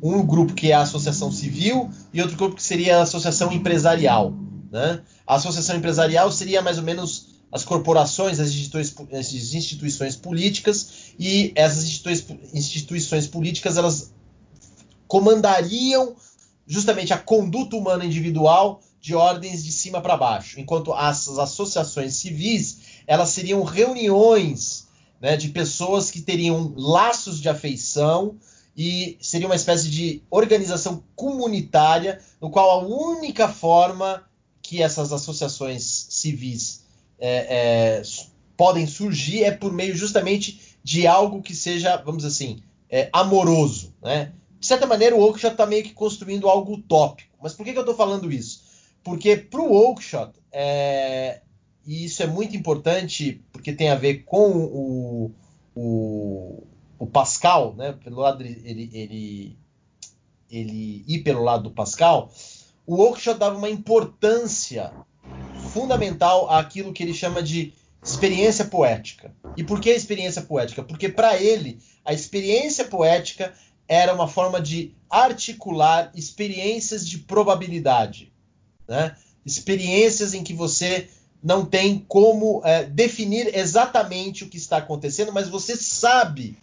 Um 0.06 0.24
grupo 0.24 0.54
que 0.54 0.72
é 0.72 0.76
a 0.76 0.82
associação 0.82 1.32
civil 1.32 1.90
e 2.14 2.22
outro 2.22 2.38
grupo 2.38 2.56
que 2.56 2.62
seria 2.62 3.00
a 3.00 3.02
associação 3.02 3.52
empresarial. 3.52 4.34
Né? 4.72 5.02
A 5.26 5.36
associação 5.36 5.76
empresarial 5.76 6.32
seria 6.32 6.62
mais 6.62 6.78
ou 6.78 6.84
menos 6.84 7.36
as 7.52 7.64
corporações, 7.64 8.40
as 8.40 8.50
instituições, 8.50 9.14
as 9.14 9.34
instituições 9.34 10.16
políticas 10.16 11.14
e 11.18 11.52
essas 11.56 11.86
instituições, 11.86 12.54
instituições 12.54 13.28
políticas 13.28 13.78
elas 13.78 14.14
comandariam 15.08 16.16
justamente 16.68 17.14
a 17.14 17.18
conduta 17.18 17.76
humana 17.76 18.06
individual 18.06 18.82
de 19.00 19.16
ordens 19.16 19.64
de 19.64 19.72
cima 19.72 20.02
para 20.02 20.18
baixo, 20.18 20.60
enquanto 20.60 20.94
as 20.94 21.28
associações 21.30 22.16
civis 22.16 22.80
elas 23.08 23.30
seriam 23.30 23.64
reuniões 23.64 24.88
né, 25.22 25.38
de 25.38 25.50
pessoas 25.50 26.12
que 26.12 26.22
teriam 26.22 26.74
laços 26.76 27.40
de 27.40 27.50
afeição 27.50 28.36
e 28.76 29.18
seria 29.22 29.48
uma 29.48 29.56
espécie 29.56 29.90
de 29.90 30.22
organização 30.30 31.04
comunitária 31.16 32.20
no 32.42 32.50
qual 32.50 32.72
a 32.72 32.86
única 32.86 33.48
forma 33.48 34.24
que 34.62 34.82
essas 34.82 35.14
associações 35.14 36.08
civis 36.10 36.84
é, 37.20 38.00
é, 38.00 38.02
podem 38.58 38.86
surgir 38.86 39.44
é 39.44 39.52
por 39.52 39.72
meio 39.72 39.96
justamente 39.96 40.78
de 40.84 41.08
algo 41.08 41.42
que 41.42 41.56
seja, 41.56 41.98
vamos 41.98 42.24
dizer 42.24 42.30
assim, 42.30 42.64
é, 42.90 43.10
amoroso. 43.14 43.94
Né? 44.02 44.34
De 44.60 44.66
certa 44.66 44.86
maneira, 44.86 45.16
o 45.16 45.22
Oakeshott 45.22 45.54
está 45.54 45.66
meio 45.66 45.84
que 45.84 45.94
construindo 45.94 46.50
algo 46.50 46.74
utópico. 46.74 47.38
Mas 47.42 47.54
por 47.54 47.64
que, 47.64 47.72
que 47.72 47.78
eu 47.78 47.84
estou 47.84 47.96
falando 47.96 48.32
isso? 48.32 48.64
Porque 49.04 49.38
para 49.38 49.62
o 49.62 49.72
Oakeshott, 49.72 50.34
é, 50.52 51.42
e 51.86 52.06
isso 52.06 52.24
é 52.24 52.28
muito 52.28 52.56
importante 52.58 53.42
porque 53.52 53.72
tem 53.72 53.90
a 53.90 53.96
ver 53.96 54.24
com 54.26 54.52
o, 54.52 55.32
o, 55.76 56.64
o 57.06 57.08
Pascal, 57.08 57.76
né? 57.76 57.94
pelo 58.04 58.20
lado 58.20 58.44
ele, 58.44 58.90
ele, 58.92 59.58
ele 60.50 61.06
ir 61.08 61.20
pelo 61.20 61.44
lado 61.44 61.64
do 61.64 61.72
Pascal, 61.72 62.32
o 62.86 62.96
Oakeshott 62.98 63.40
dava 63.40 63.58
uma 63.58 63.70
importância 63.70 64.92
fundamental 65.72 66.50
àquilo 66.50 66.92
que 66.92 67.04
ele 67.04 67.14
chama 67.14 67.44
de 67.44 67.74
experiência 68.04 68.66
poética. 68.66 69.32
E 69.56 69.64
por 69.64 69.80
que 69.80 69.92
experiência 69.92 70.42
poética? 70.42 70.82
Porque 70.82 71.08
para 71.08 71.38
ele 71.38 71.80
a 72.04 72.12
experiência 72.12 72.86
poética 72.86 73.54
era 73.88 74.14
uma 74.14 74.28
forma 74.28 74.60
de 74.60 74.96
articular 75.08 76.12
experiências 76.16 77.08
de 77.08 77.20
probabilidade, 77.20 78.34
né? 78.88 79.16
experiências 79.46 80.34
em 80.34 80.44
que 80.44 80.54
você 80.56 81.08
não 81.44 81.64
tem 81.64 82.00
como 82.08 82.62
é, 82.66 82.84
definir 82.84 83.56
exatamente 83.56 84.44
o 84.44 84.50
que 84.50 84.58
está 84.58 84.78
acontecendo, 84.78 85.32
mas 85.32 85.48
você 85.48 85.76
sabe 85.76 86.58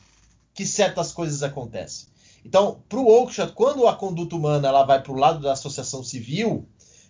que 0.55 0.67
certas 0.67 1.13
coisas 1.13 1.43
acontecem. 1.43 2.07
Então, 2.45 2.83
para 2.89 2.99
o 2.99 3.07
Oakeshott, 3.07 3.53
quando 3.53 3.87
a 3.87 3.95
conduta 3.95 4.37
humana 4.37 4.69
ela 4.69 4.85
vai 4.85 5.03
para 5.03 5.13
o 5.13 5.17
lado 5.17 5.41
da 5.41 5.53
associação 5.53 6.03
civil, 6.03 6.67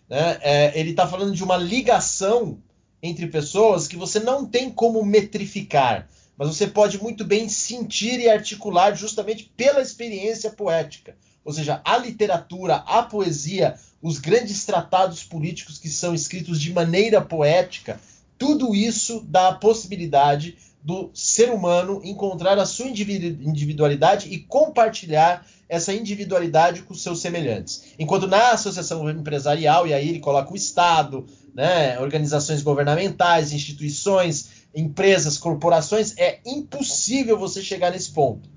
né, 0.08 0.38
é, 0.42 0.78
ele 0.78 0.90
está 0.90 1.06
falando 1.06 1.34
de 1.34 1.42
uma 1.42 1.56
ligação 1.56 2.58
entre 3.02 3.26
pessoas 3.26 3.88
que 3.88 3.96
você 3.96 4.20
não 4.20 4.46
tem 4.46 4.70
como 4.70 5.04
metrificar, 5.04 6.08
mas 6.36 6.48
você 6.48 6.66
pode 6.66 7.02
muito 7.02 7.24
bem 7.24 7.48
sentir 7.48 8.20
e 8.20 8.28
articular 8.28 8.94
justamente 8.94 9.52
pela 9.56 9.82
experiência 9.82 10.50
poética. 10.50 11.16
Ou 11.44 11.52
seja, 11.52 11.80
a 11.84 11.96
literatura, 11.96 12.76
a 12.76 13.02
poesia, 13.02 13.74
os 14.00 14.18
grandes 14.18 14.64
tratados 14.64 15.24
políticos 15.24 15.78
que 15.78 15.88
são 15.88 16.14
escritos 16.14 16.60
de 16.60 16.72
maneira 16.72 17.20
poética, 17.20 18.00
tudo 18.38 18.74
isso 18.74 19.24
dá 19.26 19.48
a 19.48 19.54
possibilidade 19.54 20.56
do 20.82 21.10
ser 21.14 21.50
humano 21.50 22.00
encontrar 22.02 22.58
a 22.58 22.66
sua 22.66 22.88
individualidade 22.88 24.28
e 24.28 24.38
compartilhar 24.38 25.46
essa 25.68 25.94
individualidade 25.94 26.82
com 26.82 26.92
seus 26.92 27.20
semelhantes. 27.20 27.94
Enquanto 27.98 28.26
na 28.26 28.50
associação 28.50 29.08
empresarial, 29.08 29.86
e 29.86 29.94
aí 29.94 30.08
ele 30.08 30.18
coloca 30.18 30.52
o 30.52 30.56
Estado, 30.56 31.26
né, 31.54 31.98
organizações 32.00 32.62
governamentais, 32.62 33.52
instituições, 33.52 34.66
empresas, 34.74 35.38
corporações, 35.38 36.14
é 36.18 36.40
impossível 36.44 37.38
você 37.38 37.62
chegar 37.62 37.92
nesse 37.92 38.10
ponto. 38.10 38.50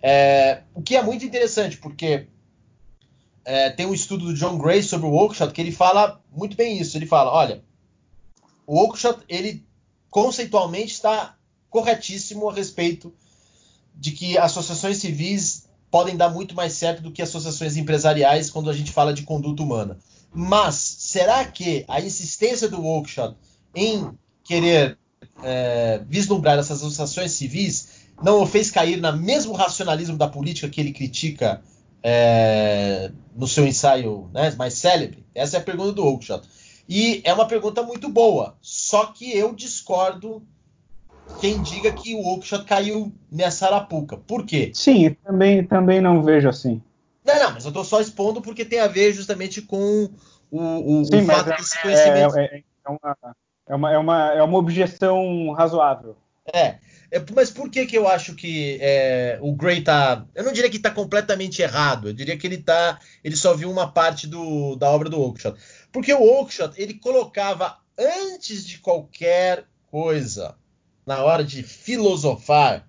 É, 0.00 0.62
o 0.72 0.80
que 0.80 0.96
é 0.96 1.02
muito 1.02 1.24
interessante, 1.24 1.78
porque 1.78 2.28
é, 3.44 3.70
tem 3.70 3.86
um 3.86 3.94
estudo 3.94 4.26
do 4.26 4.34
John 4.34 4.56
Gray 4.56 4.82
sobre 4.82 5.06
o 5.06 5.12
Oakeshott 5.12 5.52
que 5.52 5.60
ele 5.60 5.72
fala 5.72 6.20
muito 6.34 6.56
bem 6.56 6.78
isso. 6.78 6.96
Ele 6.96 7.06
fala, 7.06 7.32
olha, 7.32 7.62
o 8.66 8.78
Oakeshott, 8.78 9.20
ele 9.28 9.66
conceitualmente 10.10 10.92
está 10.92 11.35
corretíssimo 11.76 12.48
a 12.48 12.54
respeito 12.54 13.12
de 13.94 14.10
que 14.10 14.38
associações 14.38 14.96
civis 14.96 15.68
podem 15.90 16.16
dar 16.16 16.30
muito 16.30 16.54
mais 16.54 16.72
certo 16.72 17.02
do 17.02 17.12
que 17.12 17.20
associações 17.20 17.76
empresariais 17.76 18.48
quando 18.48 18.70
a 18.70 18.72
gente 18.72 18.90
fala 18.90 19.12
de 19.12 19.24
conduta 19.24 19.62
humana. 19.62 19.98
Mas 20.32 20.74
será 20.74 21.44
que 21.44 21.84
a 21.86 22.00
insistência 22.00 22.66
do 22.66 22.82
Oakeshott 22.82 23.36
em 23.74 24.10
querer 24.42 24.96
é, 25.42 26.00
vislumbrar 26.08 26.58
essas 26.58 26.78
associações 26.78 27.32
civis 27.32 28.06
não 28.22 28.40
o 28.40 28.46
fez 28.46 28.70
cair 28.70 28.98
no 28.98 29.14
mesmo 29.14 29.52
racionalismo 29.52 30.16
da 30.16 30.28
política 30.28 30.70
que 30.70 30.80
ele 30.80 30.94
critica 30.94 31.62
é, 32.02 33.12
no 33.34 33.46
seu 33.46 33.66
ensaio 33.66 34.30
né, 34.32 34.50
mais 34.56 34.72
célebre? 34.72 35.26
Essa 35.34 35.58
é 35.58 35.60
a 35.60 35.62
pergunta 35.62 35.92
do 35.92 36.06
Oakeshott. 36.06 36.48
E 36.88 37.20
é 37.22 37.34
uma 37.34 37.46
pergunta 37.46 37.82
muito 37.82 38.08
boa, 38.08 38.56
só 38.62 39.06
que 39.06 39.30
eu 39.30 39.54
discordo 39.54 40.42
quem 41.38 41.60
diga 41.60 41.92
que 41.92 42.14
o 42.14 42.26
Oakeshott 42.26 42.64
caiu 42.64 43.12
nessa 43.30 43.66
arapuca. 43.66 44.16
Por 44.16 44.44
quê? 44.44 44.70
Sim, 44.74 45.14
também, 45.24 45.64
também 45.64 46.00
não 46.00 46.22
vejo 46.22 46.48
assim. 46.48 46.82
Não, 47.24 47.38
não, 47.38 47.52
mas 47.52 47.64
eu 47.64 47.70
estou 47.70 47.84
só 47.84 48.00
expondo 48.00 48.40
porque 48.40 48.64
tem 48.64 48.80
a 48.80 48.86
ver 48.86 49.12
justamente 49.12 49.60
com 49.60 50.08
o, 50.50 51.00
o, 51.00 51.04
Sim, 51.04 51.22
o 51.22 51.26
fato 51.26 51.50
é, 51.50 51.56
desse 51.56 51.82
conhecimento. 51.82 52.38
É, 52.38 52.44
é, 52.44 52.62
é, 52.86 52.90
uma, 52.90 53.16
é, 53.68 53.74
uma, 53.74 53.92
é, 53.92 53.98
uma, 53.98 54.32
é 54.34 54.42
uma 54.42 54.58
objeção 54.58 55.52
razoável. 55.52 56.16
É. 56.52 56.76
É, 57.10 57.24
mas 57.34 57.50
por 57.50 57.70
que, 57.70 57.86
que 57.86 57.96
eu 57.96 58.08
acho 58.08 58.34
que 58.34 58.78
é, 58.80 59.38
o 59.40 59.52
Gray 59.52 59.82
tá. 59.82 60.24
Eu 60.34 60.44
não 60.44 60.52
diria 60.52 60.70
que 60.70 60.76
está 60.76 60.90
completamente 60.90 61.62
errado, 61.62 62.08
eu 62.08 62.12
diria 62.12 62.36
que 62.36 62.46
ele 62.46 62.58
tá. 62.58 62.98
Ele 63.22 63.36
só 63.36 63.54
viu 63.54 63.70
uma 63.70 63.90
parte 63.90 64.26
do, 64.26 64.76
da 64.76 64.90
obra 64.90 65.08
do 65.08 65.20
Oakeshott. 65.20 65.58
Porque 65.92 66.12
o 66.12 66.22
Oakeshott, 66.22 66.80
ele 66.80 66.94
colocava 66.94 67.78
antes 67.98 68.66
de 68.66 68.78
qualquer 68.78 69.64
coisa, 69.90 70.56
na 71.06 71.22
hora 71.22 71.44
de 71.44 71.62
filosofar, 71.62 72.86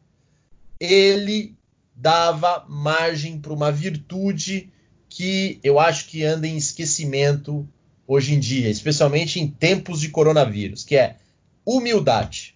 ele 0.79 1.55
dava 1.95 2.65
margem 2.67 3.39
para 3.39 3.53
uma 3.53 3.71
virtude 3.71 4.71
que 5.07 5.59
eu 5.63 5.79
acho 5.79 6.07
que 6.07 6.23
anda 6.23 6.47
em 6.47 6.57
esquecimento 6.57 7.67
hoje 8.07 8.33
em 8.33 8.39
dia, 8.39 8.69
especialmente 8.69 9.39
em 9.39 9.47
tempos 9.47 10.01
de 10.01 10.09
coronavírus, 10.09 10.83
que 10.83 10.95
é 10.95 11.17
humildade. 11.65 12.55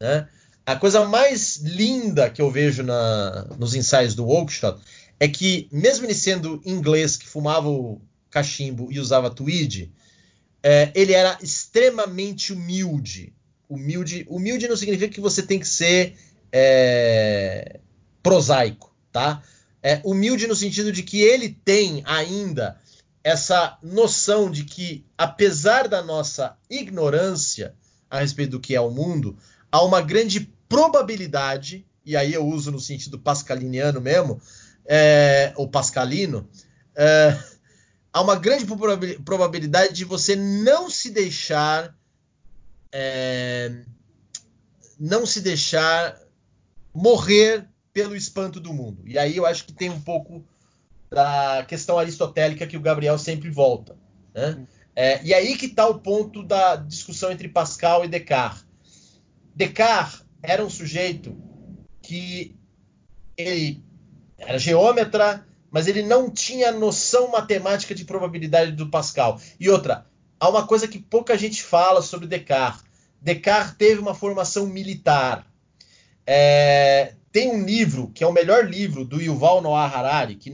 Né? 0.00 0.28
A 0.66 0.76
coisa 0.76 1.04
mais 1.04 1.56
linda 1.58 2.30
que 2.30 2.42
eu 2.42 2.50
vejo 2.50 2.82
na, 2.82 3.44
nos 3.58 3.74
ensaios 3.74 4.14
do 4.14 4.26
Oakeshott 4.26 4.80
é 5.18 5.28
que, 5.28 5.68
mesmo 5.70 6.06
ele 6.06 6.14
sendo 6.14 6.60
inglês 6.64 7.16
que 7.16 7.26
fumava 7.26 7.68
o 7.68 8.00
cachimbo 8.30 8.90
e 8.90 8.98
usava 8.98 9.30
tweed, 9.30 9.92
é, 10.62 10.90
ele 10.94 11.12
era 11.12 11.38
extremamente 11.42 12.52
humilde 12.52 13.32
humilde. 13.70 14.26
Humilde 14.28 14.68
não 14.68 14.76
significa 14.76 15.14
que 15.14 15.20
você 15.20 15.42
tem 15.42 15.60
que 15.60 15.68
ser 15.68 16.16
é, 16.52 17.78
prosaico, 18.22 18.92
tá? 19.12 19.42
É 19.82 20.00
humilde 20.04 20.46
no 20.46 20.56
sentido 20.56 20.92
de 20.92 21.02
que 21.02 21.22
ele 21.22 21.48
tem 21.64 22.02
ainda 22.04 22.78
essa 23.22 23.78
noção 23.82 24.50
de 24.50 24.64
que, 24.64 25.06
apesar 25.16 25.86
da 25.88 26.02
nossa 26.02 26.56
ignorância 26.68 27.74
a 28.10 28.18
respeito 28.18 28.52
do 28.52 28.60
que 28.60 28.74
é 28.74 28.80
o 28.80 28.90
mundo, 28.90 29.38
há 29.70 29.82
uma 29.82 30.02
grande 30.02 30.52
probabilidade, 30.68 31.86
e 32.04 32.16
aí 32.16 32.34
eu 32.34 32.44
uso 32.46 32.72
no 32.72 32.80
sentido 32.80 33.18
pascaliniano 33.18 34.00
mesmo, 34.00 34.40
é, 34.84 35.52
ou 35.56 35.68
pascalino, 35.68 36.48
é, 36.96 37.38
há 38.12 38.20
uma 38.20 38.36
grande 38.36 38.66
probabilidade 39.24 39.94
de 39.94 40.04
você 40.04 40.34
não 40.34 40.90
se 40.90 41.10
deixar 41.10 41.94
é, 42.92 43.82
não 44.98 45.24
se 45.24 45.40
deixar 45.40 46.20
morrer 46.92 47.66
pelo 47.92 48.16
espanto 48.16 48.60
do 48.60 48.72
mundo. 48.72 49.02
E 49.06 49.18
aí 49.18 49.36
eu 49.36 49.46
acho 49.46 49.64
que 49.64 49.72
tem 49.72 49.90
um 49.90 50.00
pouco 50.00 50.44
da 51.10 51.64
questão 51.66 51.98
aristotélica 51.98 52.66
que 52.66 52.76
o 52.76 52.80
Gabriel 52.80 53.18
sempre 53.18 53.50
volta. 53.50 53.96
Né? 54.34 54.66
É, 54.94 55.22
e 55.24 55.34
aí 55.34 55.56
que 55.56 55.66
está 55.66 55.86
o 55.86 55.98
ponto 55.98 56.42
da 56.42 56.76
discussão 56.76 57.30
entre 57.32 57.48
Pascal 57.48 58.04
e 58.04 58.08
Descartes. 58.08 58.64
Descartes 59.54 60.24
era 60.42 60.64
um 60.64 60.70
sujeito 60.70 61.36
que 62.02 62.56
ele 63.36 63.82
era 64.38 64.58
geômetra, 64.58 65.46
mas 65.70 65.86
ele 65.86 66.02
não 66.02 66.30
tinha 66.30 66.72
noção 66.72 67.30
matemática 67.30 67.94
de 67.94 68.04
probabilidade 68.04 68.72
do 68.72 68.88
Pascal. 68.90 69.40
E 69.58 69.68
outra, 69.68 70.06
há 70.40 70.48
uma 70.48 70.66
coisa 70.66 70.88
que 70.88 70.98
pouca 70.98 71.36
gente 71.36 71.62
fala 71.62 72.00
sobre 72.00 72.26
Descartes. 72.26 72.82
Descartes 73.20 73.76
teve 73.76 74.00
uma 74.00 74.14
formação 74.14 74.66
militar. 74.66 75.46
É, 76.26 77.14
tem 77.30 77.50
um 77.50 77.64
livro 77.64 78.10
que 78.14 78.24
é 78.24 78.26
o 78.26 78.32
melhor 78.32 78.68
livro 78.68 79.04
do 79.04 79.20
Yuval 79.20 79.60
Noah 79.60 79.86
Harari, 79.86 80.36
que 80.36 80.50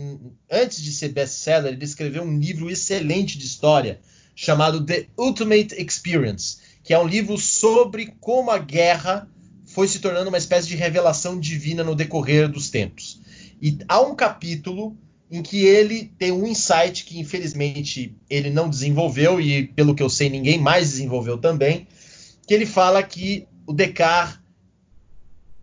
antes 0.51 0.83
de 0.83 0.93
ser 0.93 1.11
best-seller, 1.11 1.73
ele 1.73 1.85
escreveu 1.85 2.25
um 2.25 2.39
livro 2.39 2.69
excelente 2.69 3.39
de 3.39 3.47
história 3.47 4.01
chamado 4.35 4.85
The 4.85 5.07
Ultimate 5.17 5.75
Experience, 5.81 6.59
que 6.83 6.93
é 6.93 6.99
um 6.99 7.07
livro 7.07 7.39
sobre 7.39 8.15
como 8.21 8.51
a 8.51 8.59
guerra 8.59 9.31
foi 9.65 9.89
se 9.89 9.99
tornando 9.99 10.29
uma 10.29 10.39
espécie 10.39 10.69
de 10.69 10.77
revelação 10.77 11.39
divina 11.39 11.83
no 11.83 11.95
decorrer 11.95 12.49
dos 12.49 12.71
tempos. 12.71 13.21
E 13.61 13.79
há 13.89 14.01
um 14.01 14.15
capítulo 14.15 14.97
em 15.31 15.43
que 15.43 15.65
ele 15.65 16.13
tem 16.19 16.31
um 16.31 16.47
insight 16.47 17.05
que 17.05 17.19
infelizmente 17.19 18.15
ele 18.31 18.51
não 18.51 18.71
desenvolveu 18.71 19.41
e 19.41 19.67
pelo 19.69 19.95
que 19.95 20.03
eu 20.03 20.09
sei 20.09 20.29
ninguém 20.29 20.59
mais 20.59 20.91
desenvolveu 20.91 21.37
também, 21.39 21.87
que 22.47 22.55
ele 22.55 22.67
fala 22.67 23.03
que 23.03 23.47
o 23.67 23.73
Descartes 23.73 24.39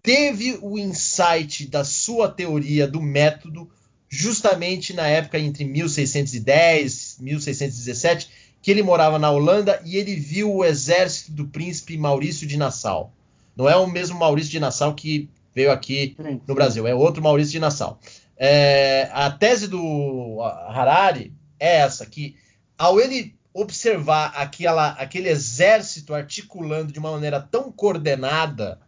teve 0.01 0.59
o 0.61 0.77
insight 0.77 1.65
da 1.67 1.85
sua 1.85 2.27
teoria 2.27 2.85
do 2.85 3.01
método 3.01 3.69
justamente 4.09 4.93
na 4.93 5.07
época 5.07 5.39
entre 5.39 5.63
1610 5.63 7.17
e 7.19 7.23
1617, 7.23 8.29
que 8.61 8.69
ele 8.69 8.83
morava 8.83 9.17
na 9.17 9.31
Holanda 9.31 9.81
e 9.85 9.97
ele 9.97 10.15
viu 10.15 10.53
o 10.53 10.63
exército 10.63 11.31
do 11.31 11.47
príncipe 11.47 11.97
Maurício 11.97 12.45
de 12.45 12.57
Nassau. 12.57 13.13
Não 13.55 13.67
é 13.69 13.75
o 13.75 13.87
mesmo 13.87 14.19
Maurício 14.19 14.51
de 14.51 14.59
Nassau 14.59 14.93
que 14.93 15.29
veio 15.55 15.71
aqui 15.71 16.15
no 16.47 16.53
Brasil, 16.53 16.85
é 16.85 16.93
outro 16.93 17.23
Maurício 17.23 17.53
de 17.53 17.59
Nassau. 17.59 17.99
É, 18.37 19.09
a 19.11 19.29
tese 19.31 19.67
do 19.67 20.41
Harari 20.41 21.33
é 21.59 21.77
essa, 21.77 22.05
que 22.05 22.35
ao 22.77 22.99
ele 22.99 23.35
observar 23.53 24.33
aquela, 24.35 24.89
aquele 24.93 25.29
exército 25.29 26.13
articulando 26.13 26.91
de 26.91 26.99
uma 26.99 27.11
maneira 27.11 27.39
tão 27.39 27.71
coordenada 27.71 28.79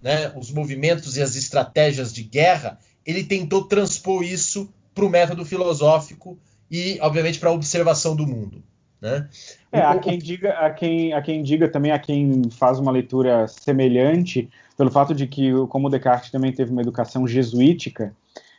né, 0.00 0.32
os 0.36 0.50
movimentos 0.50 1.16
e 1.16 1.22
as 1.22 1.34
estratégias 1.34 2.12
de 2.12 2.22
guerra, 2.22 2.78
ele 3.06 3.24
tentou 3.24 3.64
transpor 3.64 4.22
isso 4.22 4.72
para 4.94 5.04
o 5.04 5.10
método 5.10 5.44
filosófico 5.44 6.38
e, 6.70 6.98
obviamente, 7.00 7.38
para 7.38 7.50
a 7.50 7.52
observação 7.52 8.14
do 8.14 8.26
mundo. 8.26 8.62
Né? 9.00 9.28
É, 9.70 9.80
há 9.80 9.98
quem, 9.98 10.18
diga, 10.18 10.50
há, 10.52 10.70
quem, 10.70 11.12
há 11.12 11.20
quem 11.20 11.42
diga 11.42 11.68
também, 11.68 11.92
há 11.92 11.98
quem 11.98 12.50
faz 12.50 12.78
uma 12.78 12.90
leitura 12.90 13.46
semelhante, 13.48 14.48
pelo 14.76 14.90
fato 14.90 15.14
de 15.14 15.26
que, 15.26 15.52
como 15.68 15.90
Descartes 15.90 16.30
também 16.30 16.52
teve 16.52 16.70
uma 16.70 16.82
educação 16.82 17.26
jesuítica, 17.26 18.14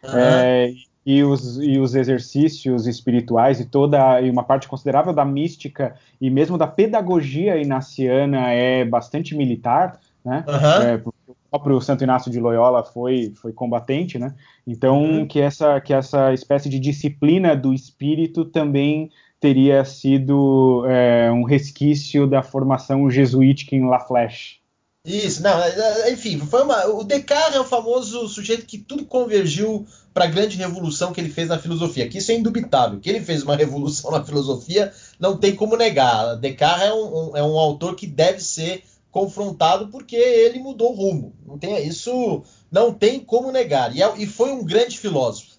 uhum. 0.08 0.20
é, 0.20 0.74
e, 1.06 1.24
os, 1.24 1.58
e 1.58 1.78
os 1.78 1.94
exercícios 1.94 2.88
espirituais 2.88 3.60
e 3.60 3.66
toda 3.66 4.20
e 4.22 4.30
uma 4.30 4.44
parte 4.44 4.68
considerável 4.68 5.14
da 5.14 5.24
mística 5.24 5.96
e 6.20 6.30
mesmo 6.30 6.58
da 6.58 6.68
pedagogia 6.68 7.58
inaciana 7.58 8.52
é 8.52 8.84
bastante 8.84 9.36
militar, 9.36 10.00
né? 10.24 10.44
Uhum. 10.48 10.88
É, 10.88 11.02
o 11.28 11.36
próprio 11.52 11.80
Santo 11.80 12.04
Inácio 12.04 12.32
de 12.32 12.40
Loyola 12.40 12.84
foi, 12.84 13.32
foi 13.36 13.54
combatente, 13.54 14.18
né? 14.18 14.34
Então 14.66 15.04
uhum. 15.04 15.28
que 15.28 15.40
essa 15.40 15.80
que 15.80 15.94
essa 15.94 16.34
espécie 16.34 16.70
de 16.70 16.80
disciplina 16.80 17.56
do 17.56 17.74
espírito 17.74 18.44
também 18.44 19.12
teria 19.40 19.86
sido 19.86 20.86
é, 20.88 21.32
um 21.32 21.44
resquício 21.44 22.26
da 22.26 22.42
formação 22.42 23.10
jesuítica 23.12 23.76
em 23.76 23.86
La 23.86 24.00
Flèche. 24.00 24.65
Isso, 25.06 25.44
não, 25.44 25.62
é, 25.62 26.08
é, 26.08 26.12
enfim, 26.12 26.40
foi 26.40 26.64
uma, 26.64 26.88
o 26.88 27.04
Descartes 27.04 27.56
é 27.56 27.60
o 27.60 27.64
famoso 27.64 28.28
sujeito 28.28 28.66
que 28.66 28.80
tudo 28.80 29.06
convergiu 29.06 29.86
para 30.12 30.26
a 30.26 30.28
grande 30.30 30.58
revolução 30.58 31.14
que 31.14 31.22
ele 31.22 31.30
fez 31.30 31.48
na 31.48 31.60
filosofia, 31.60 32.10
que 32.10 32.18
isso 32.18 32.32
é 32.32 32.36
indubitável, 32.36 33.00
que 33.00 33.08
ele 33.08 33.22
fez 33.22 33.44
uma 33.44 33.54
revolução 33.56 34.10
na 34.10 34.26
filosofia, 34.26 34.92
não 35.20 35.38
tem 35.38 35.56
como 35.56 35.78
negar. 35.78 36.38
Descartes 36.38 36.88
é 36.88 36.94
um, 36.94 37.30
um, 37.30 37.38
é 37.38 37.44
um 37.44 37.56
autor 37.60 37.96
que 37.96 38.08
deve 38.08 38.40
ser 38.40 38.84
confrontado 39.12 39.90
porque 39.90 40.16
ele 40.16 40.58
mudou 40.58 40.92
o 40.92 40.96
rumo. 40.96 41.36
Não 41.46 41.60
tem 41.60 41.88
isso, 41.88 42.44
não 42.72 42.92
tem 42.92 43.20
como 43.20 43.52
negar. 43.52 43.96
E, 43.96 44.02
é, 44.02 44.18
e 44.18 44.26
foi 44.26 44.52
um 44.52 44.66
grande 44.66 44.98
filósofo. 44.98 45.52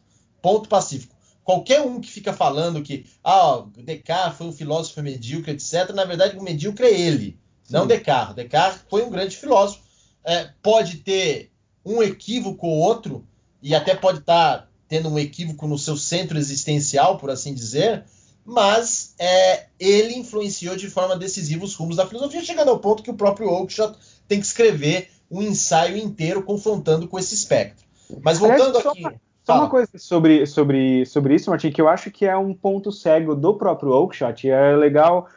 Ponto 0.42 0.68
pacífico. 0.68 1.14
Qualquer 1.44 1.82
um 1.82 2.00
que 2.00 2.10
fica 2.10 2.32
falando 2.32 2.82
que 2.82 3.06
ah, 3.22 3.64
Descartes 3.76 4.38
foi 4.38 4.48
um 4.48 4.52
filósofo 4.52 5.00
medíocre, 5.02 5.52
etc., 5.52 5.90
na 5.94 6.04
verdade 6.04 6.36
o 6.36 6.42
medíocre 6.42 6.86
é 6.86 7.00
ele, 7.00 7.38
Sim. 7.66 7.74
não 7.74 7.86
Descartes. 7.86 8.34
Descartes 8.34 8.84
foi 8.88 9.02
um 9.02 9.10
grande 9.10 9.36
filósofo. 9.36 9.82
É, 10.24 10.50
pode 10.62 10.98
ter 10.98 11.50
um 11.84 12.02
equívoco 12.02 12.66
ou 12.66 12.78
outro, 12.78 13.24
e 13.62 13.74
até 13.74 13.94
pode 13.94 14.18
estar 14.18 14.58
tá 14.58 14.68
tendo 14.88 15.08
um 15.08 15.18
equívoco 15.18 15.66
no 15.66 15.78
seu 15.78 15.96
centro 15.96 16.38
existencial, 16.38 17.18
por 17.18 17.30
assim 17.30 17.54
dizer, 17.54 18.04
mas 18.44 19.14
é, 19.18 19.66
ele 19.78 20.14
influenciou 20.14 20.76
de 20.76 20.88
forma 20.88 21.16
decisiva 21.16 21.64
os 21.64 21.74
rumos 21.74 21.96
da 21.96 22.06
filosofia, 22.06 22.42
chegando 22.44 22.70
ao 22.70 22.78
ponto 22.78 23.02
que 23.02 23.10
o 23.10 23.14
próprio 23.14 23.48
Oakeshott 23.48 23.98
tem 24.28 24.40
que 24.40 24.46
escrever 24.46 25.10
um 25.30 25.42
ensaio 25.42 25.96
inteiro 25.96 26.42
confrontando 26.42 27.08
com 27.08 27.18
esse 27.18 27.34
espectro. 27.34 27.84
Mas 28.22 28.38
voltando 28.38 28.76
Aliás, 28.78 28.86
aqui. 28.86 29.02
Só, 29.02 29.54
só 29.54 29.58
uma 29.60 29.70
coisa 29.70 29.90
sobre, 29.96 30.46
sobre, 30.46 31.06
sobre 31.06 31.34
isso, 31.34 31.50
Martin, 31.50 31.70
que 31.70 31.80
eu 31.80 31.88
acho 31.88 32.10
que 32.10 32.24
é 32.24 32.36
um 32.36 32.54
ponto 32.54 32.92
cego 32.92 33.34
do 33.34 33.54
próprio 33.54 33.90
Oakeshott, 33.92 34.46
e 34.46 34.50
é 34.50 34.76
legal 34.76 35.28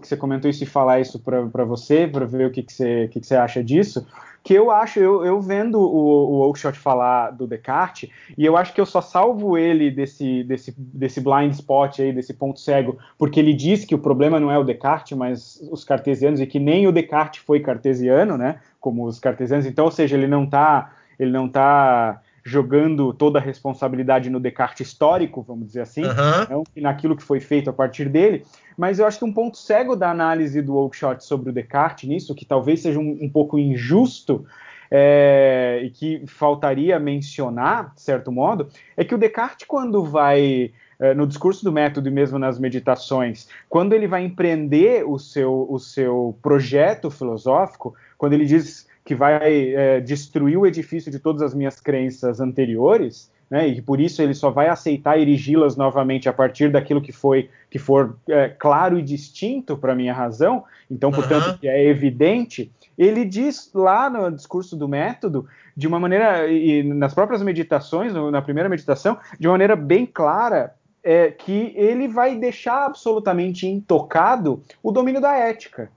que 0.00 0.08
você 0.08 0.16
comentou 0.16 0.50
isso 0.50 0.62
e 0.64 0.66
falar 0.66 1.00
isso 1.00 1.18
para 1.18 1.64
você, 1.64 2.06
para 2.06 2.24
ver 2.24 2.46
o 2.46 2.50
que, 2.50 2.62
que, 2.62 2.72
você, 2.72 3.08
que, 3.08 3.20
que 3.20 3.26
você 3.26 3.36
acha 3.36 3.62
disso, 3.62 4.06
que 4.42 4.54
eu 4.54 4.70
acho, 4.70 5.00
eu, 5.00 5.24
eu 5.24 5.40
vendo 5.40 5.80
o, 5.80 6.30
o 6.30 6.46
Oakeshott 6.46 6.78
falar 6.78 7.30
do 7.30 7.46
Descartes, 7.46 8.08
e 8.38 8.44
eu 8.44 8.56
acho 8.56 8.72
que 8.72 8.80
eu 8.80 8.86
só 8.86 9.00
salvo 9.00 9.58
ele 9.58 9.90
desse, 9.90 10.44
desse, 10.44 10.72
desse 10.76 11.20
blind 11.20 11.52
spot 11.52 11.98
aí, 11.98 12.12
desse 12.12 12.32
ponto 12.32 12.60
cego, 12.60 12.96
porque 13.18 13.40
ele 13.40 13.52
diz 13.52 13.84
que 13.84 13.94
o 13.94 13.98
problema 13.98 14.38
não 14.38 14.50
é 14.50 14.58
o 14.58 14.64
Descartes, 14.64 15.16
mas 15.16 15.60
os 15.70 15.82
cartesianos, 15.82 16.40
e 16.40 16.46
que 16.46 16.60
nem 16.60 16.86
o 16.86 16.92
Descartes 16.92 17.42
foi 17.44 17.60
cartesiano, 17.60 18.38
né, 18.38 18.60
como 18.80 19.04
os 19.04 19.18
cartesianos, 19.18 19.66
então, 19.66 19.84
ou 19.84 19.90
seja, 19.90 20.16
ele 20.16 20.28
não 20.28 20.44
está 20.44 20.92
ele 21.18 21.30
não 21.30 21.48
tá 21.48 22.20
jogando 22.46 23.12
toda 23.12 23.40
a 23.40 23.42
responsabilidade 23.42 24.30
no 24.30 24.38
Descartes 24.38 24.86
histórico, 24.86 25.42
vamos 25.42 25.66
dizer 25.66 25.80
assim, 25.80 26.04
uhum. 26.04 26.46
não 26.48 26.64
naquilo 26.76 27.16
que 27.16 27.22
foi 27.24 27.40
feito 27.40 27.68
a 27.68 27.72
partir 27.72 28.08
dele, 28.08 28.44
mas 28.78 29.00
eu 29.00 29.06
acho 29.06 29.18
que 29.18 29.24
um 29.24 29.32
ponto 29.32 29.58
cego 29.58 29.96
da 29.96 30.12
análise 30.12 30.62
do 30.62 30.76
Oakeshott 30.76 31.24
sobre 31.24 31.50
o 31.50 31.52
Descartes 31.52 32.08
nisso, 32.08 32.36
que 32.36 32.44
talvez 32.44 32.82
seja 32.82 33.00
um, 33.00 33.18
um 33.20 33.28
pouco 33.28 33.58
injusto, 33.58 34.46
é, 34.88 35.80
e 35.82 35.90
que 35.90 36.24
faltaria 36.28 37.00
mencionar, 37.00 37.92
de 37.96 38.02
certo 38.02 38.30
modo, 38.30 38.68
é 38.96 39.04
que 39.04 39.12
o 39.12 39.18
Descartes, 39.18 39.66
quando 39.66 40.04
vai 40.04 40.70
é, 41.00 41.14
no 41.14 41.26
discurso 41.26 41.64
do 41.64 41.72
método 41.72 42.08
e 42.08 42.12
mesmo 42.12 42.38
nas 42.38 42.60
meditações, 42.60 43.48
quando 43.68 43.92
ele 43.92 44.06
vai 44.06 44.24
empreender 44.24 45.04
o 45.04 45.18
seu, 45.18 45.66
o 45.68 45.80
seu 45.80 46.38
projeto 46.40 47.10
filosófico, 47.10 47.92
quando 48.16 48.34
ele 48.34 48.44
diz 48.44 48.86
que 49.06 49.14
vai 49.14 49.72
é, 49.72 50.00
destruir 50.00 50.58
o 50.58 50.66
edifício 50.66 51.12
de 51.12 51.20
todas 51.20 51.40
as 51.40 51.54
minhas 51.54 51.80
crenças 51.80 52.40
anteriores, 52.40 53.30
né, 53.48 53.68
e 53.68 53.80
por 53.80 54.00
isso 54.00 54.20
ele 54.20 54.34
só 54.34 54.50
vai 54.50 54.68
aceitar 54.68 55.16
erigi-las 55.16 55.76
novamente 55.76 56.28
a 56.28 56.32
partir 56.32 56.72
daquilo 56.72 57.00
que 57.00 57.12
foi 57.12 57.48
que 57.70 57.78
for 57.78 58.18
é, 58.28 58.48
claro 58.48 58.98
e 58.98 59.02
distinto 59.02 59.76
para 59.76 59.94
minha 59.94 60.12
razão, 60.12 60.64
então, 60.90 61.12
portanto, 61.12 61.50
uhum. 61.50 61.58
que 61.58 61.68
é 61.68 61.84
evidente, 61.84 62.72
ele 62.98 63.24
diz 63.24 63.70
lá 63.72 64.10
no 64.10 64.28
discurso 64.32 64.76
do 64.76 64.88
método, 64.88 65.46
de 65.76 65.86
uma 65.86 66.00
maneira, 66.00 66.48
e 66.48 66.82
nas 66.82 67.14
próprias 67.14 67.40
meditações, 67.42 68.12
na 68.12 68.42
primeira 68.42 68.68
meditação, 68.68 69.16
de 69.38 69.46
uma 69.46 69.54
maneira 69.54 69.76
bem 69.76 70.04
clara, 70.04 70.74
é, 71.04 71.30
que 71.30 71.72
ele 71.76 72.08
vai 72.08 72.34
deixar 72.34 72.86
absolutamente 72.86 73.68
intocado 73.68 74.60
o 74.82 74.90
domínio 74.90 75.20
da 75.20 75.36
ética 75.36 75.88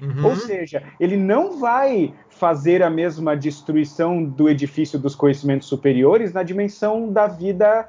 Uhum. 0.00 0.26
Ou 0.26 0.36
seja, 0.36 0.82
ele 0.98 1.16
não 1.16 1.58
vai 1.58 2.14
fazer 2.28 2.82
a 2.82 2.90
mesma 2.90 3.36
destruição 3.36 4.22
do 4.24 4.48
edifício 4.48 4.98
dos 4.98 5.14
conhecimentos 5.14 5.68
superiores 5.68 6.32
na 6.32 6.42
dimensão 6.42 7.12
da 7.12 7.26
vida 7.26 7.88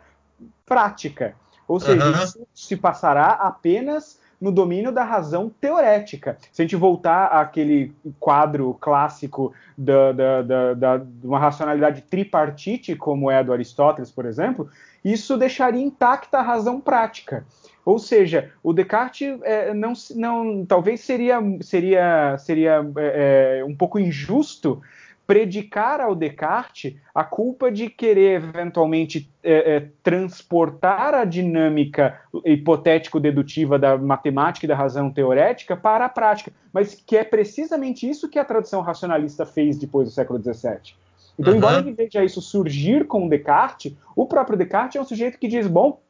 prática. 0.65 1.35
Ou 1.67 1.79
seja, 1.79 2.05
uhum. 2.05 2.23
isso 2.23 2.47
se 2.53 2.75
passará 2.75 3.27
apenas 3.27 4.18
no 4.39 4.51
domínio 4.51 4.91
da 4.91 5.03
razão 5.03 5.51
teorética. 5.59 6.37
Se 6.51 6.61
a 6.61 6.63
gente 6.63 6.75
voltar 6.75 7.25
àquele 7.25 7.93
quadro 8.19 8.73
clássico 8.79 9.53
da, 9.77 10.11
da, 10.11 10.41
da, 10.41 10.73
da, 10.73 10.97
de 10.97 11.27
uma 11.27 11.39
racionalidade 11.39 12.01
tripartite, 12.03 12.95
como 12.95 13.29
é 13.29 13.37
a 13.37 13.43
do 13.43 13.51
Aristóteles, 13.51 14.11
por 14.11 14.25
exemplo, 14.25 14.69
isso 15.03 15.37
deixaria 15.37 15.81
intacta 15.81 16.39
a 16.39 16.43
razão 16.43 16.79
prática. 16.79 17.45
Ou 17.85 17.97
seja, 17.97 18.51
o 18.61 18.71
Descartes 18.71 19.39
é, 19.41 19.73
não, 19.73 19.93
não, 20.15 20.65
talvez 20.65 21.01
seria, 21.01 21.39
seria, 21.61 22.37
seria 22.37 22.85
é, 22.97 23.59
é, 23.59 23.65
um 23.65 23.75
pouco 23.75 23.97
injusto 23.97 24.81
predicar 25.29 26.01
ao 26.01 26.15
Descartes 26.15 26.95
a 27.13 27.23
culpa 27.23 27.71
de 27.71 27.87
querer 27.87 28.41
eventualmente 28.41 29.31
é, 29.43 29.75
é, 29.75 29.87
transportar 30.01 31.13
a 31.13 31.23
dinâmica 31.23 32.19
hipotético-dedutiva 32.43 33.77
da 33.77 33.95
matemática 33.95 34.65
e 34.65 34.67
da 34.67 34.75
razão 34.75 35.11
teorética 35.11 35.77
para 35.77 36.05
a 36.05 36.09
prática, 36.09 36.51
mas 36.73 36.95
que 36.95 37.15
é 37.15 37.23
precisamente 37.23 38.09
isso 38.09 38.27
que 38.27 38.39
a 38.39 38.43
tradição 38.43 38.81
racionalista 38.81 39.45
fez 39.45 39.77
depois 39.77 40.07
do 40.07 40.11
século 40.11 40.41
XVII. 40.41 40.95
Então, 41.37 41.53
uhum. 41.53 41.59
embora 41.59 41.77
ele 41.77 41.93
veja 41.93 42.23
isso 42.23 42.41
surgir 42.41 43.05
com 43.05 43.29
Descartes, 43.29 43.93
o 44.15 44.25
próprio 44.25 44.57
Descartes 44.57 44.95
é 44.95 45.01
um 45.01 45.05
sujeito 45.05 45.37
que 45.37 45.47
diz: 45.47 45.67
bom, 45.67 46.01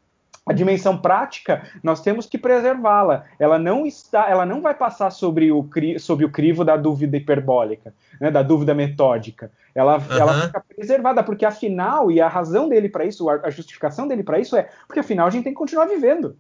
a 0.45 0.53
dimensão 0.53 0.97
prática 0.97 1.63
nós 1.83 2.01
temos 2.01 2.25
que 2.25 2.37
preservá-la. 2.37 3.25
Ela 3.37 3.59
não 3.59 3.85
está, 3.85 4.29
ela 4.29 4.45
não 4.45 4.61
vai 4.61 4.73
passar 4.73 5.11
sobre 5.11 5.51
o, 5.51 5.67
sobre 5.99 6.25
o 6.25 6.31
crivo 6.31 6.65
da 6.65 6.75
dúvida 6.75 7.17
hiperbólica, 7.17 7.93
né, 8.19 8.31
da 8.31 8.41
dúvida 8.41 8.73
metódica. 8.73 9.51
Ela, 9.73 9.97
uhum. 9.97 10.17
ela 10.17 10.41
fica 10.41 10.63
preservada 10.75 11.23
porque 11.23 11.45
afinal 11.45 12.11
e 12.11 12.19
a 12.19 12.27
razão 12.27 12.67
dele 12.67 12.89
para 12.89 13.05
isso, 13.05 13.29
a 13.29 13.49
justificação 13.49 14.07
dele 14.07 14.23
para 14.23 14.39
isso 14.39 14.55
é 14.55 14.69
porque 14.87 14.99
afinal 14.99 15.27
a 15.27 15.29
gente 15.29 15.43
tem 15.43 15.53
que 15.53 15.59
continuar 15.59 15.85
vivendo. 15.85 16.35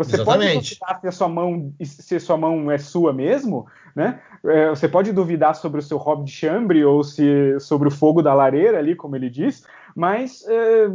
Você 0.00 0.16
Exatamente. 0.16 0.54
pode 0.54 0.78
duvidar 0.78 1.00
se 1.00 1.08
a 1.08 1.12
sua 1.12 1.28
mão 1.28 1.74
se 1.82 2.20
sua 2.20 2.36
mão 2.38 2.70
é 2.70 2.78
sua 2.78 3.12
mesmo, 3.12 3.66
né? 3.94 4.18
É, 4.46 4.70
você 4.70 4.88
pode 4.88 5.12
duvidar 5.12 5.54
sobre 5.54 5.78
o 5.78 5.82
seu 5.82 5.98
hobby 5.98 6.24
de 6.24 6.32
chambre 6.32 6.82
ou 6.82 7.04
se 7.04 7.60
sobre 7.60 7.86
o 7.86 7.90
fogo 7.90 8.22
da 8.22 8.32
lareira 8.32 8.78
ali, 8.78 8.96
como 8.96 9.14
ele 9.14 9.28
diz, 9.28 9.62
mas 9.94 10.42
é, 10.48 10.86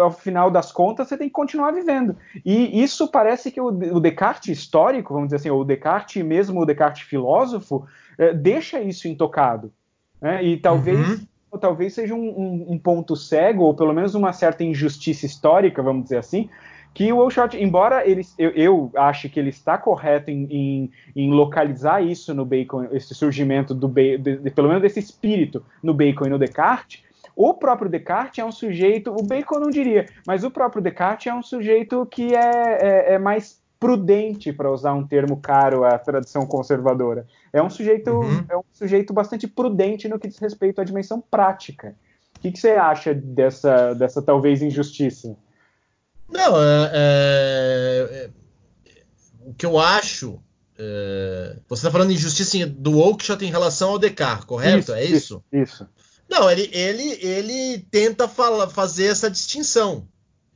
ao 0.00 0.12
final 0.12 0.52
das 0.52 0.70
contas 0.70 1.08
você 1.08 1.18
tem 1.18 1.26
que 1.26 1.32
continuar 1.32 1.72
vivendo. 1.72 2.16
E 2.44 2.80
isso 2.80 3.08
parece 3.08 3.50
que 3.50 3.60
o, 3.60 3.66
o 3.66 3.98
Descartes 3.98 4.56
histórico, 4.56 5.12
vamos 5.12 5.30
dizer 5.30 5.36
assim, 5.36 5.50
ou 5.50 5.62
o 5.62 5.64
Descartes 5.64 6.24
mesmo 6.24 6.60
o 6.60 6.64
Descartes 6.64 7.08
filósofo, 7.08 7.84
é, 8.16 8.32
deixa 8.32 8.80
isso 8.80 9.08
intocado. 9.08 9.72
Né? 10.20 10.44
E 10.44 10.56
talvez 10.58 11.08
uhum 11.10 11.26
talvez 11.58 11.94
seja 11.94 12.14
um, 12.14 12.28
um, 12.28 12.66
um, 12.72 12.78
ponto 12.78 13.16
cego, 13.16 13.64
ou 13.64 13.74
pelo 13.74 13.94
menos 13.94 14.14
uma 14.14 14.34
certa 14.34 14.62
injustiça 14.62 15.24
histórica, 15.24 15.82
vamos 15.82 16.02
dizer 16.02 16.18
assim, 16.18 16.50
que 16.94 17.12
o 17.12 17.18
Oshot, 17.18 17.56
embora 17.56 18.08
ele, 18.08 18.22
eu, 18.38 18.50
eu 18.50 18.90
ache 18.96 19.28
que 19.28 19.38
ele 19.38 19.50
está 19.50 19.78
correto 19.78 20.30
em, 20.30 20.44
em, 20.50 20.90
em, 21.14 21.30
localizar 21.30 22.02
isso 22.02 22.34
no 22.34 22.44
Bacon, 22.44 22.88
esse 22.92 23.14
surgimento 23.14 23.74
do 23.74 23.86
de, 23.86 24.18
de, 24.18 24.50
pelo 24.50 24.68
menos 24.68 24.82
desse 24.82 24.98
espírito 24.98 25.64
no 25.82 25.94
Bacon 25.94 26.26
e 26.26 26.30
no 26.30 26.38
Descartes, 26.38 27.04
o 27.36 27.54
próprio 27.54 27.88
Descartes 27.88 28.40
é 28.40 28.44
um 28.44 28.50
sujeito, 28.50 29.12
o 29.12 29.22
Bacon 29.22 29.60
não 29.60 29.70
diria, 29.70 30.06
mas 30.26 30.42
o 30.42 30.50
próprio 30.50 30.82
Descartes 30.82 31.28
é 31.28 31.34
um 31.34 31.42
sujeito 31.42 32.04
que 32.06 32.34
é, 32.34 32.78
é, 32.80 33.14
é 33.14 33.18
mais 33.18 33.62
prudente, 33.78 34.52
para 34.52 34.70
usar 34.70 34.92
um 34.92 35.06
termo 35.06 35.36
caro 35.36 35.84
à 35.84 35.96
tradição 35.98 36.44
conservadora. 36.44 37.26
É 37.52 37.62
um 37.62 37.70
sujeito, 37.70 38.10
uhum. 38.10 38.44
é 38.48 38.56
um 38.56 38.64
sujeito 38.72 39.12
bastante 39.12 39.46
prudente 39.46 40.08
no 40.08 40.18
que 40.18 40.26
diz 40.26 40.38
respeito 40.38 40.80
à 40.80 40.84
dimensão 40.84 41.22
prática. 41.30 41.94
O 42.36 42.40
que, 42.40 42.52
que 42.52 42.58
você 42.58 42.70
acha 42.70 43.14
dessa, 43.14 43.94
dessa 43.94 44.20
talvez 44.20 44.62
injustiça? 44.62 45.36
Não, 46.28 46.62
é, 46.62 46.90
é, 46.92 48.08
é, 48.12 48.30
o 49.44 49.54
que 49.54 49.64
eu 49.64 49.78
acho. 49.78 50.40
É, 50.78 51.56
você 51.68 51.80
está 51.80 51.90
falando 51.90 52.10
de 52.10 52.14
injustiça 52.14 52.66
do 52.66 52.98
Oakeshott 52.98 53.44
em 53.44 53.50
relação 53.50 53.90
ao 53.90 53.98
Descartes, 53.98 54.44
correto? 54.44 54.92
Isso, 54.92 54.94
é 54.94 55.04
isso? 55.04 55.44
Isso. 55.52 55.88
Não, 56.28 56.50
ele, 56.50 56.68
ele, 56.72 57.18
ele 57.24 57.86
tenta 57.90 58.28
fala, 58.28 58.68
fazer 58.68 59.06
essa 59.06 59.30
distinção. 59.30 60.06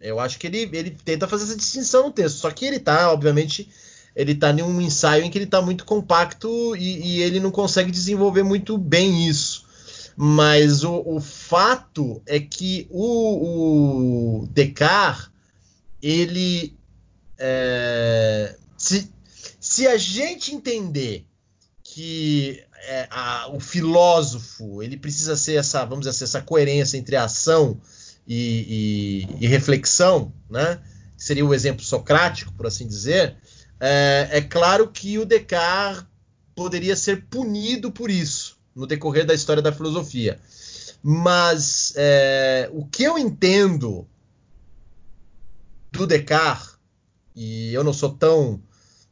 Eu 0.00 0.20
acho 0.20 0.38
que 0.38 0.46
ele, 0.46 0.68
ele 0.72 0.90
tenta 0.90 1.26
fazer 1.26 1.44
essa 1.44 1.56
distinção 1.56 2.04
no 2.04 2.12
texto. 2.12 2.36
Só 2.36 2.50
que 2.50 2.66
ele 2.66 2.76
está, 2.76 3.10
obviamente, 3.10 3.68
ele 4.14 4.32
está 4.32 4.50
em 4.50 4.62
um 4.62 4.80
ensaio 4.80 5.24
em 5.24 5.30
que 5.30 5.38
ele 5.38 5.46
está 5.46 5.62
muito 5.62 5.84
compacto 5.84 6.76
e, 6.76 7.16
e, 7.16 7.22
ele 7.22 7.40
não 7.40 7.50
consegue 7.50 7.90
desenvolver 7.90 8.42
muito 8.42 8.76
bem 8.76 9.26
isso. 9.26 9.64
Mas 10.14 10.84
o, 10.84 11.02
o 11.06 11.20
fato 11.20 12.20
é 12.26 12.38
que 12.38 12.86
o, 12.90 14.42
o 14.42 14.46
Descartes 14.48 15.31
ele 16.02 16.76
é, 17.38 18.56
se, 18.76 19.10
se 19.60 19.86
a 19.86 19.96
gente 19.96 20.54
entender 20.54 21.24
que 21.82 22.62
é, 22.88 23.06
a, 23.10 23.48
o 23.52 23.60
filósofo 23.60 24.82
ele 24.82 24.96
precisa 24.96 25.36
ser 25.36 25.54
essa 25.54 25.84
vamos 25.84 26.00
dizer 26.00 26.10
assim, 26.10 26.24
essa 26.24 26.42
coerência 26.42 26.96
entre 26.96 27.14
ação 27.16 27.80
e, 28.26 29.26
e, 29.38 29.44
e, 29.44 29.46
reflexão, 29.46 30.32
né? 30.50 30.80
Seria 31.16 31.44
o 31.44 31.54
exemplo 31.54 31.84
socrático, 31.84 32.52
por 32.52 32.66
assim 32.66 32.86
dizer. 32.86 33.36
É, 33.78 34.28
é 34.32 34.40
claro 34.40 34.88
que 34.88 35.18
o 35.18 35.24
Descartes 35.24 36.06
poderia 36.54 36.96
ser 36.96 37.26
punido 37.26 37.90
por 37.90 38.10
isso 38.10 38.58
no 38.74 38.86
decorrer 38.86 39.26
da 39.26 39.34
história 39.34 39.62
da 39.62 39.72
filosofia. 39.72 40.40
Mas 41.02 41.92
é, 41.96 42.70
o 42.72 42.86
que 42.86 43.02
eu 43.02 43.18
entendo 43.18 44.06
do 45.92 46.06
Descartes, 46.06 46.78
e 47.36 47.72
eu 47.72 47.84
não 47.84 47.92
sou 47.92 48.10
tão 48.10 48.62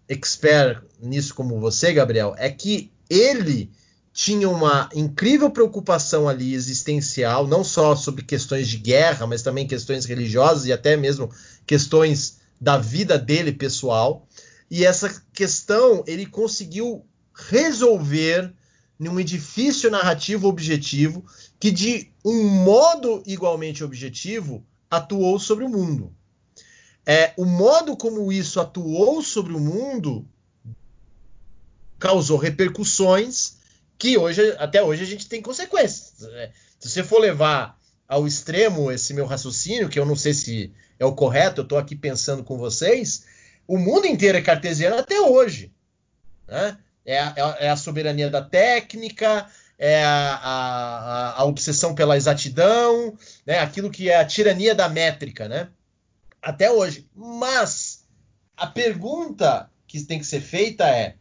expert 0.09 0.83
nisso 1.01 1.35
como 1.35 1.61
você, 1.61 1.93
Gabriel, 1.93 2.35
é 2.39 2.51
que 2.51 2.91
ele 3.09 3.71
tinha 4.13 4.49
uma 4.49 4.89
incrível 4.95 5.51
preocupação 5.51 6.29
ali 6.29 6.55
existencial, 6.55 7.47
não 7.47 7.63
só 7.63 7.95
sobre 7.95 8.25
questões 8.25 8.69
de 8.69 8.79
guerra, 8.79 9.27
mas 9.27 9.43
também 9.43 9.67
questões 9.67 10.05
religiosas 10.05 10.67
e 10.67 10.73
até 10.73 10.97
mesmo 10.97 11.31
questões 11.67 12.39
da 12.61 12.77
vida 12.77 13.19
dele 13.19 13.53
pessoal. 13.53 14.27
E 14.71 14.85
essa 14.85 15.23
questão 15.33 16.03
ele 16.07 16.27
conseguiu 16.27 17.05
resolver 17.35 18.53
num 18.99 19.21
edifício 19.21 19.91
narrativo 19.91 20.49
objetivo 20.49 21.25
que, 21.59 21.71
de 21.71 22.11
um 22.25 22.49
modo 22.49 23.23
igualmente 23.27 23.85
objetivo, 23.85 24.65
atuou 24.91 25.39
sobre 25.39 25.65
o 25.65 25.69
mundo 25.69 26.15
é, 27.07 27.33
o 27.37 27.45
modo 27.45 27.97
como 27.97 28.33
isso 28.33 28.61
atuou 28.61 29.23
sobre 29.23 29.53
o 29.53 29.61
mundo 29.61 30.27
causou 31.99 32.39
repercussões 32.39 33.59
que 33.99 34.17
hoje, 34.17 34.57
até 34.59 34.83
hoje 34.83 35.03
a 35.03 35.07
gente 35.07 35.29
tem 35.29 35.43
consequências. 35.43 36.21
Né? 36.21 36.51
Se 36.79 36.89
você 36.89 37.05
for 37.05 37.21
levar 37.21 37.79
ao 38.09 38.27
extremo 38.27 38.91
esse 38.91 39.13
meu 39.13 39.27
raciocínio, 39.27 39.89
que 39.89 39.99
eu 39.99 40.07
não 40.07 40.17
sei 40.17 40.33
se 40.33 40.73
é 40.99 41.05
o 41.05 41.13
correto, 41.13 41.61
eu 41.61 41.65
estou 41.65 41.79
aqui 41.79 41.95
pensando 41.95 42.43
com 42.43 42.57
vocês, 42.57 43.27
o 43.69 43.79
mundo 43.79 44.07
inteiro 44.07 44.39
é 44.39 44.43
cartesiano 44.43 44.97
até 44.97 45.21
hoje. 45.21 45.71
Né? 46.49 46.79
É, 47.05 47.17
é, 47.17 47.35
é 47.61 47.71
a 47.71 47.77
soberania 47.77 48.31
da 48.31 48.43
técnica, 48.43 49.47
é 49.79 50.03
a, 50.03 50.35
a, 50.43 51.41
a, 51.41 51.45
obsessão 51.45 51.95
pela 51.95 52.17
exatidão, 52.17 53.17
né? 53.47 53.59
aquilo 53.59 53.91
que 53.91 54.11
é 54.11 54.17
a 54.17 54.25
tirania 54.25 54.75
da 54.75 54.89
métrica, 54.89 55.49
né? 55.49 55.69
Até 56.43 56.71
hoje. 56.71 57.09
Mas 57.15 58.05
a 58.57 58.67
pergunta 58.67 59.71
que 59.87 60.03
tem 60.03 60.19
que 60.19 60.27
ser 60.27 60.41
feita 60.41 60.89
é: 60.89 61.17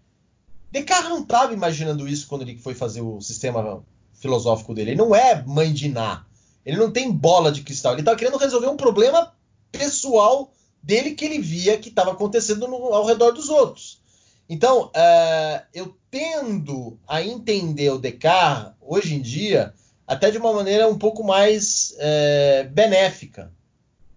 Descartes 0.71 1.09
não 1.09 1.21
estava 1.21 1.53
imaginando 1.53 2.07
isso 2.07 2.27
quando 2.27 2.43
ele 2.43 2.57
foi 2.57 2.73
fazer 2.73 3.01
o 3.01 3.21
sistema 3.21 3.83
filosófico 4.13 4.73
dele. 4.73 4.91
Ele 4.91 4.97
não 4.97 5.15
é 5.15 5.43
mãe 5.43 5.73
de 5.73 5.89
Ná. 5.89 6.25
Ele 6.65 6.77
não 6.77 6.91
tem 6.91 7.11
bola 7.11 7.51
de 7.51 7.63
cristal. 7.63 7.93
Ele 7.93 8.01
estava 8.01 8.17
querendo 8.17 8.37
resolver 8.37 8.67
um 8.67 8.77
problema 8.77 9.33
pessoal 9.71 10.51
dele 10.81 11.15
que 11.15 11.25
ele 11.25 11.39
via 11.39 11.77
que 11.77 11.89
estava 11.89 12.11
acontecendo 12.11 12.67
no, 12.67 12.93
ao 12.93 13.05
redor 13.05 13.31
dos 13.31 13.49
outros. 13.49 13.99
Então, 14.47 14.87
uh, 14.87 15.61
eu 15.73 15.95
tendo 16.09 16.99
a 17.07 17.21
entender 17.21 17.89
o 17.91 17.99
Descartes, 17.99 18.73
hoje 18.81 19.15
em 19.15 19.21
dia, 19.21 19.73
até 20.07 20.31
de 20.31 20.37
uma 20.37 20.51
maneira 20.51 20.87
um 20.87 20.97
pouco 20.97 21.23
mais 21.23 21.95
uh, 21.97 22.69
benéfica. 22.69 23.51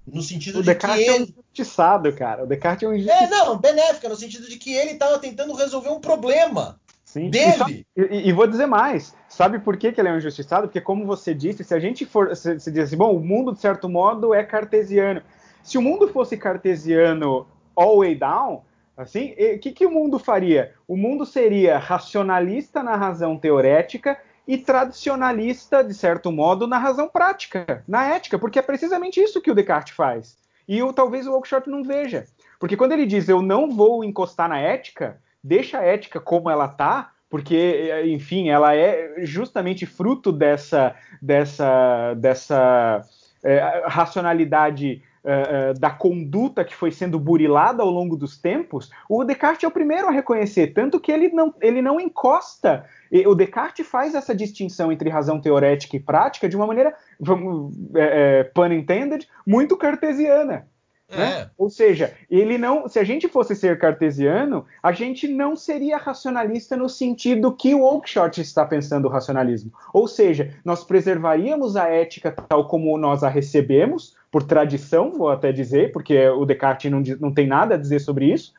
No 0.06 0.22
sentido 0.22 0.58
o 0.58 0.62
de 0.62 0.66
Descartes 0.66 1.04
que 1.04 1.10
ele... 1.10 1.16
é 1.16 1.20
um 1.20 1.22
injustiçado, 1.22 2.12
cara. 2.12 2.44
O 2.44 2.46
Descartes 2.46 2.82
é 2.82 2.88
um 2.88 2.94
injustiçado. 2.94 3.34
É, 3.34 3.38
não, 3.38 3.58
benéfica, 3.58 4.08
no 4.08 4.16
sentido 4.16 4.48
de 4.48 4.56
que 4.56 4.74
ele 4.74 4.92
estava 4.92 5.18
tentando 5.18 5.54
resolver 5.54 5.90
um 5.90 6.00
problema 6.00 6.80
Sim. 7.04 7.30
dele. 7.30 7.86
E, 7.96 8.02
e, 8.02 8.28
e, 8.28 8.32
vou 8.32 8.46
dizer 8.46 8.66
mais. 8.66 9.14
Sabe 9.28 9.58
por 9.58 9.76
que, 9.76 9.92
que 9.92 10.00
ele 10.00 10.08
é 10.08 10.12
um 10.12 10.18
injustiçado? 10.18 10.66
Porque, 10.66 10.80
como 10.80 11.06
você 11.06 11.32
disse, 11.32 11.62
se 11.62 11.74
a 11.74 11.78
gente 11.78 12.04
for. 12.04 12.34
Se, 12.34 12.58
se 12.58 12.70
diz 12.70 12.84
assim, 12.84 12.96
bom, 12.96 13.14
o 13.14 13.20
mundo, 13.20 13.52
de 13.52 13.60
certo 13.60 13.88
modo, 13.88 14.34
é 14.34 14.42
cartesiano. 14.42 15.22
Se 15.62 15.78
o 15.78 15.82
mundo 15.82 16.08
fosse 16.08 16.36
cartesiano 16.36 17.46
all 17.76 17.98
way 17.98 18.16
down, 18.16 18.62
Assim, 18.96 19.32
o 19.32 19.58
que, 19.58 19.72
que 19.72 19.86
o 19.86 19.90
mundo 19.90 20.18
faria? 20.18 20.74
O 20.86 20.96
mundo 20.96 21.24
seria 21.24 21.78
racionalista 21.78 22.82
na 22.82 22.94
razão 22.94 23.38
teorética 23.38 24.18
e 24.46 24.58
tradicionalista, 24.58 25.84
de 25.84 25.94
certo 25.94 26.32
modo, 26.32 26.66
na 26.66 26.78
razão 26.78 27.08
prática, 27.08 27.84
na 27.86 28.06
ética, 28.06 28.38
porque 28.38 28.58
é 28.58 28.62
precisamente 28.62 29.20
isso 29.20 29.40
que 29.40 29.50
o 29.50 29.54
Descartes 29.54 29.94
faz. 29.94 30.36
E 30.66 30.82
o, 30.82 30.92
talvez 30.92 31.26
o 31.26 31.32
Oakeshott 31.32 31.68
não 31.68 31.82
veja. 31.82 32.24
Porque 32.58 32.76
quando 32.76 32.92
ele 32.92 33.06
diz 33.06 33.28
eu 33.28 33.42
não 33.42 33.70
vou 33.70 34.04
encostar 34.04 34.48
na 34.48 34.58
ética, 34.58 35.20
deixa 35.42 35.78
a 35.78 35.84
ética 35.84 36.20
como 36.20 36.50
ela 36.50 36.66
está, 36.66 37.12
porque, 37.28 37.90
enfim, 38.06 38.50
ela 38.50 38.74
é 38.74 39.24
justamente 39.24 39.86
fruto 39.86 40.30
dessa, 40.30 40.94
dessa, 41.20 42.14
dessa 42.14 43.02
é, 43.42 43.84
racionalidade 43.86 45.02
uh, 45.24 45.78
da 45.78 45.90
conduta 45.90 46.64
que 46.64 46.74
foi 46.74 46.90
sendo 46.90 47.18
burilada 47.18 47.82
ao 47.82 47.90
longo 47.90 48.16
dos 48.16 48.38
tempos, 48.38 48.90
o 49.08 49.24
Descartes 49.24 49.64
é 49.64 49.68
o 49.68 49.70
primeiro 49.70 50.08
a 50.08 50.10
reconhecer, 50.10 50.68
tanto 50.68 51.00
que 51.00 51.12
ele 51.12 51.28
não, 51.28 51.54
ele 51.60 51.82
não 51.82 52.00
encosta. 52.00 52.84
O 53.26 53.34
Descartes 53.34 53.86
faz 53.86 54.14
essa 54.14 54.34
distinção 54.34 54.90
entre 54.90 55.10
razão 55.10 55.40
teorética 55.40 55.96
e 55.96 56.00
prática 56.00 56.48
de 56.48 56.56
uma 56.56 56.66
maneira, 56.66 56.94
vamos, 57.20 57.74
é, 57.94 58.40
é, 58.40 58.44
pun 58.44 58.72
intended, 58.72 59.28
muito 59.46 59.76
cartesiana. 59.76 60.66
Né? 61.12 61.42
É. 61.42 61.50
Ou 61.58 61.68
seja, 61.68 62.12
ele 62.30 62.56
não, 62.56 62.88
se 62.88 62.98
a 62.98 63.04
gente 63.04 63.28
fosse 63.28 63.54
ser 63.54 63.78
cartesiano, 63.78 64.64
a 64.82 64.92
gente 64.92 65.28
não 65.28 65.54
seria 65.54 65.96
racionalista 65.96 66.76
no 66.76 66.88
sentido 66.88 67.54
que 67.54 67.74
o 67.74 67.82
Oakeshott 67.82 68.40
está 68.40 68.64
pensando 68.64 69.06
o 69.06 69.10
racionalismo. 69.10 69.72
Ou 69.92 70.08
seja, 70.08 70.54
nós 70.64 70.82
preservaríamos 70.82 71.76
a 71.76 71.88
ética 71.88 72.32
tal 72.32 72.66
como 72.66 72.96
nós 72.96 73.22
a 73.22 73.28
recebemos, 73.28 74.16
por 74.30 74.42
tradição, 74.42 75.12
vou 75.12 75.28
até 75.28 75.52
dizer, 75.52 75.92
porque 75.92 76.26
o 76.28 76.46
Descartes 76.46 76.90
não, 76.90 77.02
não 77.20 77.32
tem 77.32 77.46
nada 77.46 77.74
a 77.74 77.78
dizer 77.78 78.00
sobre 78.00 78.32
isso, 78.32 78.54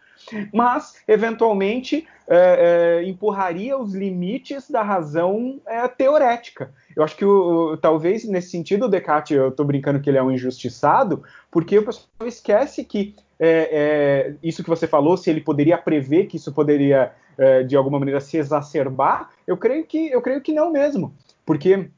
mas 0.53 0.95
eventualmente 1.07 2.07
é, 2.27 2.99
é, 3.01 3.07
empurraria 3.07 3.77
os 3.77 3.93
limites 3.93 4.69
da 4.69 4.81
razão 4.81 5.59
é, 5.67 5.87
teorética. 5.87 6.71
Eu 6.95 7.03
acho 7.03 7.15
que 7.15 7.25
o, 7.25 7.77
talvez 7.77 8.25
nesse 8.25 8.49
sentido 8.49 8.85
o 8.85 8.89
Descartes, 8.89 9.35
eu 9.35 9.49
estou 9.49 9.65
brincando 9.65 9.99
que 9.99 10.09
ele 10.09 10.17
é 10.17 10.23
um 10.23 10.31
injustiçado, 10.31 11.23
porque 11.51 11.77
o 11.77 11.85
pessoal 11.85 12.07
esquece 12.25 12.83
que 12.83 13.15
é, 13.39 13.69
é, 13.71 14.35
isso 14.41 14.63
que 14.63 14.69
você 14.69 14.87
falou, 14.87 15.17
se 15.17 15.29
ele 15.29 15.41
poderia 15.41 15.77
prever 15.77 16.27
que 16.27 16.37
isso 16.37 16.53
poderia 16.53 17.11
é, 17.37 17.63
de 17.63 17.75
alguma 17.75 17.99
maneira 17.99 18.21
se 18.21 18.37
exacerbar, 18.37 19.31
eu 19.45 19.57
creio 19.57 19.85
que 19.85 20.09
eu 20.09 20.21
creio 20.21 20.41
que 20.41 20.53
não 20.53 20.71
mesmo, 20.71 21.13
porque 21.45 21.89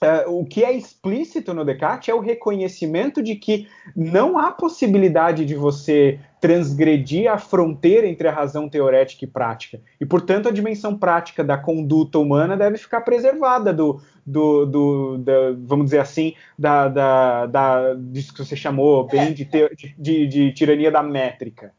Uh, 0.00 0.40
o 0.40 0.44
que 0.44 0.62
é 0.62 0.72
explícito 0.72 1.52
no 1.52 1.64
Descartes 1.64 2.08
é 2.08 2.14
o 2.14 2.20
reconhecimento 2.20 3.20
de 3.20 3.34
que 3.34 3.66
não 3.96 4.38
há 4.38 4.52
possibilidade 4.52 5.44
de 5.44 5.56
você 5.56 6.20
transgredir 6.40 7.28
a 7.28 7.36
fronteira 7.36 8.06
entre 8.06 8.28
a 8.28 8.32
razão 8.32 8.68
teorética 8.68 9.24
e 9.24 9.28
prática. 9.28 9.80
E, 10.00 10.06
portanto, 10.06 10.48
a 10.48 10.52
dimensão 10.52 10.96
prática 10.96 11.42
da 11.42 11.58
conduta 11.58 12.16
humana 12.20 12.56
deve 12.56 12.78
ficar 12.78 13.00
preservada 13.00 13.72
do, 13.72 14.00
do, 14.24 14.66
do 14.66 15.18
da, 15.18 15.32
vamos 15.64 15.86
dizer 15.86 15.98
assim, 15.98 16.34
da, 16.56 16.86
da, 16.86 17.46
da, 17.46 17.94
disso 17.94 18.32
que 18.32 18.44
você 18.44 18.54
chamou 18.54 19.04
bem 19.08 19.32
de, 19.32 19.48
de, 19.98 20.26
de 20.28 20.52
tirania 20.52 20.92
da 20.92 21.02
métrica. 21.02 21.72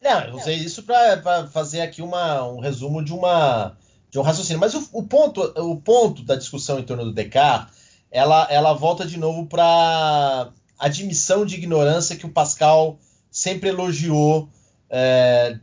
Não, 0.00 0.20
eu 0.24 0.34
usei 0.34 0.56
isso 0.56 0.82
para 0.82 1.46
fazer 1.48 1.82
aqui 1.82 2.00
uma, 2.00 2.46
um 2.46 2.60
resumo 2.60 3.04
de 3.04 3.12
uma 3.12 3.76
de 4.14 4.20
um 4.20 4.22
raciocínio. 4.22 4.60
Mas 4.60 4.74
o, 4.74 4.88
o, 4.92 5.02
ponto, 5.02 5.42
o 5.56 5.76
ponto 5.76 6.22
da 6.22 6.36
discussão 6.36 6.78
em 6.78 6.84
torno 6.84 7.04
do 7.04 7.12
Descartes, 7.12 7.74
ela, 8.12 8.46
ela 8.48 8.72
volta 8.72 9.04
de 9.04 9.18
novo 9.18 9.46
para 9.46 10.52
admissão 10.78 11.44
de 11.44 11.56
ignorância 11.56 12.14
que 12.14 12.24
o 12.24 12.30
Pascal 12.30 12.96
sempre 13.28 13.70
elogiou 13.70 14.48
é, 14.88 15.58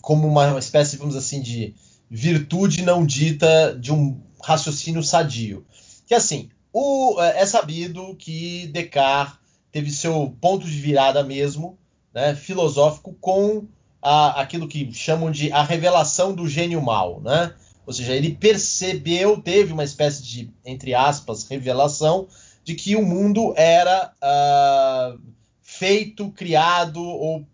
como 0.00 0.26
uma 0.26 0.58
espécie, 0.58 0.96
vamos 0.96 1.14
assim, 1.14 1.42
de 1.42 1.74
virtude 2.10 2.80
não 2.82 3.04
dita 3.04 3.76
de 3.78 3.92
um 3.92 4.18
raciocínio 4.42 5.02
sadio. 5.02 5.66
Que 6.06 6.14
assim, 6.14 6.48
o, 6.72 7.20
é, 7.20 7.42
é 7.42 7.44
sabido 7.44 8.16
que 8.16 8.66
Descartes 8.68 9.36
teve 9.70 9.90
seu 9.90 10.34
ponto 10.40 10.64
de 10.64 10.80
virada 10.80 11.22
mesmo, 11.22 11.76
né, 12.14 12.34
filosófico, 12.34 13.14
com 13.20 13.66
a, 14.00 14.40
aquilo 14.40 14.66
que 14.66 14.90
chamam 14.94 15.30
de 15.30 15.52
a 15.52 15.62
revelação 15.62 16.34
do 16.34 16.48
gênio 16.48 16.80
mal, 16.80 17.20
né? 17.20 17.52
Ou 17.86 17.92
seja, 17.92 18.14
ele 18.14 18.34
percebeu, 18.34 19.40
teve 19.40 19.72
uma 19.72 19.84
espécie 19.84 20.22
de, 20.22 20.50
entre 20.64 20.94
aspas, 20.94 21.44
revelação 21.44 22.28
de 22.62 22.74
que 22.74 22.96
o 22.96 23.04
mundo 23.04 23.52
era 23.56 24.12
uh, 24.22 25.20
feito, 25.60 26.30
criado 26.30 27.02
ou, 27.02 27.40
uh, 27.40 27.46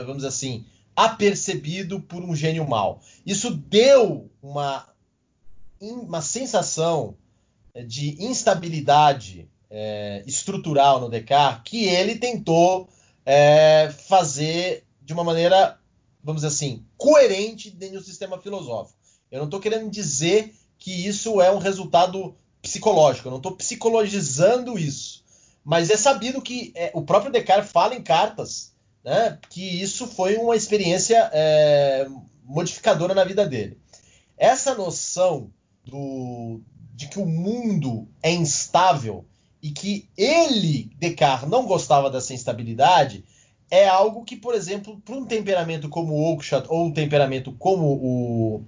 vamos 0.00 0.16
dizer 0.16 0.28
assim, 0.28 0.64
apercebido 0.96 2.00
por 2.00 2.22
um 2.22 2.34
gênio 2.34 2.66
mau. 2.66 3.00
Isso 3.24 3.50
deu 3.50 4.30
uma, 4.42 4.88
uma 5.80 6.22
sensação 6.22 7.14
de 7.86 8.16
instabilidade 8.22 9.48
é, 9.70 10.22
estrutural 10.26 11.00
no 11.00 11.08
Descartes 11.08 11.62
que 11.70 11.84
ele 11.84 12.16
tentou 12.16 12.88
é, 13.24 13.90
fazer 14.08 14.84
de 15.02 15.12
uma 15.12 15.22
maneira, 15.22 15.78
vamos 16.22 16.42
dizer 16.42 16.54
assim, 16.54 16.84
coerente 16.96 17.70
dentro 17.70 17.98
do 17.98 18.04
sistema 18.04 18.40
filosófico. 18.40 18.97
Eu 19.30 19.38
não 19.38 19.46
estou 19.46 19.60
querendo 19.60 19.90
dizer 19.90 20.54
que 20.78 21.06
isso 21.06 21.40
é 21.40 21.50
um 21.50 21.58
resultado 21.58 22.34
psicológico, 22.62 23.28
eu 23.28 23.30
não 23.30 23.38
estou 23.38 23.52
psicologizando 23.52 24.78
isso. 24.78 25.24
Mas 25.64 25.90
é 25.90 25.96
sabido 25.96 26.40
que 26.40 26.72
é, 26.74 26.90
o 26.94 27.02
próprio 27.02 27.30
Descartes 27.30 27.70
fala 27.70 27.94
em 27.94 28.02
cartas 28.02 28.72
né, 29.04 29.38
que 29.50 29.62
isso 29.82 30.06
foi 30.06 30.36
uma 30.36 30.56
experiência 30.56 31.30
é, 31.32 32.06
modificadora 32.44 33.14
na 33.14 33.24
vida 33.24 33.46
dele. 33.46 33.78
Essa 34.36 34.74
noção 34.74 35.50
do, 35.84 36.60
de 36.94 37.08
que 37.08 37.18
o 37.18 37.26
mundo 37.26 38.08
é 38.22 38.32
instável 38.32 39.24
e 39.62 39.70
que 39.70 40.08
ele, 40.16 40.90
Descartes, 40.98 41.48
não 41.48 41.66
gostava 41.66 42.10
dessa 42.10 42.32
instabilidade, 42.32 43.24
é 43.70 43.86
algo 43.88 44.24
que, 44.24 44.36
por 44.36 44.54
exemplo, 44.54 45.00
para 45.04 45.14
um 45.14 45.26
temperamento 45.26 45.88
como 45.88 46.14
o 46.14 46.32
Oakeshott 46.32 46.66
ou 46.68 46.86
um 46.86 46.92
temperamento 46.92 47.52
como 47.52 47.86
o, 47.86 48.64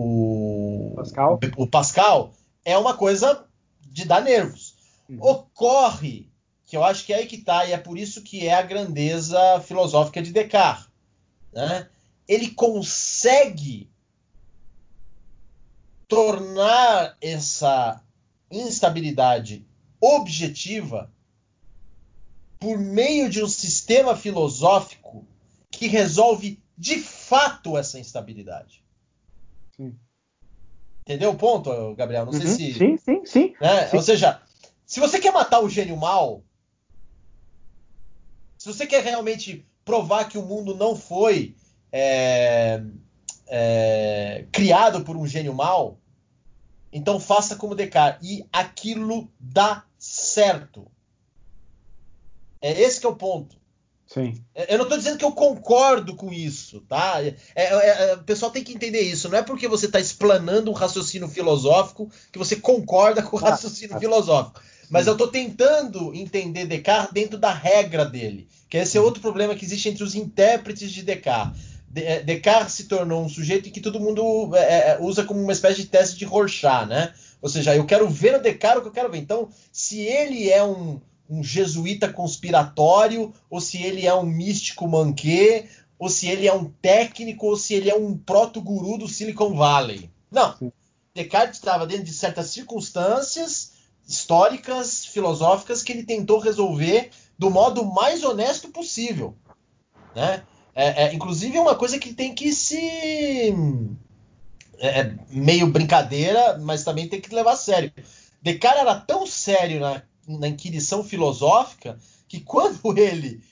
o 0.00 0.92
Pascal. 0.94 1.40
o 1.56 1.66
Pascal 1.66 2.34
é 2.64 2.78
uma 2.78 2.94
coisa 2.94 3.44
de 3.80 4.04
dar 4.04 4.22
nervos. 4.22 4.76
Uhum. 5.08 5.18
Ocorre 5.20 6.30
que 6.64 6.76
eu 6.76 6.84
acho 6.84 7.04
que 7.04 7.12
é 7.12 7.16
aí 7.16 7.26
que 7.26 7.36
está, 7.36 7.64
e 7.64 7.72
é 7.72 7.78
por 7.78 7.98
isso 7.98 8.22
que 8.22 8.46
é 8.46 8.54
a 8.54 8.62
grandeza 8.62 9.60
filosófica 9.66 10.22
de 10.22 10.30
Descartes. 10.30 10.86
Né? 11.52 11.88
Ele 12.28 12.50
consegue 12.50 13.90
tornar 16.06 17.16
essa 17.20 18.00
instabilidade 18.50 19.66
objetiva 20.00 21.10
por 22.60 22.78
meio 22.78 23.28
de 23.28 23.42
um 23.42 23.48
sistema 23.48 24.14
filosófico 24.14 25.26
que 25.70 25.88
resolve 25.88 26.62
de 26.76 27.00
fato 27.00 27.76
essa 27.76 27.98
instabilidade. 27.98 28.82
Sim. 29.78 29.96
Entendeu 31.02 31.30
o 31.30 31.36
ponto, 31.36 31.94
Gabriel? 31.94 32.26
Não 32.26 32.32
uhum, 32.32 32.40
sei 32.40 32.48
se. 32.48 32.74
Sim, 32.74 32.96
sim, 32.98 33.24
sim, 33.24 33.54
né? 33.60 33.86
sim. 33.86 33.96
Ou 33.96 34.02
seja, 34.02 34.42
se 34.84 35.00
você 35.00 35.18
quer 35.18 35.32
matar 35.32 35.60
o 35.60 35.70
gênio 35.70 35.96
mal, 35.96 36.42
se 38.58 38.66
você 38.66 38.86
quer 38.86 39.02
realmente 39.04 39.64
provar 39.84 40.28
que 40.28 40.36
o 40.36 40.44
mundo 40.44 40.74
não 40.74 40.96
foi 40.96 41.54
é, 41.92 42.82
é, 43.46 44.46
criado 44.52 45.04
por 45.04 45.16
um 45.16 45.26
gênio 45.26 45.54
mal, 45.54 45.98
então 46.92 47.20
faça 47.20 47.56
como 47.56 47.74
Descartes. 47.74 48.28
E 48.28 48.46
aquilo 48.52 49.30
dá 49.38 49.84
certo. 49.98 50.90
É 52.60 52.72
esse 52.80 53.00
que 53.00 53.06
é 53.06 53.08
o 53.08 53.16
ponto. 53.16 53.57
Sim. 54.08 54.42
É, 54.54 54.72
eu 54.72 54.78
não 54.78 54.84
estou 54.84 54.96
dizendo 54.96 55.18
que 55.18 55.24
eu 55.24 55.32
concordo 55.32 56.16
com 56.16 56.32
isso, 56.32 56.80
tá? 56.88 57.22
É, 57.22 57.36
é, 57.54 57.64
é, 58.10 58.14
o 58.14 58.24
pessoal 58.24 58.50
tem 58.50 58.64
que 58.64 58.72
entender 58.72 59.02
isso. 59.02 59.28
Não 59.28 59.38
é 59.38 59.42
porque 59.42 59.68
você 59.68 59.84
está 59.84 60.00
explanando 60.00 60.70
um 60.70 60.74
raciocínio 60.74 61.28
filosófico 61.28 62.10
que 62.32 62.38
você 62.38 62.56
concorda 62.56 63.22
com 63.22 63.36
o 63.36 63.44
ah, 63.44 63.50
raciocínio 63.50 63.96
ah, 63.96 64.00
filosófico. 64.00 64.60
Mas 64.88 65.06
eu 65.06 65.12
estou 65.12 65.28
tentando 65.28 66.14
entender 66.14 66.64
Descartes 66.64 67.12
dentro 67.12 67.38
da 67.38 67.52
regra 67.52 68.06
dele. 68.06 68.48
Que 68.70 68.78
esse 68.78 68.96
é 68.96 69.00
outro 69.00 69.20
problema 69.20 69.54
que 69.54 69.66
existe 69.66 69.90
entre 69.90 70.02
os 70.02 70.14
intérpretes 70.14 70.90
de 70.90 71.02
Descartes. 71.02 71.60
De, 71.86 72.22
Descartes 72.22 72.74
se 72.74 72.84
tornou 72.84 73.22
um 73.22 73.28
sujeito 73.28 73.70
que 73.70 73.80
todo 73.80 74.00
mundo 74.00 74.56
é, 74.56 74.96
usa 75.02 75.22
como 75.22 75.42
uma 75.42 75.52
espécie 75.52 75.82
de 75.82 75.86
teste 75.86 76.16
de 76.16 76.24
Rorschach, 76.24 76.86
né? 76.86 77.12
Ou 77.42 77.48
seja, 77.50 77.76
eu 77.76 77.84
quero 77.84 78.08
ver 78.08 78.32
no 78.32 78.42
Descartes 78.42 78.78
o 78.78 78.82
que 78.82 78.88
eu 78.88 78.92
quero 78.92 79.10
ver. 79.10 79.18
Então, 79.18 79.50
se 79.70 80.00
ele 80.00 80.48
é 80.48 80.64
um, 80.64 80.98
um 81.28 81.42
jesuíta 81.42 82.10
conspiratório, 82.12 83.32
ou 83.50 83.60
se 83.60 83.82
ele 83.82 84.06
é 84.06 84.14
um 84.14 84.24
místico 84.24 84.88
manquê, 84.88 85.68
ou 85.98 86.08
se 86.08 86.28
ele 86.28 86.46
é 86.46 86.54
um 86.54 86.70
técnico, 86.80 87.46
ou 87.46 87.56
se 87.56 87.74
ele 87.74 87.90
é 87.90 87.94
um 87.94 88.16
proto-guru 88.16 88.98
do 88.98 89.08
Silicon 89.08 89.54
Valley. 89.54 90.10
Não. 90.30 90.72
Descartes 91.14 91.58
estava 91.58 91.86
dentro 91.86 92.04
de 92.04 92.12
certas 92.12 92.46
circunstâncias 92.50 93.72
históricas, 94.06 95.04
filosóficas, 95.04 95.82
que 95.82 95.92
ele 95.92 96.04
tentou 96.04 96.38
resolver 96.38 97.10
do 97.38 97.50
modo 97.50 97.84
mais 97.84 98.24
honesto 98.24 98.68
possível. 98.68 99.36
Né? 100.14 100.42
É, 100.74 101.04
é, 101.04 101.14
inclusive 101.14 101.56
é 101.56 101.60
uma 101.60 101.74
coisa 101.74 101.98
que 101.98 102.14
tem 102.14 102.34
que 102.34 102.52
se. 102.52 103.52
É, 104.78 105.00
é, 105.00 105.14
meio 105.28 105.66
brincadeira, 105.66 106.56
mas 106.58 106.84
também 106.84 107.08
tem 107.08 107.20
que 107.20 107.34
levar 107.34 107.52
a 107.52 107.56
sério. 107.56 107.92
Descartes 108.40 108.80
era 108.80 108.94
tão 108.94 109.26
sério 109.26 109.80
na, 109.80 110.02
na 110.28 110.48
inquirição 110.48 111.02
filosófica 111.02 111.98
que 112.28 112.40
quando 112.40 112.78
ele 112.98 113.42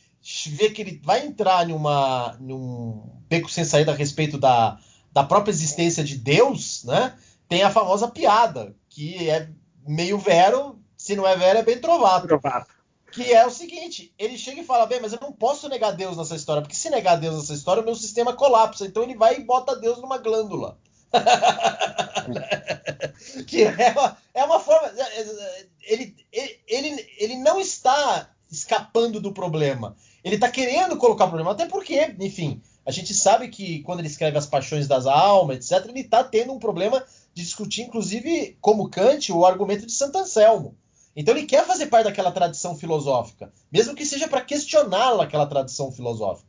vê 0.49 0.71
que 0.71 0.83
ele 0.83 1.01
vai 1.05 1.27
entrar 1.27 1.67
numa, 1.67 2.37
num 2.41 3.03
beco 3.29 3.49
sem 3.49 3.65
saída 3.65 3.93
a 3.93 3.95
respeito 3.95 4.39
da, 4.39 4.79
da 5.13 5.25
própria 5.25 5.53
existência 5.53 6.05
de 6.05 6.19
Deus, 6.19 6.85
né? 6.85 7.17
Tem 7.49 7.63
a 7.63 7.71
famosa 7.71 8.09
piada, 8.09 8.75
que 8.89 9.31
é 9.31 9.49
meio 9.87 10.19
vero, 10.19 10.81
se 10.97 11.15
não 11.15 11.27
é 11.27 11.37
vero, 11.37 11.61
é 11.61 11.63
bem 11.63 11.79
trovado. 11.79 12.27
trovado. 12.27 12.67
Que 13.13 13.33
é 13.33 13.47
o 13.47 13.51
seguinte: 13.51 14.13
ele 14.19 14.37
chega 14.37 14.61
e 14.61 14.65
fala, 14.65 14.85
bem, 14.85 15.01
mas 15.01 15.13
eu 15.13 15.21
não 15.23 15.31
posso 15.31 15.69
negar 15.69 15.93
Deus 15.93 16.17
nessa 16.17 16.35
história, 16.35 16.61
porque 16.61 16.75
se 16.75 16.91
negar 16.91 17.17
Deus 17.17 17.37
nessa 17.37 17.55
história, 17.55 17.83
o 17.83 17.87
meu 17.87 17.95
sistema 17.95 18.33
colapsa. 18.33 18.85
Então 18.85 19.03
ele 19.03 19.15
vai 19.15 19.37
e 19.37 19.45
bota 19.45 19.77
Deus 19.77 19.99
numa 19.99 20.19
glândula. 20.19 20.77
que 23.47 23.63
é 23.63 23.93
uma, 23.93 24.19
é 24.35 24.45
uma 24.45 24.61
forma. 24.61 24.89
É, 24.89 25.21
é, 25.21 25.67
ele, 25.83 26.17
ele, 26.33 26.61
ele, 26.67 27.07
ele 27.19 27.37
não 27.37 27.61
está 27.61 28.31
escapando 28.51 29.21
do 29.21 29.33
problema. 29.33 29.97
Ele 30.23 30.37
está 30.37 30.51
querendo 30.51 30.97
colocar 30.97 31.25
o 31.25 31.29
problema, 31.29 31.53
até 31.53 31.67
porque, 31.67 32.15
enfim, 32.19 32.61
a 32.85 32.91
gente 32.91 33.15
sabe 33.15 33.49
que 33.49 33.83
quando 33.83 34.01
ele 34.01 34.09
escreve 34.09 34.39
As 34.39 34.47
Paixões 34.47 34.87
das 34.87 35.07
Almas, 35.07 35.57
etc., 35.57 35.89
ele 35.89 36.01
está 36.01 36.25
tendo 36.25 36.53
um 36.53 36.59
problema 36.59 37.03
de 37.35 37.43
discutir, 37.43 37.83
inclusive, 37.83 38.57
como 38.61 38.89
Kant, 38.89 39.33
o 39.33 39.45
argumento 39.45 39.87
de 39.87 39.93
Santo 39.93 40.19
Anselmo. 40.19 40.77
Então 41.15 41.35
ele 41.35 41.47
quer 41.47 41.67
fazer 41.67 41.87
parte 41.87 42.05
daquela 42.05 42.31
tradição 42.31 42.77
filosófica, 42.77 43.51
mesmo 43.73 43.95
que 43.95 44.05
seja 44.05 44.29
para 44.29 44.43
questioná-la, 44.43 45.25
aquela 45.25 45.47
tradição 45.47 45.91
filosófica. 45.91 46.47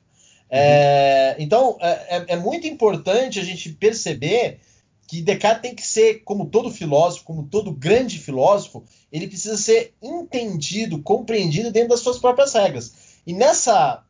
É, 0.49 0.59
uhum. 0.59 0.61
É, 0.61 1.35
então 1.39 1.77
é, 1.81 2.25
é, 2.29 2.35
muito 2.35 2.65
importante 2.67 3.39
a 3.39 3.43
gente 3.43 3.73
perceber 3.73 4.59
que 5.07 5.21
Descartes 5.21 5.61
tem 5.61 5.75
que 5.75 5.85
ser, 5.85 6.23
como 6.23 6.47
todo 6.47 6.69
filósofo, 6.69 7.23
como 7.23 7.47
todo 7.47 7.71
grande 7.71 8.19
filósofo, 8.19 8.83
ele 9.11 9.27
precisa 9.27 9.57
ser 9.57 9.93
entendido, 10.01 11.01
compreendido 11.01 11.71
dentro 11.71 11.89
das 11.89 12.01
suas 12.01 12.19
próprias 12.19 12.53
regras. 12.53 12.93
E 13.25 13.33
nessa 13.33 14.03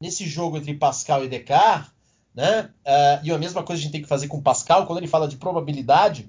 nesse 0.00 0.26
jogo 0.26 0.56
entre 0.56 0.74
Pascal 0.74 1.24
e 1.24 1.28
Descartes, 1.28 1.92
né, 2.34 2.70
uh, 2.84 3.24
e 3.24 3.30
a 3.30 3.38
mesma 3.38 3.62
coisa 3.62 3.80
a 3.80 3.82
gente 3.82 3.92
tem 3.92 4.02
que 4.02 4.08
fazer 4.08 4.26
com 4.26 4.42
Pascal, 4.42 4.84
quando 4.84 4.98
ele 4.98 5.06
fala 5.06 5.28
de 5.28 5.36
probabilidade, 5.36 6.28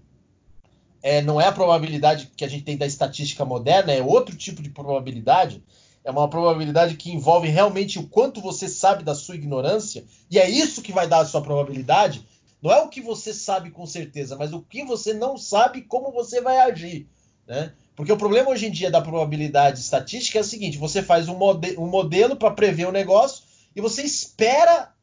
é, 1.01 1.21
não 1.21 1.41
é 1.41 1.47
a 1.47 1.51
probabilidade 1.51 2.31
que 2.35 2.45
a 2.45 2.47
gente 2.47 2.63
tem 2.63 2.77
da 2.77 2.85
estatística 2.85 3.43
moderna, 3.43 3.91
é 3.91 4.01
outro 4.01 4.35
tipo 4.35 4.61
de 4.61 4.69
probabilidade. 4.69 5.61
É 6.04 6.12
uma 6.12 6.30
probabilidade 6.30 6.95
que 6.95 7.12
envolve 7.12 7.47
realmente 7.47 7.97
o 7.97 8.08
quanto 8.08 8.41
você 8.41 8.68
sabe 8.68 9.04
da 9.04 9.16
sua 9.16 9.36
ignorância, 9.36 10.04
e 10.30 10.38
é 10.38 10.49
isso 10.49 10.82
que 10.82 10.91
vai 10.91 11.08
dar 11.08 11.20
a 11.20 11.26
sua 11.26 11.41
probabilidade. 11.41 12.28
Não 12.62 12.72
é 12.72 12.82
o 12.82 12.89
que 12.89 13.01
você 13.01 13.34
sabe 13.34 13.72
com 13.72 13.86
certeza, 13.86 14.36
mas 14.36 14.54
o 14.54 14.62
que 14.62 14.84
você 14.84 15.14
não 15.14 15.38
sabe 15.38 15.82
como 15.82 16.12
você 16.12 16.41
vai 16.41 16.60
agir. 16.60 17.08
Né? 17.47 17.74
Porque 17.95 18.12
o 18.12 18.18
problema 18.18 18.49
hoje 18.49 18.68
em 18.68 18.72
dia 18.72 18.89
da 18.89 19.01
probabilidade 19.01 19.80
estatística 19.80 20.38
é 20.38 20.41
o 20.41 20.45
seguinte: 20.45 20.78
você 20.78 21.01
faz 21.01 21.28
um, 21.28 21.38
mode 21.38 21.78
um 21.78 21.88
modelo 21.88 22.36
para 22.36 22.51
prever 22.51 22.86
o 22.86 22.89
um 22.89 22.93
negócio 22.93 23.43
e 23.76 23.82
você 23.82 24.01
espera 24.04 24.93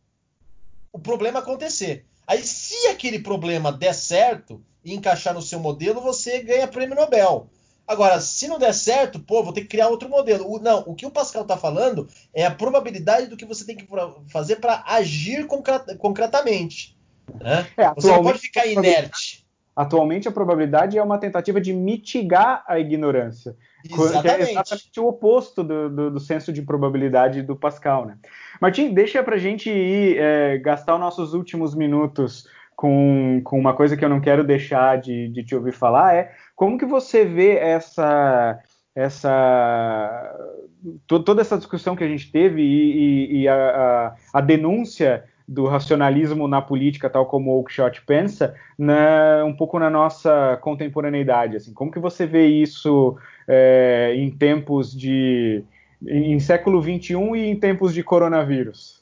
o 0.93 0.99
problema 0.99 1.41
acontecer. 1.41 2.07
Aí, 2.27 2.43
se 2.45 2.87
aquele 2.89 3.19
problema 3.19 3.73
der 3.73 3.95
certo 3.95 4.63
e 4.85 4.95
encaixar 4.95 5.35
no 5.35 5.43
seu 5.43 5.59
modelo, 5.59 6.01
você 6.01 6.43
ganha 6.43 6.69
prêmio 6.69 6.97
Nobel. 6.97 7.49
Agora, 7.91 8.21
se 8.21 8.47
não 8.47 8.57
der 8.57 8.73
certo, 8.73 9.19
pô, 9.19 9.43
vou 9.43 9.53
ter 9.53 9.63
que 9.63 9.67
criar 9.67 9.89
outro 9.89 10.09
modelo. 10.09 10.49
O, 10.49 10.61
não, 10.61 10.85
o 10.87 10.95
que 10.95 11.05
o 11.05 11.11
Pascal 11.11 11.43
está 11.43 11.57
falando 11.57 12.07
é 12.33 12.47
a 12.47 12.51
probabilidade 12.51 13.27
do 13.27 13.37
que 13.37 13.45
você 13.45 13.67
tem 13.67 13.75
que 13.75 13.85
fazer 14.29 14.57
para 14.57 14.85
agir 14.87 15.45
concretamente. 15.99 16.97
Né? 17.41 17.67
É, 17.77 17.93
Você 17.93 18.07
não 18.07 18.23
pode 18.23 18.39
ficar 18.39 18.65
inerte. 18.65 19.45
Atualmente, 19.75 20.29
a 20.29 20.31
probabilidade 20.31 20.97
é 20.97 21.03
uma 21.03 21.19
tentativa 21.19 21.61
de 21.61 21.73
mitigar 21.73 22.63
a 22.69 22.79
ignorância. 22.79 23.57
Exatamente. 23.85 24.23
Que 24.23 24.29
é 24.29 24.51
exatamente 24.53 25.01
o 25.01 25.09
oposto 25.09 25.65
do, 25.65 25.91
do, 25.91 26.11
do, 26.13 26.21
senso 26.21 26.53
de 26.53 26.63
probabilidade 26.63 27.43
do 27.43 27.57
Pascal. 27.57 28.07
Né? 28.07 28.17
Martim, 28.61 28.95
deixa 28.95 29.21
para 29.21 29.37
gente 29.37 29.69
ir 29.69 30.17
é, 30.17 30.59
gastar 30.59 30.95
os 30.95 31.01
nossos 31.01 31.35
últimos 31.35 31.75
minutos 31.75 32.47
com, 32.81 33.43
com 33.45 33.61
uma 33.61 33.75
coisa 33.75 33.95
que 33.95 34.03
eu 34.03 34.09
não 34.09 34.23
quero 34.23 34.43
deixar 34.43 34.99
de, 34.99 35.29
de 35.29 35.45
te 35.45 35.55
ouvir 35.55 35.73
falar, 35.73 36.15
é 36.15 36.33
como 36.61 36.77
que 36.77 36.85
você 36.85 37.25
vê 37.25 37.57
essa 37.57 38.61
essa 38.95 40.37
toda 41.07 41.41
essa 41.41 41.57
discussão 41.57 41.97
que 41.97 42.05
a 42.05 42.07
gente 42.07 42.31
teve 42.31 42.61
e, 42.61 42.99
e, 42.99 43.41
e 43.41 43.49
a, 43.49 43.55
a, 43.55 44.15
a, 44.35 44.41
denúncia 44.43 45.25
do 45.49 45.65
racionalismo 45.67 46.47
na 46.47 46.61
política, 46.61 47.09
tal 47.09 47.25
como 47.25 47.51
o 47.51 47.61
Oakeshott 47.61 48.03
pensa, 48.05 48.55
na, 48.79 49.43
um 49.47 49.57
pouco 49.57 49.79
na 49.79 49.89
nossa 49.89 50.59
contemporaneidade. 50.61 51.57
Assim, 51.57 51.73
como 51.73 51.91
que 51.91 51.99
você 51.99 52.27
vê 52.27 52.47
isso 52.47 53.17
é, 53.49 54.13
em 54.15 54.31
tempos 54.31 54.95
de 54.95 55.65
em, 56.07 56.35
em 56.35 56.41
século 56.41 56.83
21 56.83 57.37
e 57.37 57.47
em 57.49 57.59
tempos 57.59 57.95
de 57.95 58.03
coronavírus? 58.03 59.00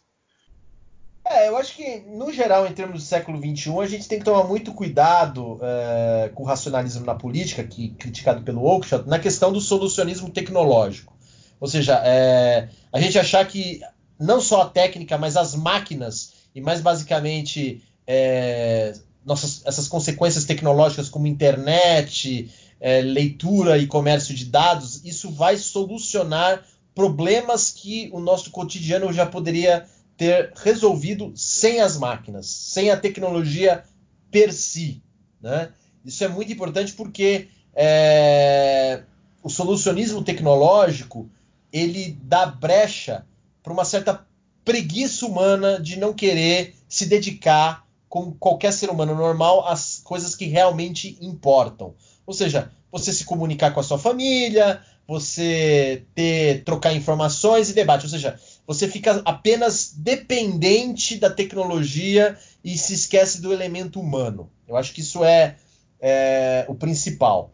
É, 1.30 1.48
eu 1.48 1.56
acho 1.58 1.76
que, 1.76 2.00
no 2.06 2.32
geral, 2.32 2.66
em 2.66 2.72
termos 2.72 3.02
do 3.02 3.06
século 3.06 3.38
XXI, 3.38 3.78
a 3.80 3.86
gente 3.86 4.08
tem 4.08 4.18
que 4.18 4.24
tomar 4.24 4.44
muito 4.44 4.72
cuidado 4.72 5.60
é, 5.62 6.30
com 6.34 6.42
o 6.42 6.46
racionalismo 6.46 7.04
na 7.04 7.14
política, 7.14 7.62
que 7.62 7.90
criticado 7.90 8.42
pelo 8.42 8.62
Oakeshott, 8.62 9.06
na 9.06 9.18
questão 9.18 9.52
do 9.52 9.60
solucionismo 9.60 10.30
tecnológico. 10.30 11.14
Ou 11.60 11.68
seja, 11.68 12.00
é, 12.02 12.68
a 12.90 13.00
gente 13.00 13.18
achar 13.18 13.46
que 13.46 13.80
não 14.18 14.40
só 14.40 14.62
a 14.62 14.68
técnica, 14.70 15.18
mas 15.18 15.36
as 15.36 15.54
máquinas 15.54 16.32
e 16.54 16.60
mais 16.62 16.80
basicamente 16.80 17.82
é, 18.06 18.94
nossas, 19.24 19.62
essas 19.66 19.86
consequências 19.86 20.44
tecnológicas 20.44 21.10
como 21.10 21.26
internet, 21.26 22.50
é, 22.80 23.02
leitura 23.02 23.76
e 23.76 23.86
comércio 23.86 24.34
de 24.34 24.46
dados, 24.46 25.04
isso 25.04 25.30
vai 25.30 25.58
solucionar 25.58 26.64
problemas 26.94 27.70
que 27.70 28.08
o 28.12 28.18
nosso 28.18 28.50
cotidiano 28.50 29.12
já 29.12 29.26
poderia 29.26 29.86
ter 30.18 30.52
resolvido 30.56 31.32
sem 31.36 31.80
as 31.80 31.96
máquinas, 31.96 32.46
sem 32.46 32.90
a 32.90 32.96
tecnologia 32.96 33.84
per 34.32 34.52
si. 34.52 35.00
Né? 35.40 35.70
Isso 36.04 36.24
é 36.24 36.28
muito 36.28 36.52
importante 36.52 36.92
porque 36.92 37.48
é, 37.72 39.02
o 39.42 39.48
solucionismo 39.48 40.22
tecnológico 40.22 41.30
ele 41.72 42.18
dá 42.22 42.46
brecha 42.46 43.24
para 43.62 43.72
uma 43.72 43.84
certa 43.84 44.26
preguiça 44.64 45.24
humana 45.24 45.80
de 45.80 45.96
não 45.96 46.12
querer 46.12 46.74
se 46.88 47.06
dedicar, 47.06 47.86
como 48.08 48.34
qualquer 48.34 48.72
ser 48.72 48.90
humano 48.90 49.14
normal, 49.14 49.68
às 49.68 50.00
coisas 50.02 50.34
que 50.34 50.46
realmente 50.46 51.16
importam. 51.20 51.94
Ou 52.26 52.34
seja, 52.34 52.72
você 52.90 53.12
se 53.12 53.24
comunicar 53.24 53.72
com 53.72 53.80
a 53.80 53.84
sua 53.84 53.98
família, 53.98 54.82
você 55.06 56.04
ter 56.14 56.64
trocar 56.64 56.94
informações 56.94 57.70
e 57.70 57.74
debate. 57.74 58.04
Ou 58.04 58.10
seja, 58.10 58.38
você 58.68 58.86
fica 58.86 59.22
apenas 59.24 59.94
dependente 59.96 61.16
da 61.16 61.30
tecnologia 61.30 62.36
e 62.62 62.76
se 62.76 62.92
esquece 62.92 63.40
do 63.40 63.50
elemento 63.50 63.98
humano. 63.98 64.50
Eu 64.68 64.76
acho 64.76 64.92
que 64.92 65.00
isso 65.00 65.24
é, 65.24 65.56
é 65.98 66.66
o 66.68 66.74
principal. 66.74 67.50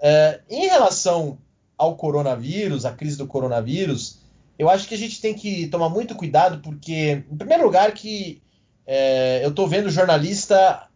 É, 0.00 0.40
em 0.50 0.66
relação 0.66 1.38
ao 1.76 1.94
coronavírus, 1.94 2.84
a 2.84 2.90
crise 2.90 3.16
do 3.16 3.28
coronavírus, 3.28 4.18
eu 4.58 4.68
acho 4.68 4.88
que 4.88 4.96
a 4.96 4.98
gente 4.98 5.20
tem 5.20 5.32
que 5.32 5.68
tomar 5.68 5.88
muito 5.88 6.16
cuidado, 6.16 6.60
porque, 6.60 7.22
em 7.30 7.36
primeiro 7.36 7.62
lugar, 7.62 7.92
que 7.92 8.42
é, 8.84 9.44
eu 9.44 9.50
estou 9.50 9.68
vendo 9.68 9.88
jornalista 9.88 10.88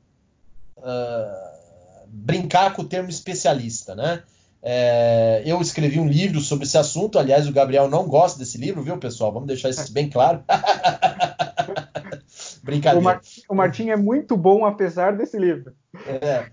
uh, 0.76 2.08
brincar 2.08 2.74
com 2.74 2.82
o 2.82 2.88
termo 2.88 3.10
especialista, 3.10 3.94
né? 3.94 4.24
É, 4.62 5.42
eu 5.44 5.60
escrevi 5.60 5.98
um 5.98 6.06
livro 6.06 6.40
sobre 6.40 6.64
esse 6.64 6.78
assunto, 6.78 7.18
aliás, 7.18 7.48
o 7.48 7.52
Gabriel 7.52 7.88
não 7.88 8.06
gosta 8.06 8.38
desse 8.38 8.58
livro, 8.58 8.82
viu, 8.82 8.96
pessoal? 8.96 9.32
Vamos 9.32 9.48
deixar 9.48 9.70
isso 9.70 9.92
bem 9.92 10.08
claro. 10.08 10.44
Brincadeira. 12.62 13.00
O, 13.00 13.02
Mar 13.02 13.20
o 13.48 13.54
Martim 13.56 13.90
é 13.90 13.96
muito 13.96 14.36
bom, 14.36 14.64
apesar 14.64 15.16
desse 15.16 15.36
livro. 15.36 15.74
É, 16.06 16.46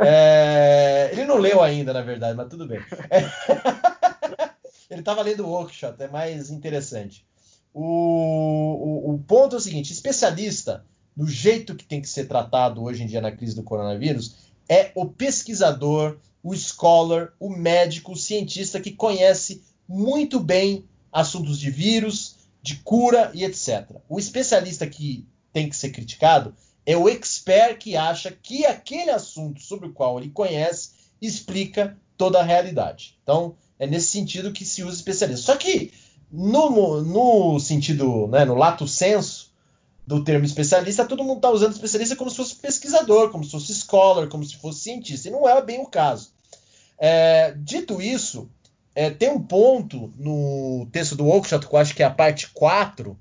é, 0.00 1.10
ele 1.12 1.26
não 1.26 1.36
leu 1.36 1.62
ainda, 1.62 1.92
na 1.92 2.00
verdade, 2.00 2.34
mas 2.34 2.48
tudo 2.48 2.66
bem. 2.66 2.80
Ele 4.90 5.00
estava 5.00 5.22
lendo 5.22 5.46
o 5.46 5.50
workshop, 5.50 6.02
é 6.02 6.08
mais 6.08 6.50
interessante. 6.50 7.24
O, 7.72 7.84
o, 7.84 9.14
o, 9.14 9.18
ponto 9.20 9.54
é 9.54 9.58
o 9.58 9.60
seguinte: 9.60 9.92
especialista, 9.92 10.84
no 11.16 11.28
jeito 11.28 11.76
que 11.76 11.84
tem 11.84 12.02
que 12.02 12.08
ser 12.08 12.26
tratado 12.26 12.82
hoje 12.82 13.04
em 13.04 13.06
dia 13.06 13.20
na 13.20 13.30
crise 13.30 13.54
do 13.54 13.62
coronavírus, 13.62 14.50
é 14.68 14.90
o 14.96 15.06
pesquisador, 15.06 16.18
o 16.42 16.54
scholar, 16.54 17.32
o 17.38 17.50
médico, 17.50 18.12
o 18.12 18.16
cientista 18.16 18.80
que 18.80 18.92
conhece 18.92 19.62
muito 19.88 20.40
bem 20.40 20.84
assuntos 21.12 21.58
de 21.58 21.70
vírus, 21.70 22.36
de 22.62 22.76
cura 22.76 23.30
e 23.34 23.44
etc. 23.44 23.90
O 24.08 24.18
especialista 24.18 24.86
que 24.86 25.26
tem 25.52 25.68
que 25.68 25.76
ser 25.76 25.90
criticado 25.90 26.54
é 26.86 26.96
o 26.96 27.08
expert 27.08 27.78
que 27.78 27.96
acha 27.96 28.30
que 28.30 28.64
aquele 28.64 29.10
assunto 29.10 29.60
sobre 29.60 29.88
o 29.88 29.92
qual 29.92 30.18
ele 30.18 30.30
conhece 30.30 30.90
explica 31.20 31.96
toda 32.16 32.40
a 32.40 32.44
realidade. 32.44 33.18
Então, 33.22 33.54
é 33.78 33.86
nesse 33.86 34.08
sentido 34.08 34.52
que 34.52 34.64
se 34.64 34.82
usa 34.82 34.96
especialista. 34.96 35.46
Só 35.46 35.56
que, 35.56 35.92
no, 36.30 37.02
no 37.02 37.58
sentido, 37.58 38.26
né, 38.28 38.44
no 38.44 38.54
lato 38.54 38.86
senso, 38.86 39.49
do 40.10 40.24
termo 40.24 40.44
especialista, 40.44 41.04
todo 41.04 41.22
mundo 41.22 41.36
está 41.36 41.50
usando 41.50 41.72
especialista 41.72 42.16
como 42.16 42.28
se 42.28 42.36
fosse 42.36 42.56
pesquisador, 42.56 43.30
como 43.30 43.44
se 43.44 43.52
fosse 43.52 43.72
scholar, 43.72 44.26
como 44.26 44.44
se 44.44 44.56
fosse 44.56 44.80
cientista, 44.80 45.28
e 45.28 45.30
não 45.30 45.48
é 45.48 45.62
bem 45.62 45.80
o 45.80 45.86
caso. 45.86 46.32
É, 46.98 47.54
dito 47.56 48.02
isso, 48.02 48.50
é, 48.92 49.08
tem 49.08 49.30
um 49.30 49.40
ponto 49.40 50.12
no 50.18 50.88
texto 50.90 51.14
do 51.14 51.28
Oakeshott, 51.28 51.64
que 51.64 51.72
eu 51.72 51.78
acho 51.78 51.94
que 51.94 52.02
é 52.02 52.06
a 52.06 52.10
parte 52.10 52.50
4, 52.50 53.16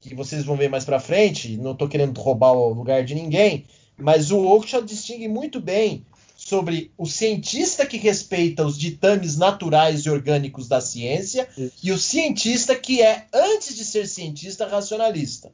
que 0.00 0.14
vocês 0.14 0.42
vão 0.42 0.56
ver 0.56 0.70
mais 0.70 0.82
para 0.82 0.98
frente, 0.98 1.58
não 1.58 1.72
estou 1.72 1.86
querendo 1.86 2.18
roubar 2.18 2.52
o 2.52 2.72
lugar 2.72 3.04
de 3.04 3.14
ninguém, 3.14 3.66
mas 3.98 4.30
o 4.30 4.38
Oakeshott 4.38 4.86
distingue 4.86 5.28
muito 5.28 5.60
bem 5.60 6.06
sobre 6.34 6.90
o 6.96 7.04
cientista 7.04 7.84
que 7.84 7.98
respeita 7.98 8.64
os 8.64 8.78
ditames 8.78 9.36
naturais 9.36 10.06
e 10.06 10.10
orgânicos 10.10 10.66
da 10.66 10.80
ciência 10.80 11.46
Isso. 11.54 11.74
e 11.82 11.92
o 11.92 11.98
cientista 11.98 12.74
que 12.74 13.02
é, 13.02 13.26
antes 13.30 13.76
de 13.76 13.84
ser 13.84 14.08
cientista, 14.08 14.66
racionalista. 14.66 15.52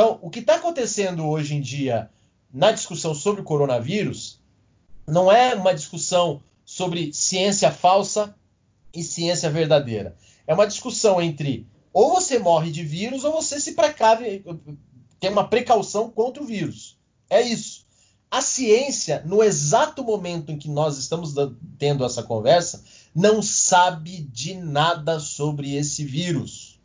Então, 0.00 0.18
o 0.22 0.30
que 0.30 0.38
está 0.38 0.54
acontecendo 0.54 1.26
hoje 1.26 1.54
em 1.54 1.60
dia 1.60 2.08
na 2.50 2.72
discussão 2.72 3.14
sobre 3.14 3.42
o 3.42 3.44
coronavírus 3.44 4.40
não 5.06 5.30
é 5.30 5.54
uma 5.54 5.74
discussão 5.74 6.40
sobre 6.64 7.12
ciência 7.12 7.70
falsa 7.70 8.34
e 8.94 9.02
ciência 9.02 9.50
verdadeira. 9.50 10.16
É 10.46 10.54
uma 10.54 10.66
discussão 10.66 11.20
entre 11.20 11.66
ou 11.92 12.14
você 12.14 12.38
morre 12.38 12.70
de 12.70 12.82
vírus 12.82 13.24
ou 13.24 13.32
você 13.32 13.60
se 13.60 13.72
precave, 13.72 14.42
tem 15.20 15.30
uma 15.30 15.46
precaução 15.46 16.08
contra 16.08 16.42
o 16.42 16.46
vírus. 16.46 16.96
É 17.28 17.42
isso. 17.42 17.84
A 18.30 18.40
ciência, 18.40 19.22
no 19.26 19.44
exato 19.44 20.02
momento 20.02 20.50
em 20.50 20.56
que 20.56 20.70
nós 20.70 20.96
estamos 20.96 21.34
tendo 21.78 22.06
essa 22.06 22.22
conversa, 22.22 22.82
não 23.14 23.42
sabe 23.42 24.22
de 24.32 24.54
nada 24.54 25.20
sobre 25.20 25.74
esse 25.74 26.06
vírus. 26.06 26.80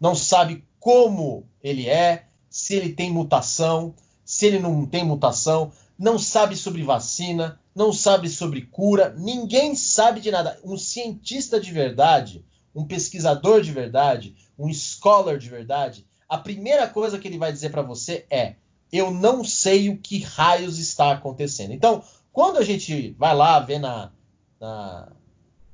Não 0.00 0.14
sabe 0.14 0.64
como 0.78 1.46
ele 1.62 1.86
é, 1.86 2.29
se 2.50 2.74
ele 2.74 2.92
tem 2.92 3.10
mutação, 3.10 3.94
se 4.24 4.46
ele 4.46 4.58
não 4.58 4.84
tem 4.84 5.04
mutação, 5.04 5.72
não 5.96 6.18
sabe 6.18 6.56
sobre 6.56 6.82
vacina, 6.82 7.60
não 7.74 7.92
sabe 7.92 8.28
sobre 8.28 8.62
cura, 8.62 9.14
ninguém 9.16 9.76
sabe 9.76 10.20
de 10.20 10.30
nada. 10.30 10.58
Um 10.64 10.76
cientista 10.76 11.60
de 11.60 11.70
verdade, 11.70 12.44
um 12.74 12.84
pesquisador 12.84 13.62
de 13.62 13.70
verdade, 13.70 14.34
um 14.58 14.72
scholar 14.72 15.38
de 15.38 15.48
verdade, 15.48 16.06
a 16.28 16.38
primeira 16.38 16.86
coisa 16.86 17.18
que 17.18 17.28
ele 17.28 17.38
vai 17.38 17.52
dizer 17.52 17.70
para 17.70 17.82
você 17.82 18.26
é: 18.30 18.54
eu 18.92 19.10
não 19.10 19.44
sei 19.44 19.88
o 19.88 19.98
que 19.98 20.20
raios 20.20 20.78
está 20.78 21.12
acontecendo. 21.12 21.72
Então, 21.72 22.02
quando 22.32 22.58
a 22.58 22.64
gente 22.64 23.14
vai 23.18 23.34
lá 23.34 23.58
ver 23.60 23.78
na, 23.78 24.12
na, 24.60 25.12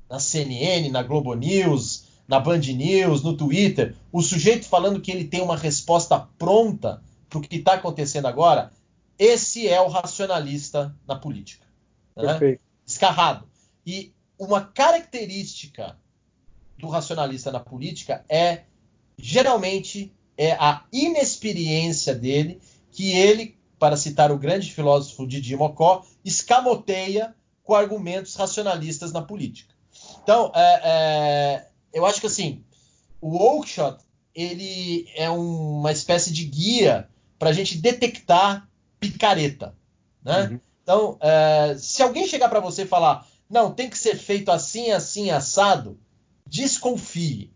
na 0.09 0.19
CNN, 0.19 0.89
na 0.89 1.03
Globo 1.03 1.33
News, 1.33 2.06
na 2.27 2.39
Band 2.39 2.59
News, 2.59 3.23
no 3.23 3.37
Twitter, 3.37 3.95
o 4.11 4.21
sujeito 4.21 4.65
falando 4.65 4.99
que 4.99 5.11
ele 5.11 5.25
tem 5.25 5.41
uma 5.41 5.55
resposta 5.55 6.19
pronta 6.37 7.01
para 7.29 7.39
o 7.39 7.41
que 7.41 7.55
está 7.55 7.73
acontecendo 7.73 8.27
agora, 8.27 8.71
esse 9.17 9.67
é 9.67 9.79
o 9.81 9.87
racionalista 9.87 10.95
na 11.07 11.15
política. 11.15 11.65
Né? 12.15 12.59
Escarrado. 12.85 13.47
E 13.85 14.13
uma 14.37 14.61
característica 14.61 15.97
do 16.77 16.87
racionalista 16.87 17.51
na 17.51 17.59
política 17.59 18.23
é 18.29 18.63
geralmente 19.17 20.13
é 20.37 20.51
a 20.51 20.83
inexperiência 20.93 22.13
dele 22.13 22.61
que 22.91 23.11
ele, 23.11 23.57
para 23.79 23.97
citar 23.97 24.31
o 24.31 24.37
grande 24.37 24.71
filósofo 24.71 25.25
Didi 25.25 25.55
Mocó, 25.55 26.05
escamoteia 26.23 27.35
com 27.63 27.73
argumentos 27.73 28.35
racionalistas 28.35 29.11
na 29.11 29.21
política. 29.21 29.73
Então, 30.21 30.51
é, 30.53 30.81
é, 30.83 31.66
eu 31.93 32.05
acho 32.05 32.21
que 32.21 32.27
assim, 32.27 32.63
o 33.21 33.37
Oakeshott 33.37 34.03
ele 34.33 35.09
é 35.15 35.29
um, 35.29 35.79
uma 35.79 35.91
espécie 35.91 36.31
de 36.31 36.43
guia 36.45 37.09
para 37.39 37.49
a 37.49 37.53
gente 37.53 37.77
detectar 37.77 38.69
picareta, 38.99 39.75
né? 40.23 40.43
Uhum. 40.43 40.59
Então, 40.83 41.17
é, 41.19 41.75
se 41.77 42.01
alguém 42.01 42.27
chegar 42.27 42.47
para 42.47 42.59
você 42.59 42.83
e 42.83 42.87
falar, 42.87 43.27
não, 43.49 43.73
tem 43.73 43.89
que 43.89 43.97
ser 43.97 44.15
feito 44.15 44.51
assim, 44.51 44.91
assim, 44.91 45.31
assado, 45.31 45.99
desconfie. 46.45 47.51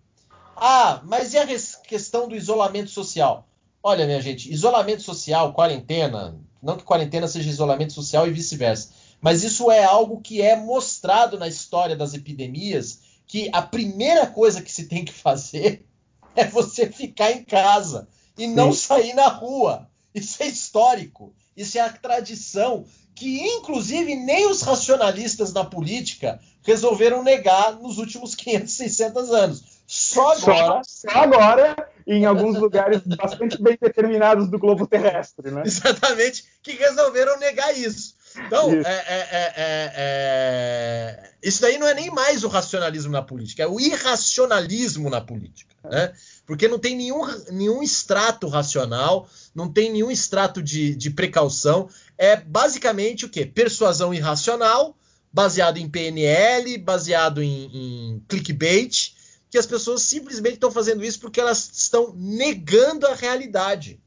Ah, 0.55 1.01
mas 1.05 1.34
e 1.34 1.38
a 1.38 1.47
questão 1.88 2.27
do 2.27 2.36
isolamento 2.36 2.89
social? 2.89 3.47
Olha, 3.84 4.05
minha 4.05 4.21
gente, 4.21 4.51
isolamento 4.51 5.01
social, 5.01 5.53
quarentena, 5.53 6.38
não 6.61 6.77
que 6.77 6.84
quarentena 6.84 7.27
seja 7.27 7.49
isolamento 7.49 7.93
social 7.93 8.27
e 8.27 8.32
vice-versa, 8.32 8.91
mas 9.19 9.43
isso 9.43 9.71
é 9.71 9.84
algo 9.84 10.21
que 10.21 10.41
é 10.41 10.55
mostrado 10.55 11.38
na 11.38 11.47
história 11.47 11.95
das 11.95 12.13
epidemias, 12.13 13.01
que 13.32 13.49
a 13.53 13.61
primeira 13.61 14.27
coisa 14.27 14.61
que 14.61 14.69
se 14.69 14.89
tem 14.89 15.05
que 15.05 15.13
fazer 15.13 15.86
é 16.36 16.45
você 16.45 16.91
ficar 16.91 17.32
em 17.32 17.45
casa 17.45 18.09
e 18.38 18.45
não 18.45 18.73
Sim. 18.73 18.79
sair 18.79 19.13
na 19.13 19.29
rua. 19.29 19.88
Isso 20.13 20.43
é 20.43 20.47
histórico, 20.47 21.34
isso 21.55 21.77
é 21.77 21.82
a 21.82 21.89
tradição 21.89 22.86
que 23.15 23.39
inclusive 23.39 24.15
nem 24.15 24.49
os 24.49 24.61
racionalistas 24.61 25.53
da 25.53 25.63
política 25.63 26.41
resolveram 26.61 27.23
negar 27.23 27.79
nos 27.79 27.97
últimos 27.99 28.36
500, 28.36 28.73
600 28.73 29.29
anos. 29.32 29.63
Só 29.88 30.34
agora. 30.34 30.82
Só, 30.84 31.09
só 31.09 31.17
agora, 31.17 31.89
em 32.05 32.25
alguns 32.25 32.57
lugares 32.57 33.01
bastante 33.05 33.61
bem 33.61 33.77
determinados 33.82 34.49
do 34.49 34.59
globo 34.59 34.86
terrestre, 34.86 35.51
né? 35.51 35.63
Exatamente, 35.65 36.43
que 36.61 36.73
resolveram 36.73 37.39
negar 37.39 37.77
isso. 37.77 38.13
Então, 38.45 38.73
isso. 38.73 38.88
É, 38.88 38.93
é, 38.93 39.27
é, 39.32 39.53
é, 39.55 39.93
é, 39.95 41.32
isso 41.43 41.61
daí 41.61 41.77
não 41.77 41.88
é 41.88 41.93
nem 41.93 42.09
mais 42.09 42.43
o 42.43 42.47
racionalismo 42.47 43.11
na 43.11 43.21
política, 43.21 43.63
é 43.63 43.67
o 43.67 43.79
irracionalismo 43.79 45.09
na 45.09 45.21
política. 45.21 45.75
Né? 45.84 46.13
Porque 46.45 46.67
não 46.67 46.77
tem 46.77 46.95
nenhum, 46.95 47.21
nenhum 47.51 47.82
extrato 47.82 48.47
racional, 48.47 49.27
não 49.53 49.71
tem 49.71 49.91
nenhum 49.91 50.11
extrato 50.11 50.61
de, 50.61 50.95
de 50.95 51.09
precaução. 51.09 51.89
É 52.17 52.36
basicamente 52.36 53.25
o 53.25 53.29
quê? 53.29 53.45
Persuasão 53.45 54.13
irracional, 54.13 54.95
baseado 55.34 55.77
em 55.77 55.89
PNL, 55.89 56.77
baseado 56.77 57.41
em, 57.41 57.65
em 57.73 58.25
clickbait 58.27 59.15
que 59.51 59.57
as 59.57 59.65
pessoas 59.65 60.03
simplesmente 60.03 60.53
estão 60.53 60.71
fazendo 60.71 61.03
isso 61.03 61.19
porque 61.19 61.41
elas 61.41 61.69
estão 61.73 62.13
negando 62.15 63.05
a 63.05 63.13
realidade. 63.13 63.99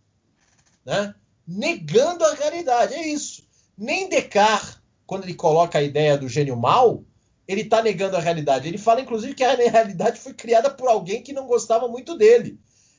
Né? 0.85 1.15
Negando 1.47 2.25
a 2.25 2.35
realidade, 2.35 2.95
é 2.95 3.07
isso. 3.07 3.45
Nem 3.77 4.09
Descartes, 4.09 4.79
quando 5.07 5.25
ele 5.25 5.35
coloca 5.35 5.79
a 5.79 5.83
ideia 5.83 6.17
do 6.17 6.29
gênio 6.29 6.57
mal, 6.57 7.03
ele 7.47 7.63
está 7.63 7.83
negando 7.83 8.17
a 8.17 8.21
realidade. 8.21 8.69
Ele 8.69 8.79
fala, 8.79 9.01
inclusive, 9.01 9.35
que 9.35 9.45
a 9.45 9.55
realidade 9.55 10.19
foi 10.19 10.33
criada 10.33 10.71
por 10.71 10.89
alguém 10.89 11.23
que 11.23 11.33
não 11.33 11.47
gostava 11.47 11.89
muito 11.89 12.17
dele. 12.17 12.59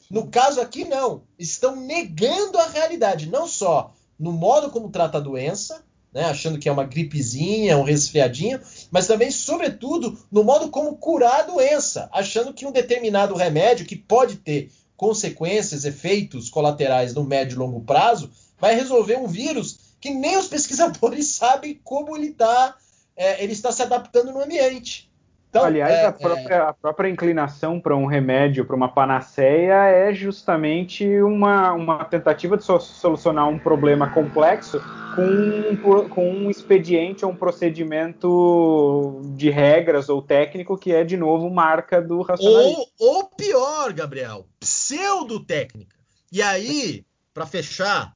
No 0.09 0.27
caso 0.27 0.61
aqui, 0.61 0.85
não. 0.85 1.23
Estão 1.39 1.75
negando 1.75 2.57
a 2.59 2.67
realidade, 2.67 3.29
não 3.29 3.47
só 3.47 3.93
no 4.19 4.31
modo 4.31 4.69
como 4.69 4.89
trata 4.89 5.17
a 5.17 5.21
doença, 5.21 5.83
né, 6.13 6.23
achando 6.23 6.57
que 6.57 6.69
é 6.69 6.71
uma 6.71 6.85
gripezinha, 6.85 7.77
um 7.77 7.83
resfriadinho, 7.83 8.61
mas 8.89 9.07
também, 9.07 9.29
sobretudo, 9.29 10.17
no 10.31 10.43
modo 10.43 10.69
como 10.69 10.95
curar 10.95 11.41
a 11.41 11.43
doença, 11.43 12.09
achando 12.13 12.53
que 12.53 12.65
um 12.65 12.71
determinado 12.71 13.35
remédio 13.35 13.85
que 13.85 13.97
pode 13.97 14.37
ter 14.37 14.71
consequências, 14.95 15.83
efeitos 15.83 16.49
colaterais 16.49 17.13
no 17.13 17.25
médio 17.25 17.55
e 17.55 17.59
longo 17.59 17.81
prazo, 17.81 18.31
vai 18.57 18.73
resolver 18.75 19.17
um 19.17 19.27
vírus 19.27 19.84
que 20.05 20.13
nem 20.13 20.37
os 20.37 20.47
pesquisadores 20.47 21.29
sabem 21.33 21.81
como 21.83 22.15
ele, 22.15 22.31
tá, 22.31 22.75
é, 23.17 23.43
ele 23.43 23.53
está 23.53 23.71
se 23.71 23.81
adaptando 23.81 24.31
no 24.31 24.43
ambiente. 24.43 25.09
Então, 25.49 25.63
Aliás, 25.63 25.91
é, 25.91 26.05
a, 26.05 26.11
própria, 26.11 26.53
é... 26.53 26.57
a, 26.57 26.73
própria, 26.73 27.09
inclinação 27.09 27.79
para 27.79 27.95
um 27.95 28.05
remédio, 28.05 28.65
para 28.65 28.75
uma 28.75 28.89
panaceia, 28.89 29.85
é 29.85 30.13
justamente 30.13 31.07
uma, 31.21 31.71
uma 31.71 32.03
tentativa 32.03 32.57
de 32.57 32.65
solucionar 32.65 33.47
um 33.47 33.57
problema 33.57 34.09
complexo 34.09 34.81
com, 35.15 36.07
com 36.09 36.29
um 36.29 36.51
expediente 36.51 37.23
ou 37.23 37.31
um 37.31 37.35
procedimento 37.35 39.21
de 39.37 39.49
regras 39.49 40.09
ou 40.09 40.21
técnico 40.21 40.77
que 40.77 40.91
é, 40.91 41.05
de 41.05 41.15
novo, 41.15 41.49
marca 41.49 42.01
do 42.01 42.21
racionalismo. 42.21 42.85
Ou, 42.99 43.15
ou 43.15 43.23
pior, 43.29 43.93
Gabriel, 43.93 44.45
pseudotécnica. 44.59 45.95
E 46.33 46.41
aí, 46.41 47.05
para 47.33 47.45
fechar, 47.45 48.13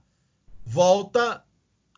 volta 0.65 1.41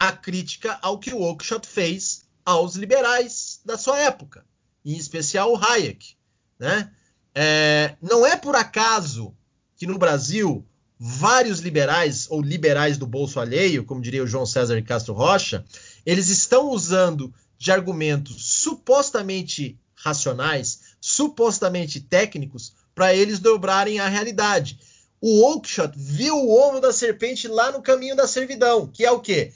a 0.02 0.12
crítica 0.12 0.80
ao 0.82 0.98
que 0.98 1.14
o 1.14 1.20
Oakeshott 1.22 1.68
fez 1.68 2.24
aos 2.44 2.76
liberais 2.76 3.60
da 3.64 3.78
sua 3.78 4.00
época 4.00 4.44
em 4.84 4.98
especial 4.98 5.54
o 5.54 5.64
Hayek. 5.64 6.16
Né? 6.58 6.92
É, 7.36 7.96
não 8.02 8.26
é 8.26 8.36
por 8.36 8.56
acaso 8.56 9.32
que 9.78 9.86
no 9.86 10.00
Brasil 10.00 10.66
vários 10.98 11.60
liberais 11.60 12.26
ou 12.32 12.42
liberais 12.42 12.98
do 12.98 13.06
bolso 13.06 13.40
alheio, 13.40 13.86
como 13.86 14.02
diria 14.02 14.24
o 14.24 14.28
João 14.28 14.44
César 14.44 14.82
Castro 14.82 15.14
Rocha, 15.14 15.64
eles 16.04 16.30
estão 16.30 16.72
usando 16.72 17.32
de 17.60 17.72
argumentos 17.72 18.44
supostamente 18.60 19.80
racionais, 19.94 20.96
supostamente 21.00 22.02
técnicos, 22.02 22.74
para 22.96 23.14
eles 23.14 23.38
dobrarem 23.38 24.00
a 24.00 24.08
realidade. 24.08 24.80
O 25.22 25.46
Oakeshott 25.46 25.94
viu 25.96 26.36
o 26.36 26.60
ovo 26.60 26.80
da 26.80 26.92
serpente 26.92 27.48
lá 27.48 27.72
no 27.72 27.84
caminho 27.84 28.16
da 28.16 28.28
servidão, 28.28 28.88
que 28.88 29.06
é 29.06 29.12
o 29.12 29.20
quê? 29.20 29.54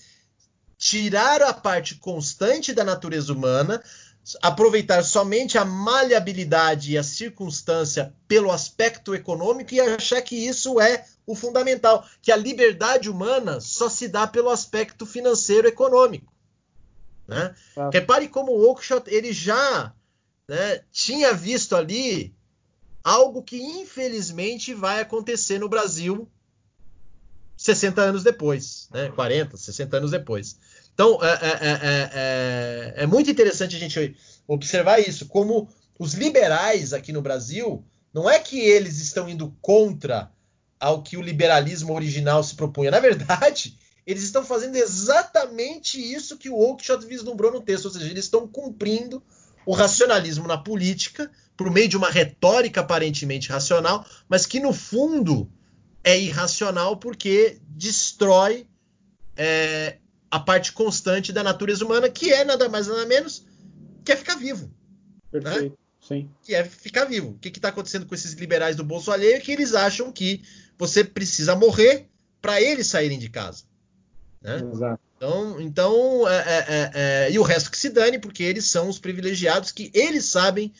Tirar 0.77 1.41
a 1.41 1.53
parte 1.53 1.95
constante 1.95 2.73
da 2.73 2.83
natureza 2.83 3.31
humana, 3.31 3.81
aproveitar 4.41 5.03
somente 5.03 5.57
a 5.57 5.63
maleabilidade 5.63 6.93
e 6.93 6.97
a 6.97 7.03
circunstância 7.03 8.13
pelo 8.27 8.51
aspecto 8.51 9.13
econômico 9.13 9.73
e 9.73 9.79
achar 9.79 10.21
que 10.21 10.35
isso 10.35 10.79
é 10.81 11.05
o 11.25 11.35
fundamental, 11.35 12.07
que 12.21 12.31
a 12.31 12.35
liberdade 12.35 13.09
humana 13.09 13.59
só 13.59 13.89
se 13.89 14.07
dá 14.07 14.27
pelo 14.27 14.49
aspecto 14.49 15.05
financeiro 15.05 15.67
econômico. 15.67 16.31
Né? 17.27 17.55
Ah. 17.75 17.89
Repare 17.91 18.27
como 18.27 18.51
o 18.51 18.67
Oakeshott 18.67 19.09
ele 19.09 19.33
já 19.33 19.93
né, 20.47 20.83
tinha 20.91 21.33
visto 21.33 21.75
ali 21.75 22.33
algo 23.03 23.43
que 23.43 23.57
infelizmente 23.57 24.73
vai 24.73 25.01
acontecer 25.01 25.59
no 25.59 25.69
Brasil 25.69 26.29
60 27.65 27.99
anos 27.99 28.23
depois, 28.23 28.87
né? 28.93 29.09
40, 29.09 29.57
60 29.57 29.97
anos 29.97 30.11
depois. 30.11 30.57
Então, 30.93 31.17
é, 31.21 31.27
é, 31.27 31.69
é, 32.13 32.93
é, 33.03 33.05
muito 33.07 33.29
interessante 33.29 33.75
a 33.75 33.79
gente 33.79 34.15
observar 34.47 34.99
isso, 34.99 35.25
como 35.25 35.67
os 35.97 36.13
liberais 36.13 36.93
aqui 36.93 37.11
no 37.11 37.23
Brasil, 37.23 37.83
não 38.13 38.29
é 38.29 38.37
que 38.37 38.59
eles 38.59 38.99
estão 38.99 39.27
indo 39.27 39.51
contra 39.61 40.31
ao 40.79 41.01
que 41.01 41.17
o 41.17 41.21
liberalismo 41.21 41.93
original 41.93 42.43
se 42.43 42.53
propunha. 42.53 42.91
Na 42.91 42.99
verdade, 42.99 43.75
eles 44.05 44.21
estão 44.21 44.45
fazendo 44.45 44.75
exatamente 44.75 45.99
isso 45.99 46.37
que 46.37 46.49
o 46.49 46.59
Oakeshott 46.59 47.03
vislumbrou 47.07 47.51
no 47.51 47.61
texto, 47.61 47.85
ou 47.85 47.91
seja, 47.91 48.05
eles 48.05 48.25
estão 48.25 48.47
cumprindo 48.47 49.23
o 49.65 49.73
racionalismo 49.73 50.47
na 50.47 50.59
política 50.59 51.31
por 51.57 51.71
meio 51.71 51.87
de 51.87 51.97
uma 51.97 52.11
retórica 52.11 52.81
aparentemente 52.81 53.49
racional, 53.49 54.05
mas 54.29 54.45
que 54.45 54.59
no 54.59 54.71
fundo 54.71 55.49
é 56.05 56.17
irracional 56.19 56.97
porque 56.97 57.57
destrói 57.67 58.67
é, 59.35 59.97
a 60.29 60.39
parte 60.39 60.71
constante 60.71 61.33
da 61.33 61.43
natureza 61.43 61.83
humana, 61.83 62.07
que 62.07 62.31
é 62.31 62.45
nada 62.45 62.69
mais 62.69 62.85
nada 62.85 63.07
menos 63.07 63.43
que 64.05 64.11
é 64.11 64.15
ficar 64.15 64.35
vivo. 64.35 64.71
Né? 65.33 65.41
Perfeito. 65.41 65.71
Né? 65.71 65.77
Sim. 65.99 66.29
Que 66.43 66.53
é 66.53 66.63
ficar 66.63 67.05
vivo. 67.05 67.29
O 67.29 67.39
que 67.39 67.49
está 67.49 67.69
acontecendo 67.69 68.05
com 68.05 68.13
esses 68.13 68.33
liberais 68.33 68.75
do 68.75 68.83
bolso 68.83 69.11
alheio 69.11 69.35
é 69.35 69.39
que 69.39 69.51
eles 69.51 69.73
acham 69.73 70.11
que 70.11 70.43
você 70.77 71.03
precisa 71.03 71.55
morrer 71.55 72.07
para 72.39 72.61
eles 72.61 72.85
saírem 72.85 73.17
de 73.17 73.27
casa. 73.27 73.63
Né? 74.39 74.61
Exato. 74.71 75.01
Então, 75.17 75.59
então 75.59 76.29
é, 76.29 76.35
é, 76.35 76.65
é, 76.67 76.91
é, 76.93 77.31
e 77.31 77.39
o 77.39 77.43
resto 77.43 77.71
que 77.71 77.77
se 77.77 77.89
dane, 77.89 78.19
porque 78.19 78.43
eles 78.43 78.65
são 78.65 78.87
os 78.87 78.99
privilegiados 78.99 79.71
que 79.71 79.89
eles 79.95 80.25
sabem 80.25 80.71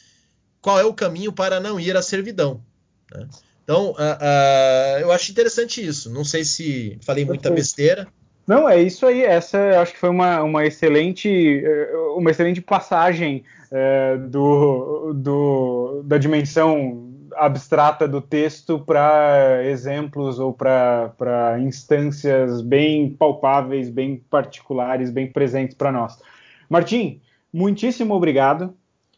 qual 0.61 0.79
é 0.79 0.83
o 0.85 0.93
caminho 0.93 1.33
para 1.33 1.59
não 1.59 1.79
ir 1.79 1.97
à 1.97 2.03
servidão. 2.03 2.63
Né? 3.11 3.27
Então, 3.65 3.91
uh, 3.91 3.93
uh, 3.93 4.99
eu 5.01 5.11
acho 5.11 5.31
interessante 5.31 5.85
isso. 5.85 6.13
Não 6.13 6.23
sei 6.23 6.45
se 6.45 6.99
falei 7.03 7.25
muita 7.25 7.49
besteira. 7.49 8.07
Não, 8.47 8.69
é 8.69 8.79
isso 8.79 9.07
aí. 9.07 9.23
Essa 9.23 9.81
acho 9.81 9.93
que 9.93 9.99
foi 9.99 10.09
uma, 10.09 10.43
uma 10.43 10.63
excelente 10.65 11.63
eh, 11.65 11.91
uma 12.15 12.29
excelente 12.29 12.61
passagem 12.61 13.43
é, 13.71 14.17
do, 14.17 15.13
do, 15.13 16.03
da 16.05 16.19
dimensão 16.19 17.11
abstrata 17.35 18.07
do 18.07 18.21
texto 18.21 18.79
para 18.79 19.63
exemplos 19.65 20.37
ou 20.37 20.53
para 20.53 21.57
instâncias 21.59 22.61
bem 22.61 23.09
palpáveis, 23.09 23.89
bem 23.89 24.23
particulares, 24.29 25.09
bem 25.09 25.25
presentes 25.31 25.75
para 25.75 25.91
nós. 25.91 26.17
Martim, 26.69 27.19
muitíssimo 27.51 28.13
obrigado. 28.13 28.75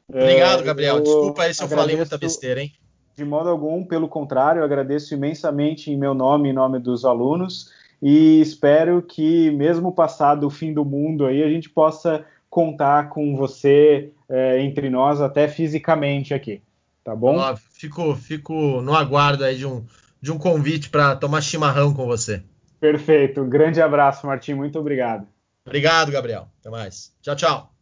Obrigado, 0.09 0.63
Gabriel. 0.63 1.01
Desculpa 1.01 1.43
aí 1.43 1.53
se 1.53 1.61
eu 1.61 1.67
falei 1.67 1.97
muita 1.97 2.17
besteira, 2.17 2.61
hein? 2.61 2.73
De 3.18 3.26
modo 3.26 3.49
algum, 3.49 3.84
pelo 3.84 4.07
contrário, 4.07 4.60
eu 4.60 4.64
agradeço 4.64 5.14
imensamente 5.14 5.91
em 5.91 5.98
meu 5.98 6.14
nome 6.14 6.49
e 6.49 6.52
em 6.52 6.56
nome 6.56 6.80
dos 6.80 7.03
alunos 7.03 7.72
e 8.02 8.39
espero 8.41 9.02
que, 9.02 9.49
mesmo 9.52 9.91
passado 9.91 10.45
o 10.45 10.52
fim 10.52 10.73
do 10.73 10.85
mundo, 10.85 11.26
aí 11.26 11.44
a 11.44 11.49
gente 11.49 11.69
possa 11.69 12.23
contar 12.49 13.10
com 13.10 13.35
você 13.35 14.11
é, 14.30 14.61
entre 14.61 14.89
nós, 14.89 15.19
até 15.19 15.48
fisicamente 15.48 16.34
aqui. 16.34 16.61
Tá 17.03 17.15
bom? 17.15 17.38
Fico, 17.72 18.15
fico 18.15 18.81
no 18.81 18.94
aguardo 18.94 19.44
aí 19.44 19.56
de 19.56 19.65
um, 19.65 19.84
de 20.22 20.31
um 20.31 20.38
convite 20.38 20.89
para 20.89 21.15
tomar 21.15 21.41
chimarrão 21.41 21.94
com 21.94 22.06
você. 22.06 22.44
Perfeito. 22.80 23.41
Um 23.41 23.49
grande 23.49 23.81
abraço, 23.81 24.27
Martim. 24.27 24.53
Muito 24.53 24.77
obrigado. 24.77 25.26
Obrigado, 25.65 26.11
Gabriel. 26.11 26.48
Até 26.60 26.69
mais. 26.69 27.14
Tchau, 27.22 27.35
tchau. 27.35 27.76